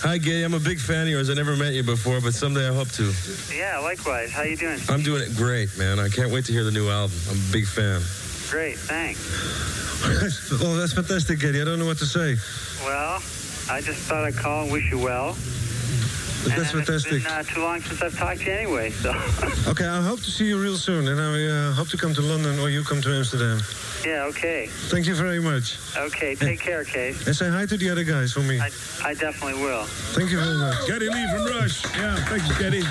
Hi, 0.00 0.18
Gay. 0.18 0.42
I'm 0.42 0.52
a 0.54 0.60
big 0.60 0.78
fan 0.78 1.02
of 1.02 1.08
yours. 1.08 1.30
I 1.30 1.34
never 1.34 1.56
met 1.56 1.72
you 1.72 1.82
before, 1.82 2.20
but 2.20 2.34
someday 2.34 2.68
I 2.68 2.74
hope 2.74 2.88
to. 2.92 3.12
Yeah. 3.54 3.78
Likewise. 3.78 4.30
How 4.30 4.42
you 4.42 4.56
doing? 4.56 4.78
I'm 4.88 5.02
doing 5.02 5.22
it 5.22 5.34
great, 5.36 5.76
man. 5.78 5.98
I 5.98 6.08
can't 6.08 6.30
wait 6.30 6.44
to 6.46 6.52
hear 6.52 6.64
the 6.64 6.70
new 6.70 6.88
album. 6.88 7.16
I'm 7.30 7.36
a 7.36 7.52
big 7.52 7.66
fan. 7.66 8.02
Great. 8.50 8.78
Thanks. 8.78 10.50
well, 10.60 10.74
that's 10.74 10.92
fantastic, 10.92 11.40
Geddy. 11.40 11.60
I 11.60 11.64
don't 11.64 11.78
know 11.78 11.86
what 11.86 11.98
to 11.98 12.06
say. 12.06 12.36
Well, 12.84 13.22
I 13.70 13.80
just 13.80 14.00
thought 14.02 14.24
I'd 14.24 14.36
call 14.36 14.62
and 14.64 14.72
wish 14.72 14.90
you 14.90 14.98
well. 14.98 15.36
That's 16.44 16.72
and 16.74 16.84
fantastic. 16.86 17.12
It's 17.12 17.24
been 17.24 17.32
uh, 17.32 17.42
too 17.42 17.60
long 17.60 17.80
since 17.80 18.00
I've 18.02 18.16
talked 18.16 18.38
to 18.40 18.44
you 18.46 18.52
anyway, 18.52 18.90
so 18.90 19.10
Okay, 19.66 19.84
I 19.84 20.00
hope 20.00 20.20
to 20.20 20.30
see 20.30 20.46
you 20.46 20.62
real 20.62 20.76
soon, 20.76 21.08
and 21.08 21.20
I 21.20 21.44
uh, 21.44 21.72
hope 21.72 21.88
to 21.88 21.96
come 21.96 22.14
to 22.14 22.22
London 22.22 22.60
or 22.60 22.70
you 22.70 22.84
come 22.84 23.02
to 23.02 23.10
Amsterdam. 23.12 23.58
yeah. 24.04 24.24
Okay. 24.26 24.68
Thank 24.68 25.06
you 25.06 25.16
very 25.16 25.40
much. 25.40 25.76
Okay. 25.96 26.36
Take 26.36 26.60
care, 26.60 26.84
Case. 26.84 27.26
And 27.26 27.34
say 27.34 27.48
hi 27.50 27.66
to 27.66 27.76
the 27.76 27.90
other 27.90 28.04
guys 28.04 28.32
for 28.32 28.40
me. 28.40 28.60
I, 28.60 28.70
I 29.04 29.14
definitely 29.14 29.60
will. 29.60 29.84
Thank 30.14 30.30
you 30.30 30.38
very 30.38 30.56
much. 30.56 30.86
Geddy 30.86 31.08
Lee 31.08 31.26
from 31.32 31.46
Rush. 31.46 31.84
Yeah, 31.96 32.14
thank 32.26 32.46
you, 32.46 32.54
Geddy. 32.62 32.84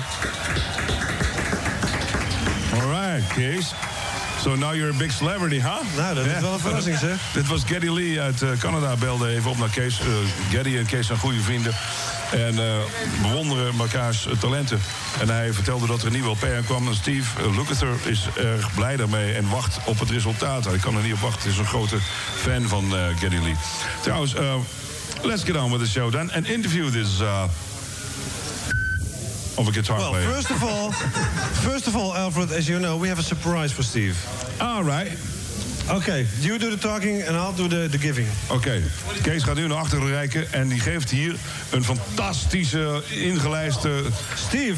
All 2.76 2.90
right, 2.90 3.24
Kees. 3.34 3.72
So 4.46 4.54
now 4.54 4.74
you're 4.74 4.90
a 4.90 4.98
big 4.98 5.10
celebrity, 5.10 5.60
huh? 5.60 5.80
Nou, 5.96 6.14
dat 6.14 6.26
is 6.26 6.40
wel 6.40 6.52
een 6.52 6.58
verrassing, 6.58 6.98
zeg. 6.98 7.20
Dit 7.32 7.46
was 7.46 7.62
Geddy 7.64 7.88
Lee 7.88 8.20
uit 8.20 8.42
eh, 8.42 8.48
Canada. 8.58 8.96
Belde 8.96 9.28
even 9.28 9.50
op 9.50 9.58
naar 9.58 9.68
Kees. 9.68 10.00
Eh, 10.00 10.06
Geddy 10.50 10.76
en 10.76 10.86
Kees 10.86 11.06
zijn 11.06 11.18
goede 11.18 11.40
vrienden. 11.40 11.74
En 12.30 12.58
eh, 12.58 12.74
bewonderen 13.22 13.76
mekaars 13.76 14.28
talenten. 14.40 14.80
En 15.20 15.28
hij 15.28 15.52
vertelde 15.52 15.86
dat 15.86 16.00
er 16.00 16.06
een 16.06 16.12
nieuwe 16.12 16.28
LP 16.28 16.44
aankwam. 16.56 16.88
En 16.88 16.94
Steve 16.94 17.40
uh, 17.40 17.56
Lukather 17.56 17.94
is 18.04 18.28
erg 18.36 18.74
blij 18.74 18.96
daarmee 18.96 19.32
en 19.32 19.48
wacht 19.48 19.78
op 19.84 19.98
het 19.98 20.10
resultaat. 20.10 20.64
Hij 20.64 20.78
kan 20.78 20.96
er 20.96 21.02
niet 21.02 21.12
op 21.12 21.20
wachten. 21.20 21.42
Hij 21.42 21.50
is 21.50 21.58
een 21.58 21.66
grote 21.66 21.98
fan 22.36 22.62
van 22.62 22.92
Geddy 23.18 23.38
Lee. 23.42 23.56
Trouwens, 24.02 24.34
let's 25.22 25.42
get 25.44 25.56
on 25.56 25.70
with 25.70 25.80
the 25.80 25.90
show 25.90 26.12
then. 26.12 26.32
And 26.32 26.48
interview 26.48 26.90
this... 26.90 27.20
Of 29.58 29.68
a 29.68 29.72
guitar 29.72 29.98
Well, 29.98 30.10
player. 30.10 30.30
first 30.32 30.50
of 30.50 30.62
all, 30.62 30.90
first 31.62 31.86
of 31.86 31.96
all, 31.96 32.14
Alfred, 32.14 32.50
as 32.52 32.66
you 32.68 32.78
know, 32.78 32.98
we 32.98 33.08
have 33.08 33.18
a 33.18 33.22
surprise 33.22 33.72
for 33.72 33.82
Steve. 33.82 34.16
All 34.60 34.82
right. 34.84 35.10
Okay, 35.88 36.26
you 36.40 36.58
do 36.58 36.68
the 36.70 36.76
talking 36.76 37.22
and 37.22 37.36
I'll 37.36 37.52
do 37.56 37.68
the, 37.68 37.88
the 37.88 37.98
giving. 37.98 38.26
Oké, 38.50 38.82
Kees 39.22 39.42
gaat 39.42 39.54
nu 39.54 39.66
naar 39.66 39.76
achteren 39.78 40.08
reiken 40.08 40.52
en 40.52 40.68
die 40.68 40.80
geeft 40.80 41.10
hier 41.10 41.34
een 41.70 41.84
fantastische 41.84 43.02
ingelijste... 43.10 44.02
Steve, 44.34 44.76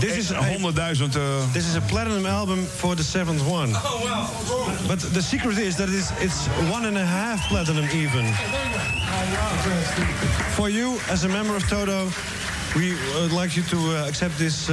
this 0.00 0.12
is 0.16 0.32
a- 0.32 0.42
100.000... 0.42 1.16
eh, 1.16 1.52
This 1.52 1.66
is 1.68 1.74
a 1.76 1.80
platinum 1.86 2.26
album 2.26 2.66
for 2.76 2.96
the 2.96 3.02
seventh 3.04 3.40
one. 3.46 3.74
Oh 3.74 4.02
wow! 4.02 4.26
But 4.86 5.12
the 5.14 5.22
secret 5.22 5.58
is 5.58 5.74
that 5.76 5.88
it's 5.88 6.10
it's 6.20 6.46
one 6.72 6.86
and 6.86 6.96
a 6.96 7.04
half 7.04 7.48
platinum 7.48 7.84
even. 7.92 8.24
For 10.54 10.68
you, 10.70 10.98
as 11.10 11.24
a 11.24 11.28
member 11.28 11.54
of 11.56 11.62
Toto, 11.68 12.08
we 12.74 12.94
would 13.14 13.32
like 13.32 13.56
you 13.56 13.62
to 13.64 13.76
uh, 13.76 14.08
accept 14.08 14.38
this. 14.38 14.68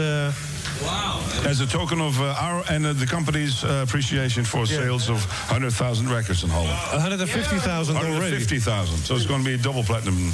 Uh, 0.83 1.47
As 1.47 1.61
a 1.61 1.67
token 1.67 2.01
of 2.01 2.19
uh, 2.19 2.35
our 2.39 2.63
and 2.69 2.85
uh, 2.85 2.93
the 2.93 3.05
company's 3.05 3.63
uh, 3.63 3.83
appreciation 3.87 4.43
for 4.43 4.59
Yeah. 4.65 4.79
sales 4.81 5.09
of 5.09 5.17
100,000 5.49 6.09
records 6.09 6.43
in 6.43 6.49
Holland. 6.49 6.71
150,000 6.91 7.95
already. 7.95 8.11
150,000. 8.11 8.97
So 8.97 9.15
it's 9.15 9.25
going 9.25 9.43
to 9.43 9.49
be 9.49 9.61
double 9.61 9.83
platinum. 9.83 10.31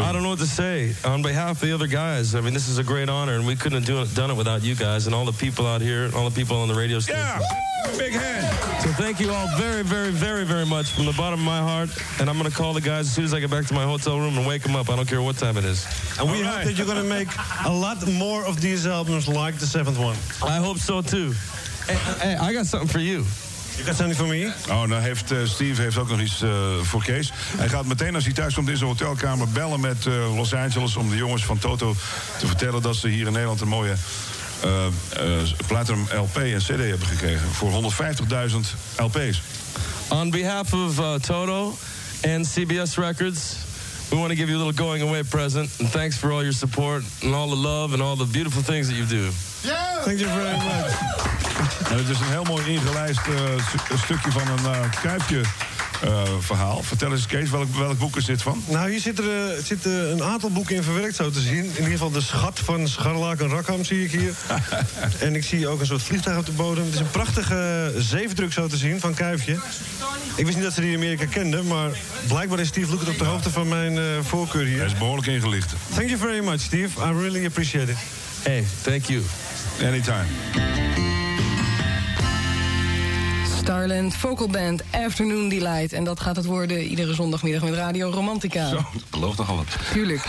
I 0.00 0.12
don't 0.12 0.22
know 0.22 0.30
what 0.30 0.38
to 0.38 0.46
say. 0.46 0.94
On 1.04 1.22
behalf 1.22 1.62
of 1.62 1.68
the 1.68 1.72
other 1.74 1.86
guys, 1.88 2.34
I 2.34 2.40
mean, 2.40 2.54
this 2.54 2.68
is 2.68 2.78
a 2.78 2.84
great 2.84 3.08
honor, 3.08 3.34
and 3.34 3.46
we 3.46 3.56
couldn't 3.56 3.78
have 3.78 3.86
do 3.86 4.00
it, 4.02 4.14
done 4.14 4.30
it 4.30 4.36
without 4.36 4.62
you 4.62 4.74
guys 4.74 5.06
and 5.06 5.14
all 5.14 5.24
the 5.24 5.32
people 5.32 5.66
out 5.66 5.80
here, 5.80 6.10
all 6.14 6.28
the 6.28 6.34
people 6.34 6.56
on 6.56 6.68
the 6.68 6.74
radio 6.74 7.00
station. 7.00 7.20
Yeah, 7.20 7.98
big 7.98 8.12
hand. 8.12 8.48
So 8.82 8.90
thank 8.90 9.20
you 9.20 9.30
all 9.30 9.46
very, 9.58 9.82
very, 9.84 10.10
very, 10.10 10.44
very 10.44 10.66
much 10.66 10.90
from 10.90 11.06
the 11.06 11.12
bottom 11.12 11.38
of 11.40 11.46
my 11.46 11.58
heart. 11.60 11.88
And 12.20 12.28
I'm 12.28 12.36
going 12.38 12.50
to 12.50 12.56
call 12.56 12.72
the 12.72 12.80
guys 12.80 13.06
as 13.06 13.12
soon 13.12 13.24
as 13.24 13.32
I 13.34 13.38
get 13.40 13.48
back 13.50 13.64
to 13.66 13.74
my 13.74 13.84
hotel 13.84 14.18
room 14.18 14.36
and 14.38 14.46
wake 14.46 14.62
them 14.62 14.74
up. 14.74 14.90
I 14.90 14.96
don't 14.96 15.06
care 15.08 15.22
what 15.22 15.36
time 15.38 15.56
it 15.56 15.64
is. 15.64 15.86
and 16.18 16.28
we 16.30 16.40
hope 16.40 16.64
that 16.64 16.72
you're 16.76 16.86
going 16.86 16.98
to 17.02 17.08
make 17.08 17.28
a 17.64 17.72
lot 17.72 18.04
more 18.08 18.44
of 18.44 18.60
these 18.60 18.86
albums 18.86 19.28
like 19.28 19.56
the 19.58 19.66
seventh 19.84 19.98
one. 19.98 20.16
I 20.42 20.58
hope 20.58 20.78
so 20.78 21.00
too. 21.00 21.32
Hey, 21.86 21.96
hey, 22.18 22.36
I 22.36 22.54
got 22.54 22.66
something 22.66 22.88
for 22.88 23.00
you. 23.00 23.24
You 23.76 23.84
got 23.84 23.96
something 23.96 24.16
for 24.16 24.26
me? 24.26 24.52
Oh, 24.68 24.82
nou 24.82 25.02
heeft 25.02 25.30
eh, 25.30 25.38
Steve 25.44 25.82
heeft 25.82 25.98
ook 25.98 26.08
nog 26.08 26.20
iets 26.20 26.42
eh, 26.42 26.50
voor 26.82 27.02
Kees. 27.02 27.32
Hij 27.56 27.68
gaat 27.68 27.84
meteen 27.84 28.14
als 28.14 28.24
hij 28.24 28.32
thuis 28.32 28.54
komt 28.54 28.68
in 28.68 28.76
zijn 28.76 28.88
hotelkamer 28.88 29.48
bellen 29.48 29.80
met 29.80 30.06
eh, 30.06 30.36
Los 30.36 30.54
Angeles... 30.54 30.96
om 30.96 31.10
de 31.10 31.16
jongens 31.16 31.44
van 31.44 31.58
Toto 31.58 31.94
te 32.38 32.46
vertellen 32.46 32.82
dat 32.82 32.96
ze 32.96 33.08
hier 33.08 33.26
in 33.26 33.32
Nederland 33.32 33.60
een 33.60 33.68
mooie... 33.68 33.94
eh, 34.60 34.86
eh, 34.86 34.92
platinum 35.66 36.06
LP 36.16 36.36
en 36.36 36.58
CD 36.58 36.68
hebben 36.68 37.06
gekregen. 37.06 37.48
Voor 37.52 37.92
150.000 38.50 38.56
LP's. 38.96 39.42
On 40.08 40.30
behalf 40.30 40.72
of 40.72 40.98
uh, 40.98 41.14
Toto 41.14 41.78
and 42.34 42.48
CBS 42.52 42.96
Records, 42.96 43.56
we 44.12 44.18
want 44.18 44.30
to 44.30 44.36
give 44.36 44.48
you 44.50 44.56
a 44.56 44.62
little 44.64 44.72
going 44.86 45.02
away 45.02 45.22
present. 45.22 45.68
And 45.80 45.88
thanks 45.90 46.16
for 46.18 46.30
all 46.32 46.42
your 46.42 46.52
support 46.52 47.02
and 47.22 47.34
all 47.34 47.48
the 47.48 47.56
love 47.56 47.92
and 47.94 48.02
all 48.02 48.16
the 48.16 48.26
beautiful 48.32 48.62
things 48.62 48.88
that 48.88 48.94
you 48.96 49.06
do. 49.06 49.30
Yeah! 49.64 50.02
Thank 50.04 50.20
you 50.20 50.28
very 50.28 50.56
much. 50.56 50.92
En 51.90 51.96
het 51.98 52.08
is 52.08 52.20
een 52.20 52.26
heel 52.30 52.44
mooi 52.44 52.66
ingelijst 52.66 53.26
eh, 53.26 53.34
stu- 53.68 53.96
stukje 53.96 54.30
van 54.30 54.48
een 54.48 54.72
eh 54.74 54.80
kuifje 55.02 55.40
eh, 56.02 56.22
verhaal. 56.38 56.82
Vertel 56.82 57.12
eens, 57.12 57.26
Kees, 57.26 57.50
welk, 57.50 57.76
welk 57.76 57.98
boek 57.98 58.16
is 58.16 58.24
dit 58.24 58.42
van? 58.42 58.62
Nou, 58.68 58.90
hier 58.90 59.00
zitten 59.00 59.24
er 59.24 59.62
zitten 59.62 60.10
een 60.10 60.22
aantal 60.22 60.50
boeken 60.50 60.74
in 60.74 60.82
verwerkt, 60.82 61.16
zo 61.16 61.30
te 61.30 61.40
zien. 61.40 61.64
In 61.64 61.70
ieder 61.70 61.90
geval 61.90 62.10
de 62.10 62.20
schat 62.20 62.60
van 62.64 62.88
Scharlaak 62.88 63.40
en 63.40 63.48
Rakham 63.48 63.84
zie 63.84 64.04
ik 64.04 64.10
hier. 64.10 64.34
en 65.26 65.34
ik 65.34 65.44
zie 65.44 65.68
ook 65.68 65.80
een 65.80 65.86
soort 65.86 66.02
vliegtuig 66.02 66.38
op 66.38 66.46
de 66.46 66.52
bodem. 66.52 66.84
Het 66.84 66.94
is 66.94 67.00
een 67.00 67.10
prachtige 67.10 67.92
zeefdruk, 67.98 68.52
zo 68.52 68.66
te 68.66 68.76
zien, 68.76 69.00
van 69.00 69.14
Kuifje. 69.14 69.58
Ik 70.36 70.44
wist 70.44 70.56
niet 70.56 70.64
dat 70.64 70.74
ze 70.74 70.80
die 70.80 70.90
in 70.90 70.96
Amerika 70.96 71.26
kenden, 71.26 71.66
maar 71.66 71.90
blijkbaar 72.28 72.60
is 72.60 72.68
Steve 72.68 72.90
Lukert 72.90 73.08
op 73.08 73.18
de 73.18 73.24
hoogte 73.24 73.50
van 73.50 73.68
mijn 73.68 73.98
eh, 73.98 74.04
voorkeur 74.22 74.64
hier. 74.64 74.78
Hij 74.78 74.86
is 74.86 74.98
behoorlijk 74.98 75.26
ingelicht. 75.26 75.74
Thank 75.94 76.08
you 76.08 76.18
very 76.18 76.44
much, 76.44 76.60
Steve. 76.60 77.00
I 77.00 77.12
really 77.20 77.46
appreciate 77.46 77.90
it. 77.90 77.98
Hey, 78.42 78.64
thank 78.82 79.04
you. 79.04 79.22
Anytime. 79.82 81.21
Starland 83.62 84.14
Vocal 84.14 84.48
Band 84.48 84.82
Afternoon 84.90 85.48
Delight. 85.48 85.92
En 85.92 86.04
dat 86.04 86.20
gaat 86.20 86.36
het 86.36 86.44
worden 86.44 86.82
iedere 86.82 87.14
zondagmiddag 87.14 87.62
met 87.62 87.74
Radio 87.74 88.10
Romantica. 88.10 88.68
Zo, 88.68 88.74
dat 88.74 89.10
belooft 89.10 89.38
nogal 89.38 89.56
wat. 89.56 89.66
Tuurlijk. 89.92 90.24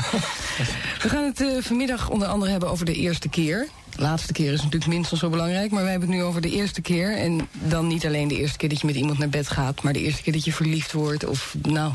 We 1.03 1.09
gaan 1.09 1.23
het 1.23 1.41
eh, 1.41 1.47
vanmiddag 1.59 2.09
onder 2.09 2.27
andere 2.27 2.51
hebben 2.51 2.69
over 2.69 2.85
de 2.85 2.93
eerste 2.93 3.29
keer. 3.29 3.67
De 3.95 4.01
laatste 4.01 4.33
keer 4.33 4.53
is 4.53 4.61
natuurlijk 4.61 4.91
minstens 4.91 5.19
zo 5.19 5.29
belangrijk, 5.29 5.71
maar 5.71 5.81
wij 5.81 5.91
hebben 5.91 6.09
het 6.09 6.17
nu 6.17 6.23
over 6.23 6.41
de 6.41 6.51
eerste 6.51 6.81
keer. 6.81 7.17
En 7.17 7.47
dan 7.51 7.87
niet 7.87 8.05
alleen 8.05 8.27
de 8.27 8.37
eerste 8.37 8.57
keer 8.57 8.69
dat 8.69 8.81
je 8.81 8.87
met 8.87 8.95
iemand 8.95 9.17
naar 9.17 9.29
bed 9.29 9.49
gaat, 9.49 9.83
maar 9.83 9.93
de 9.93 10.01
eerste 10.01 10.21
keer 10.21 10.33
dat 10.33 10.45
je 10.45 10.53
verliefd 10.53 10.91
wordt. 10.91 11.25
Of 11.25 11.55
nou, 11.61 11.93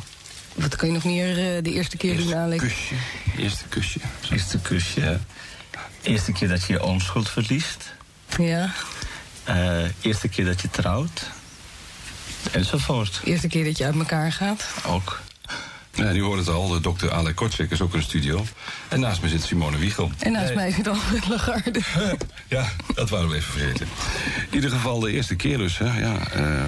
wat 0.54 0.76
kan 0.76 0.88
je 0.88 0.94
nog 0.94 1.04
meer 1.04 1.28
eh, 1.28 1.62
de 1.62 1.72
eerste 1.72 1.96
keer 1.96 2.16
doen, 2.16 2.34
Alex? 2.34 2.62
Kusje. 2.62 2.94
Eerste 3.38 3.64
kusje. 3.68 4.00
Eerste 4.30 4.58
kusje. 4.58 5.18
Eerste 6.02 6.32
keer 6.32 6.48
dat 6.48 6.64
je 6.64 6.72
je 6.72 6.82
onschuld 6.82 7.28
verliest. 7.28 7.92
Ja. 8.38 8.72
Eh, 9.48 9.78
eerste 10.00 10.28
keer 10.28 10.44
dat 10.44 10.60
je 10.60 10.70
trouwt. 10.70 11.22
Enzovoort. 12.50 13.20
Eerste 13.24 13.48
keer 13.48 13.64
dat 13.64 13.78
je 13.78 13.84
uit 13.84 13.94
elkaar 13.94 14.32
gaat. 14.32 14.64
Ook. 14.86 15.20
Ja, 15.94 16.12
nu 16.12 16.22
hoort 16.22 16.38
het 16.38 16.48
al, 16.48 16.68
de 16.68 16.80
dokter 16.80 17.12
Ale 17.12 17.34
Kortsek 17.34 17.70
is 17.70 17.80
ook 17.80 17.92
in 17.92 17.98
de 17.98 18.04
studio. 18.04 18.44
En 18.88 19.00
naast 19.00 19.22
me 19.22 19.28
zit 19.28 19.42
Simone 19.42 19.78
Wiegel. 19.78 20.10
En 20.18 20.32
naast 20.32 20.54
mij 20.54 20.70
zit 20.70 20.88
Alfred 20.88 21.28
Lagarde. 21.28 21.80
Ja, 22.48 22.68
dat 22.94 23.10
waren 23.10 23.28
we 23.28 23.36
even 23.36 23.52
vergeten. 23.52 23.86
In 24.50 24.54
ieder 24.54 24.70
geval 24.70 25.00
de 25.00 25.12
eerste 25.12 25.34
keer 25.34 25.58
dus, 25.58 25.78
hè. 25.78 26.00
Ja, 26.00 26.30
eh, 26.30 26.64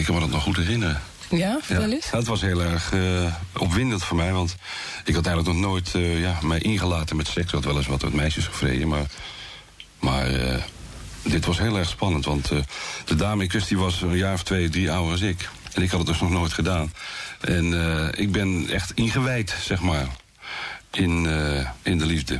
ik 0.00 0.04
kan 0.04 0.14
me 0.14 0.20
dat 0.20 0.30
nog 0.30 0.42
goed 0.42 0.56
herinneren. 0.56 1.00
Ja, 1.30 1.58
vertel 1.62 1.92
eens. 1.92 2.10
Het 2.10 2.26
was 2.26 2.40
heel 2.40 2.62
erg 2.62 2.92
eh, 2.92 3.34
opwindend 3.58 4.04
voor 4.04 4.16
mij, 4.16 4.32
want 4.32 4.56
ik 5.04 5.14
had 5.14 5.26
eigenlijk 5.26 5.56
nog 5.56 5.70
nooit 5.70 5.94
eh, 5.94 6.20
ja, 6.20 6.38
mij 6.42 6.58
ingelaten 6.58 7.16
met 7.16 7.26
seks. 7.26 7.46
Ik 7.46 7.54
had 7.54 7.64
wel 7.64 7.76
eens 7.76 7.86
wat 7.86 8.02
met 8.02 8.14
meisjes 8.14 8.46
gevreden, 8.46 8.88
maar, 8.88 9.06
maar 9.98 10.26
eh, 10.26 10.62
dit 11.22 11.44
was 11.44 11.58
heel 11.58 11.78
erg 11.78 11.88
spannend. 11.88 12.24
Want 12.24 12.50
eh, 12.50 12.58
de 13.04 13.14
dame 13.14 13.42
in 13.42 13.48
kwestie 13.48 13.78
was 13.78 14.02
een 14.02 14.16
jaar 14.16 14.34
of 14.34 14.42
twee, 14.42 14.68
drie 14.68 14.90
ouder 14.90 15.12
als 15.12 15.20
ik. 15.20 15.48
En 15.72 15.82
ik 15.82 15.90
had 15.90 15.98
het 15.98 16.08
dus 16.08 16.20
nog 16.20 16.30
nooit 16.30 16.52
gedaan. 16.52 16.92
En 17.40 17.82
eh, 17.82 18.20
ik 18.20 18.32
ben 18.32 18.68
echt 18.70 18.92
ingewijd, 18.94 19.54
zeg 19.62 19.80
maar, 19.80 20.06
in, 20.90 21.26
eh, 21.26 21.68
in 21.82 21.98
de 21.98 22.06
liefde. 22.06 22.38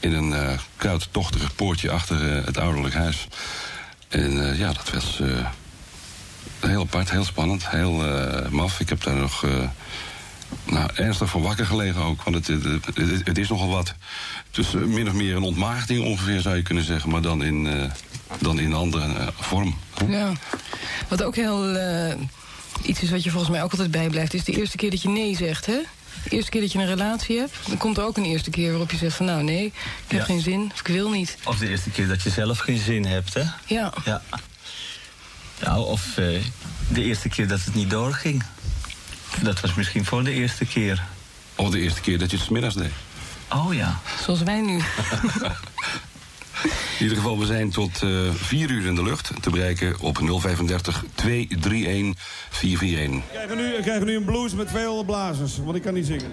In 0.00 0.12
een 0.12 0.32
eh 0.32 0.58
koud, 0.76 1.08
tochtig 1.10 1.54
poortje 1.54 1.90
achter 1.90 2.44
het 2.44 2.58
ouderlijk 2.58 2.94
huis. 2.94 3.28
En 4.08 4.56
ja, 4.56 4.72
dat 4.72 4.90
was... 4.90 5.20
Heel 6.60 6.80
apart, 6.80 7.10
heel 7.10 7.24
spannend, 7.24 7.70
heel 7.70 8.04
maf. 8.50 8.80
Ik 8.80 8.88
heb 8.88 9.02
daar 9.02 9.14
nog 9.14 9.44
nou, 10.64 10.90
ernstig 10.94 11.30
van 11.30 11.42
wakker 11.42 11.66
gelegen 11.66 12.00
ook. 12.02 12.22
Want 12.22 12.36
het, 12.36 12.46
het, 12.46 12.62
het- 12.94 13.26
het 13.26 13.38
is 13.38 13.48
nogal 13.48 13.68
wat. 13.68 13.94
Dus 14.50 14.74
eh, 14.74 14.80
min 14.80 15.08
of 15.08 15.14
meer 15.14 15.36
een 15.36 15.42
ontmaagding 15.42 16.04
ongeveer 16.04 16.40
zou 16.40 16.56
je 16.56 16.62
kunnen 16.62 16.84
zeggen. 16.84 17.10
Maar 17.10 17.20
dan 17.22 17.42
in, 17.44 17.66
eh, 17.66 17.90
dan 18.40 18.58
in 18.58 18.66
een 18.66 18.74
andere 18.74 19.04
eh, 19.14 19.26
vorm. 19.38 19.78
Ja. 20.08 20.32
Wat 21.08 21.22
ook 21.22 21.34
heel, 21.36 21.74
eh, 21.74 22.14
iets 22.82 23.02
is 23.02 23.10
wat 23.10 23.24
je 23.24 23.30
volgens 23.30 23.50
mij 23.52 23.62
ook 23.62 23.70
altijd 23.70 23.90
bijblijft... 23.90 24.34
is 24.34 24.44
de 24.44 24.52
eerste 24.52 24.76
keer 24.76 24.90
dat 24.90 25.02
je 25.02 25.08
nee 25.08 25.36
zegt, 25.36 25.66
hè? 25.66 25.78
De 26.24 26.30
eerste 26.30 26.50
keer 26.50 26.60
dat 26.60 26.72
je 26.72 26.78
een 26.78 26.86
relatie 26.86 27.38
hebt... 27.38 27.54
dan 27.68 27.76
komt 27.76 27.96
er 27.96 28.04
ook 28.04 28.16
een 28.16 28.24
eerste 28.24 28.50
keer 28.50 28.70
waarop 28.70 28.90
je 28.90 28.96
zegt 28.96 29.16
van... 29.16 29.26
nou, 29.26 29.42
nee, 29.42 29.64
ik 29.66 29.72
heb 30.06 30.18
Ja. 30.20 30.24
geen 30.26 30.40
zin 30.40 30.70
of 30.72 30.80
ik 30.80 30.86
wil 30.86 31.10
niet. 31.10 31.36
Of 31.44 31.58
de 31.58 31.68
eerste 31.68 31.90
keer 31.90 32.08
dat 32.08 32.22
je 32.22 32.30
zelf 32.30 32.58
geen 32.58 32.78
zin 32.78 33.04
hebt, 33.06 33.34
hè? 33.34 33.42
Ja. 33.66 33.92
Ja. 34.04 34.22
ja 35.60 35.78
of 35.80 36.16
eh, 36.18 36.26
de 36.88 37.02
eerste 37.02 37.28
keer 37.28 37.48
dat 37.48 37.64
het 37.64 37.74
niet 37.74 37.90
doorging. 37.90 38.42
Dat 39.42 39.60
was 39.60 39.74
misschien 39.74 40.04
voor 40.04 40.24
de 40.24 40.32
eerste 40.32 40.64
keer. 40.64 41.02
Of 41.54 41.70
de 41.70 41.80
eerste 41.80 42.00
keer 42.00 42.18
dat 42.18 42.30
je 42.30 42.36
het 42.36 42.46
's 42.46 42.48
middags 42.48 42.74
deed. 42.74 42.92
Oh 43.48 43.74
ja. 43.74 44.00
Zoals 44.24 44.42
wij 44.42 44.60
nu. 44.60 44.80
In 46.98 47.02
ieder 47.02 47.16
geval, 47.16 47.38
we 47.38 47.46
zijn 47.46 47.70
tot 47.70 48.02
eh 48.02 48.10
4 48.34 48.70
uur 48.70 48.86
in 48.86 48.94
de 48.94 49.02
lucht. 49.02 49.30
Te 49.40 49.50
bereiken 49.50 50.00
op 50.00 50.18
035 50.18 51.04
231 51.14 52.14
441. 52.50 53.22
We 53.30 53.32
krijgen, 53.32 53.56
nu, 53.56 53.76
we 53.76 53.82
krijgen 53.82 54.06
nu 54.06 54.16
een 54.16 54.24
blues 54.24 54.54
met 54.54 54.70
veel 54.70 55.04
blazers, 55.04 55.58
want 55.64 55.76
ik 55.76 55.82
kan 55.82 55.94
niet 55.94 56.06
zingen. 56.06 56.32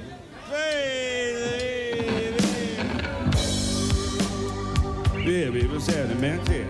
Yeah, 5.25 5.51
baby, 5.51 5.67
what's 5.67 5.85
happening, 5.85 6.21
man? 6.21 6.39
Yeah. 6.55 6.65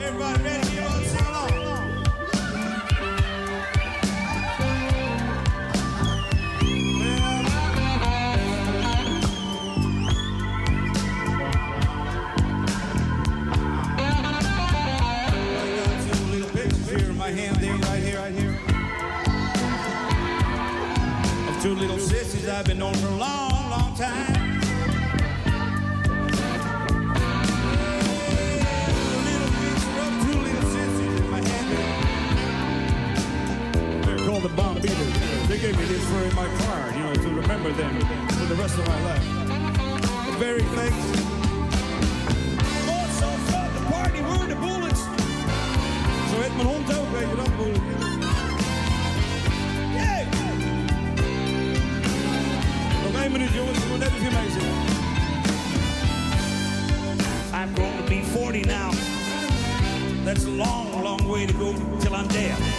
Everybody 0.00 0.42
ready? 0.42 0.67
I've 22.50 22.64
been 22.64 22.78
known 22.78 22.94
for 22.94 23.08
a 23.08 23.16
long, 23.16 23.70
long 23.70 23.94
time. 23.94 24.60
Two 30.22 30.38
little 30.38 30.62
sissies 30.70 31.20
in 31.20 31.30
my 31.30 31.40
hand. 31.46 31.68
They're 34.04 34.18
called 34.26 34.42
the 34.44 34.48
Bomb 34.50 34.76
Beaters. 34.76 35.48
They 35.48 35.58
gave 35.58 35.76
me 35.78 35.84
this 35.84 36.04
for 36.08 36.22
in 36.24 36.34
my 36.34 36.48
car, 36.64 36.90
you 36.96 37.02
know, 37.04 37.14
to 37.14 37.28
remember 37.28 37.70
them 37.72 38.00
for 38.28 38.46
the 38.46 38.54
rest 38.54 38.78
of 38.78 38.86
my 38.88 39.00
life. 39.04 39.24
The 40.26 40.36
very 40.38 40.62
thanks. 40.62 40.96
Oh, 42.88 43.06
so 43.20 43.28
fun 43.50 43.68
to 43.74 43.80
party, 43.92 44.20
we're 44.22 44.46
the 44.46 44.56
bullets. 44.56 45.02
Zo 46.30 46.40
heet 46.40 46.54
mijn 46.56 46.68
hond 46.68 46.98
ook, 46.98 47.10
weet 47.12 47.28
je 47.30 47.36
dat, 47.36 47.56
I'm 57.68 57.74
going 57.74 58.02
to 58.02 58.08
be 58.08 58.22
40 58.22 58.62
now. 58.62 58.90
That's 60.24 60.46
a 60.46 60.50
long, 60.50 61.04
long 61.04 61.28
way 61.28 61.46
to 61.46 61.52
go 61.52 61.74
till 62.00 62.14
I'm 62.14 62.26
dead. 62.28 62.77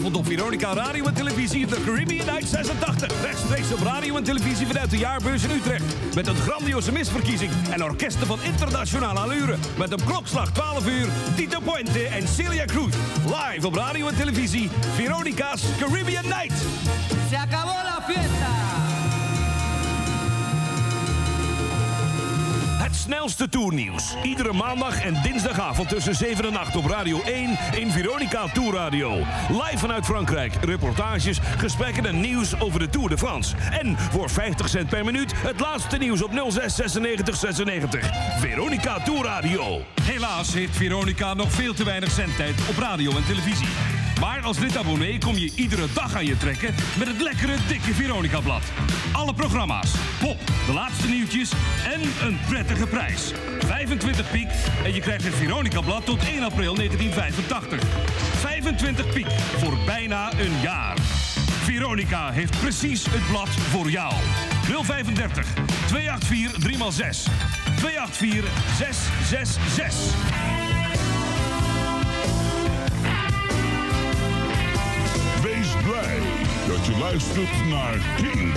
Vanavond 0.00 0.28
op 0.28 0.32
Veronica 0.32 0.72
Radio 0.72 1.04
en 1.04 1.14
Televisie 1.14 1.66
de 1.66 1.82
Caribbean 1.84 2.26
Night 2.26 2.48
86. 2.48 3.22
Rechtstreeks 3.22 3.72
op 3.72 3.80
radio 3.80 4.16
en 4.16 4.22
televisie 4.22 4.66
vanuit 4.66 4.90
de 4.90 4.98
jaarbeurs 4.98 5.44
in 5.44 5.50
Utrecht. 5.50 5.84
Met 6.14 6.26
een 6.26 6.36
grandioze 6.36 6.92
misverkiezing 6.92 7.50
en 7.70 7.84
orkesten 7.84 8.26
van 8.26 8.42
internationale 8.42 9.20
allure. 9.20 9.56
Met 9.78 9.92
op 9.92 10.04
klokslag 10.04 10.52
12 10.52 10.86
uur 10.86 11.08
Tito 11.36 11.60
Puente 11.60 12.04
en 12.04 12.28
Celia 12.28 12.64
Cruz. 12.64 12.94
Live 13.24 13.66
op 13.66 13.74
radio 13.74 14.06
en 14.06 14.16
televisie 14.16 14.70
Veronica's 14.94 15.62
Caribbean 15.78 16.24
Night. 16.24 16.99
Het 22.90 22.98
snelste 22.98 23.48
tournieuws. 23.48 24.14
Iedere 24.22 24.52
maandag 24.52 25.02
en 25.02 25.22
dinsdagavond 25.22 25.88
tussen 25.88 26.14
7 26.14 26.44
en 26.44 26.56
8 26.56 26.76
op 26.76 26.86
Radio 26.86 27.22
1 27.22 27.58
in 27.76 27.90
Veronica 27.90 28.46
Tour 28.46 28.74
Radio. 28.74 29.16
Live 29.48 29.78
vanuit 29.78 30.04
Frankrijk. 30.04 30.54
Reportages, 30.60 31.40
gesprekken 31.56 32.06
en 32.06 32.20
nieuws 32.20 32.60
over 32.60 32.78
de 32.78 32.88
Tour 32.88 33.08
de 33.08 33.18
France. 33.18 33.56
En 33.80 33.98
voor 33.98 34.30
50 34.30 34.68
cent 34.68 34.88
per 34.88 35.04
minuut 35.04 35.32
het 35.36 35.60
laatste 35.60 35.96
nieuws 35.96 36.22
op 36.22 36.30
06 36.48 36.74
96 36.74 37.36
96. 37.36 38.10
Veronica 38.38 38.98
Tour 38.98 39.24
Radio. 39.24 39.80
Helaas 40.02 40.54
heeft 40.54 40.76
Veronica 40.76 41.34
nog 41.34 41.52
veel 41.52 41.74
te 41.74 41.84
weinig 41.84 42.10
zendtijd 42.10 42.54
op 42.68 42.76
radio 42.76 43.16
en 43.16 43.26
televisie. 43.26 43.99
Maar 44.20 44.40
als 44.42 44.58
lid-abonnee 44.58 45.18
kom 45.18 45.36
je 45.36 45.52
iedere 45.54 45.86
dag 45.94 46.14
aan 46.14 46.26
je 46.26 46.36
trekken 46.36 46.74
met 46.98 47.06
het 47.06 47.20
lekkere 47.20 47.56
dikke 47.68 47.94
Veronica-blad. 47.94 48.62
Alle 49.12 49.34
programma's, 49.34 49.92
pop, 50.18 50.38
de 50.66 50.72
laatste 50.72 51.08
nieuwtjes 51.08 51.52
en 51.84 52.00
een 52.26 52.38
prettige 52.48 52.86
prijs. 52.86 53.32
25 53.66 54.30
piek 54.30 54.48
en 54.84 54.94
je 54.94 55.00
krijgt 55.00 55.24
het 55.24 55.34
Veronica-blad 55.34 56.04
tot 56.04 56.18
1 56.28 56.42
april 56.42 56.74
1985. 56.74 57.80
25 58.40 59.12
piek 59.12 59.30
voor 59.58 59.78
bijna 59.86 60.32
een 60.32 60.60
jaar. 60.62 60.98
Veronica 61.64 62.30
heeft 62.32 62.60
precies 62.60 63.04
het 63.10 63.26
blad 63.26 63.48
voor 63.48 63.90
jou. 63.90 64.12
035 64.82 65.46
284 65.86 66.60
3x6. 66.60 67.30
284 67.76 68.50
666. 68.78 70.69
Blij 75.90 76.18
dat 76.68 76.86
je 76.86 76.98
luistert 76.98 77.68
naar 77.68 77.98
Kink 78.16 78.56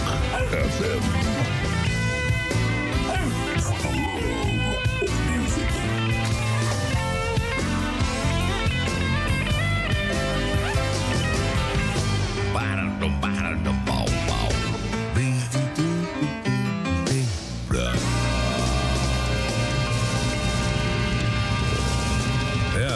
FM. 0.70 1.32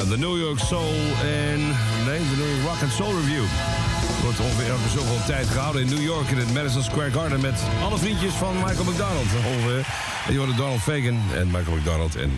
De 0.10 0.18
New 0.18 0.38
York 0.38 0.60
Soul 0.60 0.94
en... 1.22 1.60
Nee, 2.06 2.20
de 2.20 2.36
New 2.38 2.48
York 2.48 2.64
Rock 2.64 2.82
and 2.82 2.92
Soul 2.92 3.14
Review. 3.20 3.87
Wordt 4.28 4.42
ongeveer 4.42 4.70
elke 4.70 4.90
zoveel 4.90 5.26
tijd 5.26 5.48
gehouden 5.48 5.82
in 5.82 5.88
New 5.88 6.04
York... 6.04 6.30
in 6.30 6.38
het 6.38 6.54
Madison 6.54 6.84
Square 6.84 7.12
Garden 7.12 7.42
met 7.42 7.62
alle 7.82 7.98
vriendjes 7.98 8.34
van 8.34 8.56
Michael 8.56 8.84
McDonald. 8.84 9.26
Ongeveer. 9.46 9.88
En 10.28 10.34
je 10.34 10.54
Donald 10.56 10.82
Fagan 10.82 11.20
en 11.34 11.52
Michael 11.52 11.78
McDonald 11.78 12.16
en... 12.16 12.32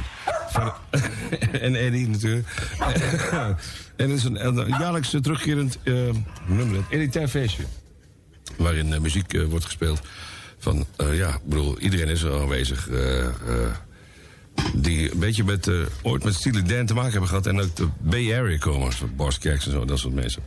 en 1.68 1.76
Eddie 1.76 2.08
natuurlijk. 2.08 2.48
en 3.96 4.10
het 4.10 4.18
is 4.18 4.24
een, 4.24 4.68
jaarlijks 4.68 5.10
terugkerend 5.10 5.78
uh, 5.84 6.10
nummer, 6.46 6.78
het 6.78 6.86
elitair 6.90 7.28
feestje. 7.28 7.64
Waarin 8.58 8.92
uh, 8.92 9.00
muziek 9.00 9.34
uh, 9.34 9.46
wordt 9.46 9.66
gespeeld 9.66 10.02
van, 10.58 10.86
ja, 11.12 11.30
ik 11.30 11.44
bedoel, 11.46 11.80
iedereen 11.80 12.08
is 12.08 12.22
er 12.22 12.42
aanwezig. 12.42 12.90
Uh, 14.56 14.66
die 14.74 15.12
een 15.12 15.20
beetje 15.20 15.44
met, 15.44 15.68
uh, 15.68 15.86
ooit 16.02 16.24
met 16.24 16.34
Steely 16.34 16.64
Dan 16.64 16.86
te 16.86 16.94
maken 16.94 17.12
hebben 17.12 17.30
gehad. 17.30 17.46
En 17.46 17.58
uit 17.58 17.78
de 17.78 17.88
Bay 18.00 18.38
Area 18.38 18.58
komen. 18.58 18.94
Zoals 18.94 19.16
Boss 19.16 19.38
Kerks 19.38 19.66
en 19.66 19.72
zo, 19.72 19.86
dat 19.86 20.00
soort 20.00 20.14
mensen. 20.14 20.42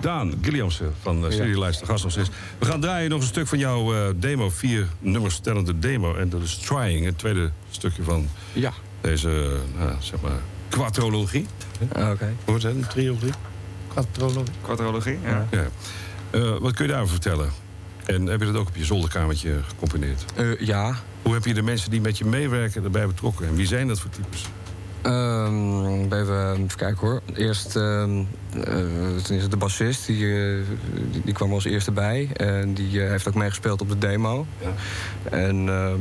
Daan 0.00 0.34
Gilliamsen 0.42 0.92
van 1.00 1.24
uh, 1.24 1.30
Serie 1.30 1.58
Luister, 1.58 1.86
gast 1.86 2.02
nog 2.02 2.12
steeds. 2.12 2.30
We 2.58 2.66
gaan 2.66 2.80
draaien 2.80 3.10
nog 3.10 3.20
een 3.20 3.26
stuk 3.26 3.46
van 3.46 3.58
jouw 3.58 3.94
uh, 3.94 4.08
demo. 4.16 4.50
Vier 4.50 4.86
nummers 4.98 5.34
stellende 5.34 5.78
demo. 5.78 6.14
En 6.14 6.28
dat 6.28 6.42
is 6.42 6.56
Trying, 6.56 7.04
het 7.04 7.18
tweede 7.18 7.50
stukje 7.70 8.02
van 8.02 8.28
ja. 8.52 8.72
deze, 9.00 9.56
nou, 9.78 9.92
zeg 9.98 10.20
maar, 10.20 10.40
quadrologie. 10.68 11.46
Oké. 11.88 12.34
Hoort 12.44 12.62
het, 12.62 12.74
een 12.74 12.86
triologie? 12.86 13.32
Quadrologie. 13.88 14.54
Quadrologie, 14.62 15.18
ja. 15.24 15.46
Ja. 15.50 15.66
Eh, 16.30 16.56
wat 16.58 16.72
kun 16.72 16.84
je 16.84 16.90
daarover 16.90 17.14
vertellen? 17.14 17.50
En 18.06 18.26
heb 18.26 18.40
je 18.40 18.46
dat 18.46 18.56
ook 18.56 18.68
op 18.68 18.76
je 18.76 18.84
zolderkamertje 18.84 19.60
gecomponeerd? 19.68 20.24
Eh, 20.34 20.60
ja. 20.60 20.94
Hoe 21.22 21.34
heb 21.34 21.44
je 21.44 21.54
de 21.54 21.62
mensen 21.62 21.90
die 21.90 22.00
met 22.00 22.18
je 22.18 22.24
meewerken 22.24 22.84
erbij 22.84 23.06
betrokken? 23.06 23.46
En 23.46 23.54
wie 23.54 23.66
zijn 23.66 23.88
dat 23.88 24.00
voor 24.00 24.10
types? 24.10 24.48
Ehm, 25.02 26.02
even, 26.02 26.52
even 26.52 26.76
kijken 26.76 26.98
hoor. 27.00 27.20
Eerst 27.34 27.70
ten 27.72 28.28
eerste 29.34 29.48
de 29.48 29.56
bassist, 29.56 30.06
die, 30.06 30.26
eh, 30.26 30.56
die, 31.10 31.22
die 31.24 31.34
kwam 31.34 31.52
als 31.52 31.64
eerste 31.64 31.92
bij. 31.92 32.28
En 32.32 32.74
die 32.74 33.00
heeft 33.00 33.28
ook 33.28 33.34
meegespeeld 33.34 33.80
op 33.80 33.88
de 33.88 33.98
demo. 33.98 34.46
En 35.30 35.68
ehm, 35.68 36.00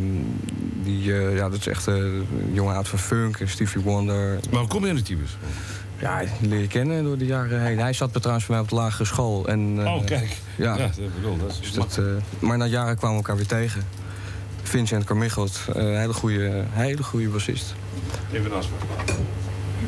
die, 0.84 1.14
ja, 1.14 1.50
dat 1.50 1.60
is 1.60 1.68
echt 1.68 1.86
een 1.86 2.28
jonge 2.52 2.74
aard 2.74 2.88
van 2.88 3.00
funk 3.00 3.40
en 3.40 3.50
Stevie 3.50 3.82
Wonder. 3.82 4.40
Maar 4.50 4.60
hoe 4.60 4.70
kom 4.70 4.84
je 4.84 4.90
aan 4.90 4.96
die 4.96 5.04
types? 5.04 5.38
Ja, 6.02 6.20
die 6.40 6.50
leer 6.50 6.60
je 6.60 6.68
kennen 6.68 7.04
door 7.04 7.18
de 7.18 7.26
jaren 7.26 7.62
heen. 7.62 7.80
Hij 7.80 7.94
zat 7.94 8.14
trouwens 8.14 8.46
bij 8.46 8.56
mij 8.56 8.64
op 8.66 8.70
de 8.70 8.76
lagere 8.76 9.06
school. 9.06 9.48
En, 9.48 9.76
eh, 9.86 9.94
Oh, 9.94 10.06
kijk. 10.06 10.38
Ja, 10.56 10.78
Ja, 10.78 10.78
dat 10.78 11.14
bedoel, 11.16 11.38
dat 11.38 11.50
is 11.50 11.60
dus 11.60 11.72
dat, 11.74 11.98
eh, 11.98 12.06
maar 12.48 12.58
na 12.58 12.66
jaren 12.66 12.98
kwamen 12.98 13.18
we 13.18 13.24
elkaar 13.24 13.36
weer 13.36 13.48
tegen. 13.60 13.84
Vincent 14.64 15.04
Carmichelt, 15.04 15.62
eh, 15.74 15.84
een 15.84 16.00
hele 16.00 16.14
goede, 16.14 16.64
hele 16.70 17.04
goede 17.04 17.28
bassist. 17.28 17.76
Even 18.34 18.46
een 18.46 18.58
afspraak. 18.58 18.80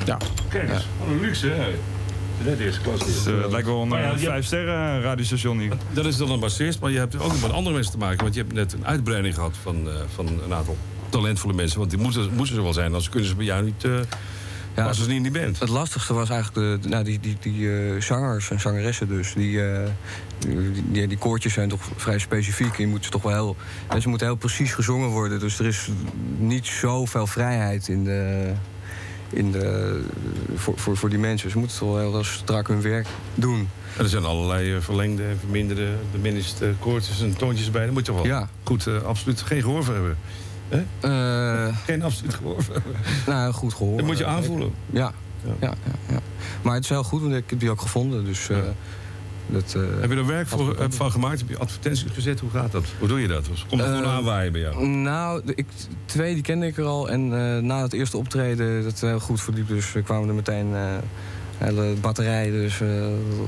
Ja. 0.05 0.17
Kijk 0.49 0.69
eens, 0.69 0.87
wat 0.99 1.07
een 1.07 1.19
luxe, 1.21 1.47
hè? 1.47 1.65
Net 2.45 2.59
eerste 2.59 2.81
klas. 2.81 2.99
Het 3.25 3.51
lijkt 3.51 3.67
wel 3.67 3.81
een, 3.81 3.91
hebt- 3.91 4.19
vijf 4.21 4.45
sterren 4.45 5.01
radiostation 5.01 5.59
hier. 5.59 5.73
Dat 5.93 6.05
is 6.05 6.17
dan 6.17 6.31
een 6.31 6.39
bassist, 6.39 6.79
maar 6.79 6.91
je 6.91 6.97
hebt 6.97 7.15
ook 7.19 7.31
nog 7.31 7.41
met 7.41 7.51
andere 7.51 7.75
mensen 7.75 7.91
te 7.91 7.97
maken. 7.97 8.21
Want 8.21 8.33
je 8.35 8.41
hebt 8.41 8.53
net 8.53 8.73
een 8.73 8.85
uitbreiding 8.85 9.33
gehad 9.35 9.53
van, 9.61 9.89
eh, 9.89 9.93
van 10.13 10.27
een 10.27 10.53
aantal 10.53 10.77
talentvolle 11.09 11.53
mensen. 11.53 11.79
Want 11.79 11.89
die 11.91 11.99
moeten, 11.99 12.29
moeten 12.35 12.55
ze 12.55 12.61
wel 12.61 12.73
zijn, 12.73 12.85
anders 12.85 13.09
kunnen 13.09 13.29
ze 13.29 13.35
bij 13.35 13.45
jou 13.45 13.63
niet... 13.63 13.85
Ja, 14.75 14.83
passen 14.85 15.03
ze 15.03 15.11
niet 15.11 15.25
in 15.25 15.31
die 15.31 15.41
band. 15.41 15.59
Het 15.59 15.69
lastigste 15.69 16.13
was 16.13 16.29
eigenlijk 16.29 16.81
de, 16.83 16.89
nou, 16.89 17.03
die, 17.03 17.19
die, 17.19 17.37
die 17.39 17.71
eh, 17.75 18.01
zangers 18.01 18.49
en 18.51 18.59
zangeressen 18.59 19.07
dus. 19.07 19.33
Die, 19.33 19.65
eh, 19.65 19.89
die, 20.39 20.83
die, 20.91 21.07
die 21.07 21.17
koortjes 21.17 21.53
zijn 21.53 21.69
toch 21.69 21.81
vrij 21.95 22.19
specifiek. 22.19 22.75
Je 22.77 22.87
moet 22.87 23.03
ze 23.03 23.09
toch 23.11 23.21
wel 23.21 23.31
heel, 23.33 23.55
en 23.87 24.01
ze 24.01 24.09
moeten 24.09 24.27
heel 24.27 24.35
precies 24.35 24.73
gezongen 24.73 25.09
worden. 25.09 25.39
Dus 25.39 25.59
er 25.59 25.65
is 25.65 25.89
niet 26.37 26.65
zoveel 26.65 27.27
vrijheid 27.27 27.87
in 27.87 28.03
de, 28.03 28.51
in 29.29 29.51
de, 29.51 30.01
voor, 30.55 30.73
voor, 30.77 30.97
voor 30.97 31.09
die 31.09 31.19
mensen. 31.19 31.49
Ze 31.49 31.57
moeten 31.57 31.77
toch 31.77 31.93
wel 31.93 32.11
heel 32.11 32.23
strak 32.23 32.67
hun 32.67 32.81
werk 32.81 33.07
doen. 33.35 33.69
En 33.97 34.03
er 34.03 34.09
zijn 34.09 34.23
allerlei 34.25 34.75
eh, 34.75 34.81
verlengde 34.81 35.23
en 35.23 35.39
verminderde, 35.39 35.89
diminished 36.11 36.61
uh, 36.61 36.69
koortjes 36.79 37.21
en 37.21 37.37
toontjes 37.37 37.71
bij. 37.71 37.83
Daar 37.83 37.93
moet 37.93 38.05
je 38.05 38.13
wel 38.13 38.25
Ja. 38.25 38.49
goed, 38.63 38.87
absoluut 39.05 39.41
geen 39.41 39.61
gehoor 39.61 39.83
voor 39.83 39.93
hebben. 39.93 40.17
Hè? 40.75 41.73
geen 41.85 42.01
absoluut 42.03 42.33
gehoor. 42.33 42.57
Eh, 42.73 42.81
Nou, 43.27 43.53
goed 43.53 43.73
gehoord. 43.73 43.97
Dat 43.97 44.07
moet 44.07 44.17
je 44.17 44.25
aanvoelen. 44.25 44.71
Ja. 44.89 45.13
Ja. 45.45 45.51
Ja, 45.59 45.73
ja, 46.09 46.19
Maar 46.61 46.73
het 46.73 46.83
is 46.83 46.89
wel 46.89 47.03
goed, 47.03 47.21
want 47.21 47.33
ik 47.33 47.49
heb 47.49 47.59
die 47.59 47.69
ook 47.69 47.81
gevonden. 47.81 48.25
Dus, 48.25 48.49
eh, 48.49 48.57
dat, 49.47 49.73
eh, 49.77 49.81
Heb 49.99 50.09
je 50.09 50.15
er 50.15 50.25
werk 50.25 50.47
voor, 50.47 50.75
eh, 50.75 50.85
van 50.89 51.11
gemaakt? 51.11 51.39
Heb 51.39 51.49
je 51.49 51.57
advertenties 51.57 52.11
gezet? 52.13 52.39
Hoe 52.39 52.49
gaat 52.49 52.71
dat? 52.71 52.83
Hoe 52.99 53.07
doe 53.07 53.21
je 53.21 53.27
dat? 53.27 53.47
Komt 53.47 53.81
het 53.81 53.89
gewoon 53.89 54.03
Eh, 54.03 54.13
aanwaaien 54.15 54.51
bij 54.51 54.61
jou? 54.61 54.87
Nou, 54.87 55.41
ik, 55.55 55.65
twee 56.05 56.33
die 56.33 56.43
kende 56.43 56.67
ik 56.67 56.77
er 56.77 56.83
al. 56.85 57.09
En 57.09 57.21
eh, 57.23 57.61
na 57.61 57.81
het 57.81 57.93
eerste 57.93 58.17
optreden, 58.17 58.83
dat 58.83 58.99
heel 58.99 59.19
goed 59.19 59.41
verliep. 59.41 59.67
Dus 59.67 59.95
eh, 59.95 60.03
kwamen 60.03 60.27
er 60.27 60.33
meteen 60.35 60.75
eh, 60.75 60.81
hele 61.63 61.93
batterijen 62.01 62.51
dus, 62.51 62.81
eh, 62.81 62.87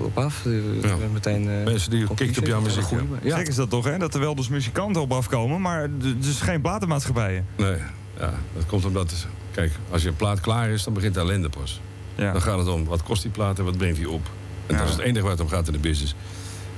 op 0.04 0.18
af. 0.18 0.46
Eh, 0.46 0.92
Meteen, 1.14 1.50
eh, 1.50 1.64
Mensen 1.64 1.90
die 1.90 2.14
kikt 2.14 2.38
op 2.38 2.46
jouw 2.46 2.62
muziek. 2.62 2.84
Ja. 3.22 3.38
Gek 3.38 3.48
is 3.48 3.56
dat 3.56 3.70
toch, 3.70 3.86
hè? 3.86 3.98
Dat 3.98 4.14
er 4.14 4.20
wel 4.20 4.36
dus 4.36 4.48
muzikanten 4.48 5.02
op 5.02 5.12
afkomen, 5.12 5.62
maar 5.62 5.90
dus 6.18 6.42
geen 6.42 6.62
platenmaatschappijen. 6.62 7.46
Nee, 7.56 7.78
ja, 8.20 8.34
dat 8.56 8.66
komt 8.66 8.86
omdat... 8.86 9.28
Kijk, 9.52 9.72
als 9.90 10.02
je 10.02 10.08
een 10.08 10.16
plaat 10.16 10.40
klaar 10.40 10.70
is, 10.70 10.84
dan 10.84 10.94
begint 10.94 11.14
de 11.14 11.20
ellende 11.20 11.50
pas. 11.50 11.82
Dan 12.16 12.42
gaat 12.42 12.58
het 12.58 12.68
om, 12.68 12.86
wat 12.86 13.04
kost 13.04 13.22
die 13.22 13.32
plaat 13.32 13.60
en 13.60 13.66
wat 13.66 13.78
brengt 13.78 13.98
die 13.98 14.10
op? 14.10 14.30
En 14.68 14.78
dat 14.78 14.88
is 14.88 14.92
het 14.92 15.02
enige 15.02 15.22
waar 15.22 15.32
het 15.32 15.42
om 15.42 15.48
gaat 15.48 15.68
in 15.68 15.74
de 15.74 15.80
business. 15.80 16.16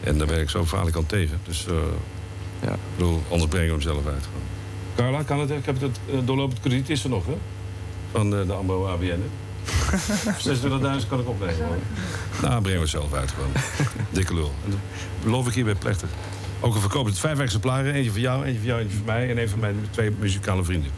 En 0.03 0.17
daar 0.17 0.27
werk 0.27 0.41
ik 0.41 0.49
zo 0.49 0.63
vaarlijk 0.63 0.95
aan 0.95 1.05
tegen. 1.05 1.39
Dus, 1.43 1.67
eh 1.67 1.73
ja. 2.61 2.73
ik 2.73 2.79
bedoel, 2.95 3.21
anders 3.29 3.49
brengen 3.49 3.67
we 3.67 3.73
hem 3.73 3.81
zelf 3.81 4.05
uit. 4.05 4.23
Gewoon. 4.23 4.47
Carla, 4.95 5.23
kan 5.23 5.39
het? 5.39 5.49
Ik 5.49 5.65
heb 5.65 5.81
het 5.81 5.99
uh, 6.09 6.19
doorlopend 6.25 6.59
krediet 6.59 6.89
is 6.89 7.03
er 7.03 7.09
nog, 7.09 7.25
hè? 7.25 7.37
Van 8.11 8.33
uh, 8.33 8.47
de 8.47 8.53
AMBO 8.53 8.87
ABN, 8.87 9.05
hè? 9.05 9.29
26.000 11.01 11.07
kan 11.09 11.19
ik 11.19 11.27
opnemen. 11.27 11.65
Hoor. 11.65 11.75
Nou, 12.41 12.61
brengen 12.61 12.79
we 12.79 12.79
het 12.79 12.89
zelf 12.89 13.13
uit 13.13 13.31
gewoon. 13.31 13.51
Dikke 14.09 14.33
lul. 14.33 14.53
En 14.65 14.71
dat 14.71 14.79
beloof 15.23 15.47
ik 15.47 15.53
hierbij 15.53 15.75
plechtig. 15.75 16.09
Ook 16.59 16.73
al 16.73 16.79
verkoop 16.79 17.05
het 17.05 17.19
vijf 17.19 17.39
exemplaren. 17.39 17.93
Eentje 17.93 18.11
voor 18.11 18.19
jou, 18.19 18.45
eentje 18.45 18.59
voor 18.59 18.67
jou, 18.67 18.81
eentje 18.81 18.97
voor 18.97 19.05
mij. 19.05 19.29
En 19.29 19.37
een 19.37 19.49
van 19.49 19.59
mijn 19.59 19.75
twee 19.91 20.11
muzikale 20.19 20.63
vrienden. 20.63 20.91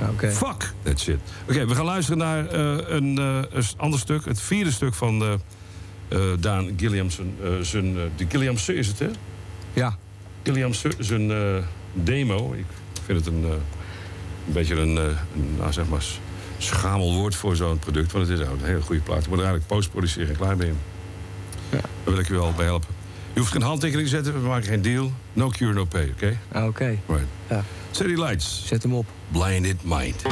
Oké. 0.00 0.30
Fuck 0.30 0.72
that 0.82 1.00
shit. 1.00 1.18
Oké, 1.48 1.66
we 1.66 1.74
gaan 1.74 1.84
luisteren 1.84 2.18
naar 2.18 2.44
uh, 2.44 2.78
een, 2.86 3.18
uh, 3.18 3.42
een 3.50 3.64
ander 3.76 3.98
stuk. 3.98 4.24
Het 4.24 4.40
vierde 4.40 4.70
stuk 4.70 4.94
van 4.94 5.22
uh, 6.08 6.18
Daan 6.40 6.72
Gilliamson. 6.76 7.36
zijn, 7.60 7.94
de 7.94 8.26
Gilliamson 8.28 8.74
is 8.74 8.86
het, 8.86 8.98
hè? 8.98 9.08
Ja. 9.72 9.96
Gilliamson, 10.42 10.92
zijn 10.98 11.32
demo. 11.92 12.52
Ik 12.52 12.66
vind 13.04 13.18
het 13.18 13.34
een, 13.34 13.44
een 13.44 14.52
beetje 14.52 14.74
een, 14.74 14.96
een, 14.96 15.16
nou 15.58 15.72
zeg 15.72 15.88
maar, 15.88 16.04
schamel 16.58 17.14
woord 17.14 17.34
voor 17.34 17.56
zo'n 17.56 17.78
product. 17.78 18.12
Want 18.12 18.28
het 18.28 18.38
is 18.40 18.46
een 18.46 18.64
hele 18.64 18.80
goede 18.80 19.00
plaat. 19.00 19.22
Je 19.22 19.28
moet 19.28 19.38
eigenlijk 19.38 19.66
post-produceren 19.66 20.28
en 20.28 20.36
klaar 20.36 20.56
ben 20.56 20.66
je. 20.66 20.72
Ja. 21.70 21.80
Daar 21.80 22.14
wil 22.14 22.18
ik 22.18 22.26
je 22.26 22.32
wel 22.32 22.52
bij 22.56 22.64
helpen. 22.64 22.88
Je 23.32 23.40
hoeft 23.40 23.52
geen 23.52 23.62
handtekening 23.62 24.08
te 24.08 24.14
zetten, 24.14 24.42
we 24.42 24.48
maken 24.48 24.68
geen 24.68 24.82
deal. 24.82 25.12
No 25.32 25.48
cure, 25.48 25.72
no 25.72 25.84
pay, 25.84 26.02
oké? 26.02 26.12
Okay? 26.12 26.38
Ah, 26.52 26.68
oké. 26.68 26.68
Okay. 26.68 27.00
Right. 27.06 27.28
Ja. 27.48 27.64
City 27.90 28.20
Lights. 28.20 28.62
Zet 28.66 28.82
hem 28.82 28.94
op. 28.94 29.06
Blinded 29.28 29.76
Mind. 29.84 30.22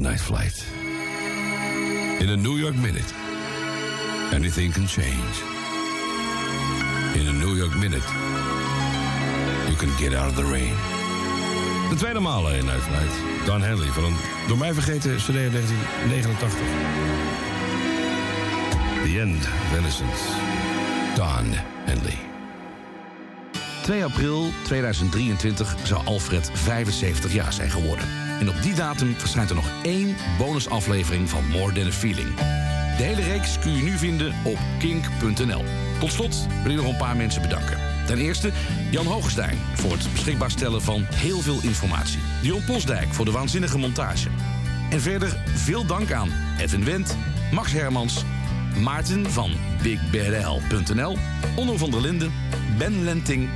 Night 0.00 0.20
Flight. 0.20 0.64
In 2.20 2.28
a 2.30 2.36
New 2.36 2.56
York 2.56 2.74
minute, 2.74 3.12
anything 4.32 4.72
can 4.72 4.86
change. 4.86 5.42
In 7.14 7.26
a 7.28 7.32
New 7.32 7.54
York 7.54 7.74
minute, 7.74 8.02
you 9.68 9.76
can 9.76 9.90
get 9.98 10.14
out 10.14 10.30
of 10.30 10.36
the 10.36 10.44
rain. 10.44 10.74
De 11.90 11.96
tweede 11.96 12.20
maal 12.20 12.50
in 12.50 12.64
Night 12.64 12.82
Flight. 12.82 13.12
Don 13.46 13.62
Henley 13.62 13.88
van 13.88 14.04
een 14.04 14.16
door 14.48 14.58
mij 14.58 14.74
vergeten 14.74 15.16
CD 15.16 15.36
uit 15.36 15.52
1989. 15.52 16.58
The 19.04 19.20
End 19.20 19.48
of 19.70 19.76
Innocence. 19.76 20.24
Don 21.14 21.52
Henley. 21.84 22.18
2 23.82 24.04
april 24.04 24.50
2023 24.64 25.76
zou 25.82 26.06
Alfred 26.06 26.50
75 26.54 27.32
jaar 27.32 27.52
zijn 27.52 27.70
geworden. 27.70 28.29
En 28.40 28.48
op 28.48 28.62
die 28.62 28.74
datum 28.74 29.14
verschijnt 29.16 29.50
er 29.50 29.56
nog 29.56 29.70
één 29.82 30.16
bonusaflevering 30.38 31.30
van 31.30 31.48
More 31.48 31.72
Than 31.72 31.86
a 31.86 31.90
Feeling. 31.90 32.34
De 32.96 33.02
hele 33.02 33.22
reeks 33.22 33.58
kun 33.58 33.72
je 33.72 33.82
nu 33.82 33.98
vinden 33.98 34.34
op 34.44 34.58
kink.nl. 34.78 35.64
Tot 35.98 36.12
slot 36.12 36.46
wil 36.62 36.70
ik 36.70 36.76
nog 36.76 36.88
een 36.88 36.96
paar 36.96 37.16
mensen 37.16 37.42
bedanken. 37.42 37.78
Ten 38.06 38.18
eerste 38.18 38.50
Jan 38.90 39.06
Hoogstein 39.06 39.58
voor 39.74 39.92
het 39.92 40.12
beschikbaar 40.12 40.50
stellen 40.50 40.82
van 40.82 41.06
heel 41.14 41.40
veel 41.40 41.58
informatie. 41.62 42.18
Dion 42.42 42.64
Postdijk 42.64 43.14
voor 43.14 43.24
de 43.24 43.30
waanzinnige 43.30 43.78
montage. 43.78 44.28
En 44.90 45.00
verder 45.00 45.36
veel 45.54 45.86
dank 45.86 46.12
aan 46.12 46.30
Edwin 46.58 46.84
Wendt, 46.84 47.16
Max 47.52 47.72
Hermans, 47.72 48.24
Maarten 48.82 49.30
van 49.30 49.50
BigBRL.nl, 49.82 51.18
Onno 51.56 51.76
van 51.76 51.90
der 51.90 52.00
Linden, 52.00 52.32
Ben 52.78 53.04
Lenting, 53.04 53.48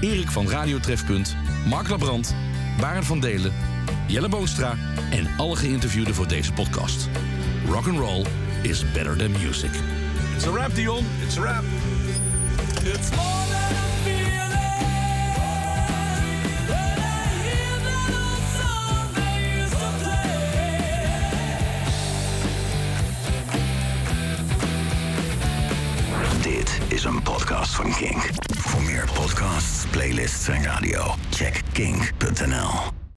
Erik 0.00 0.30
van 0.30 0.48
Radiotrefpunt, 0.48 1.36
Mark 1.66 1.88
Labrand, 1.88 2.34
Barend 2.80 3.06
van 3.06 3.20
Delen, 3.20 3.52
Jelle 4.12 4.28
Boonstra 4.28 4.76
en 5.10 5.26
alle 5.36 5.56
geïnterviewden 5.56 6.14
voor 6.14 6.28
deze 6.28 6.52
podcast. 6.52 7.08
Rock 7.66 7.86
and 7.86 7.98
roll 7.98 8.24
is 8.62 8.84
better 8.92 9.16
than 9.16 9.30
music. 9.30 9.70
It's 10.34 10.46
a 10.46 10.50
rap, 10.50 10.74
Dion. 10.74 11.04
It's 11.22 11.38
a 11.38 11.40
rap. 11.40 11.64
It's 12.84 13.10
more 13.10 13.46
than 13.48 13.62
a. 13.62 13.82
Dit 26.42 26.80
is 26.88 27.04
een 27.04 27.22
podcast 27.22 27.74
van 27.74 27.94
Kink. 27.94 28.30
Voor 28.56 28.82
meer 28.82 29.08
podcasts, 29.14 29.86
playlists 29.90 30.48
en 30.48 30.62
radio, 30.62 31.14
check 31.30 31.62
kink.nl. 31.72 32.91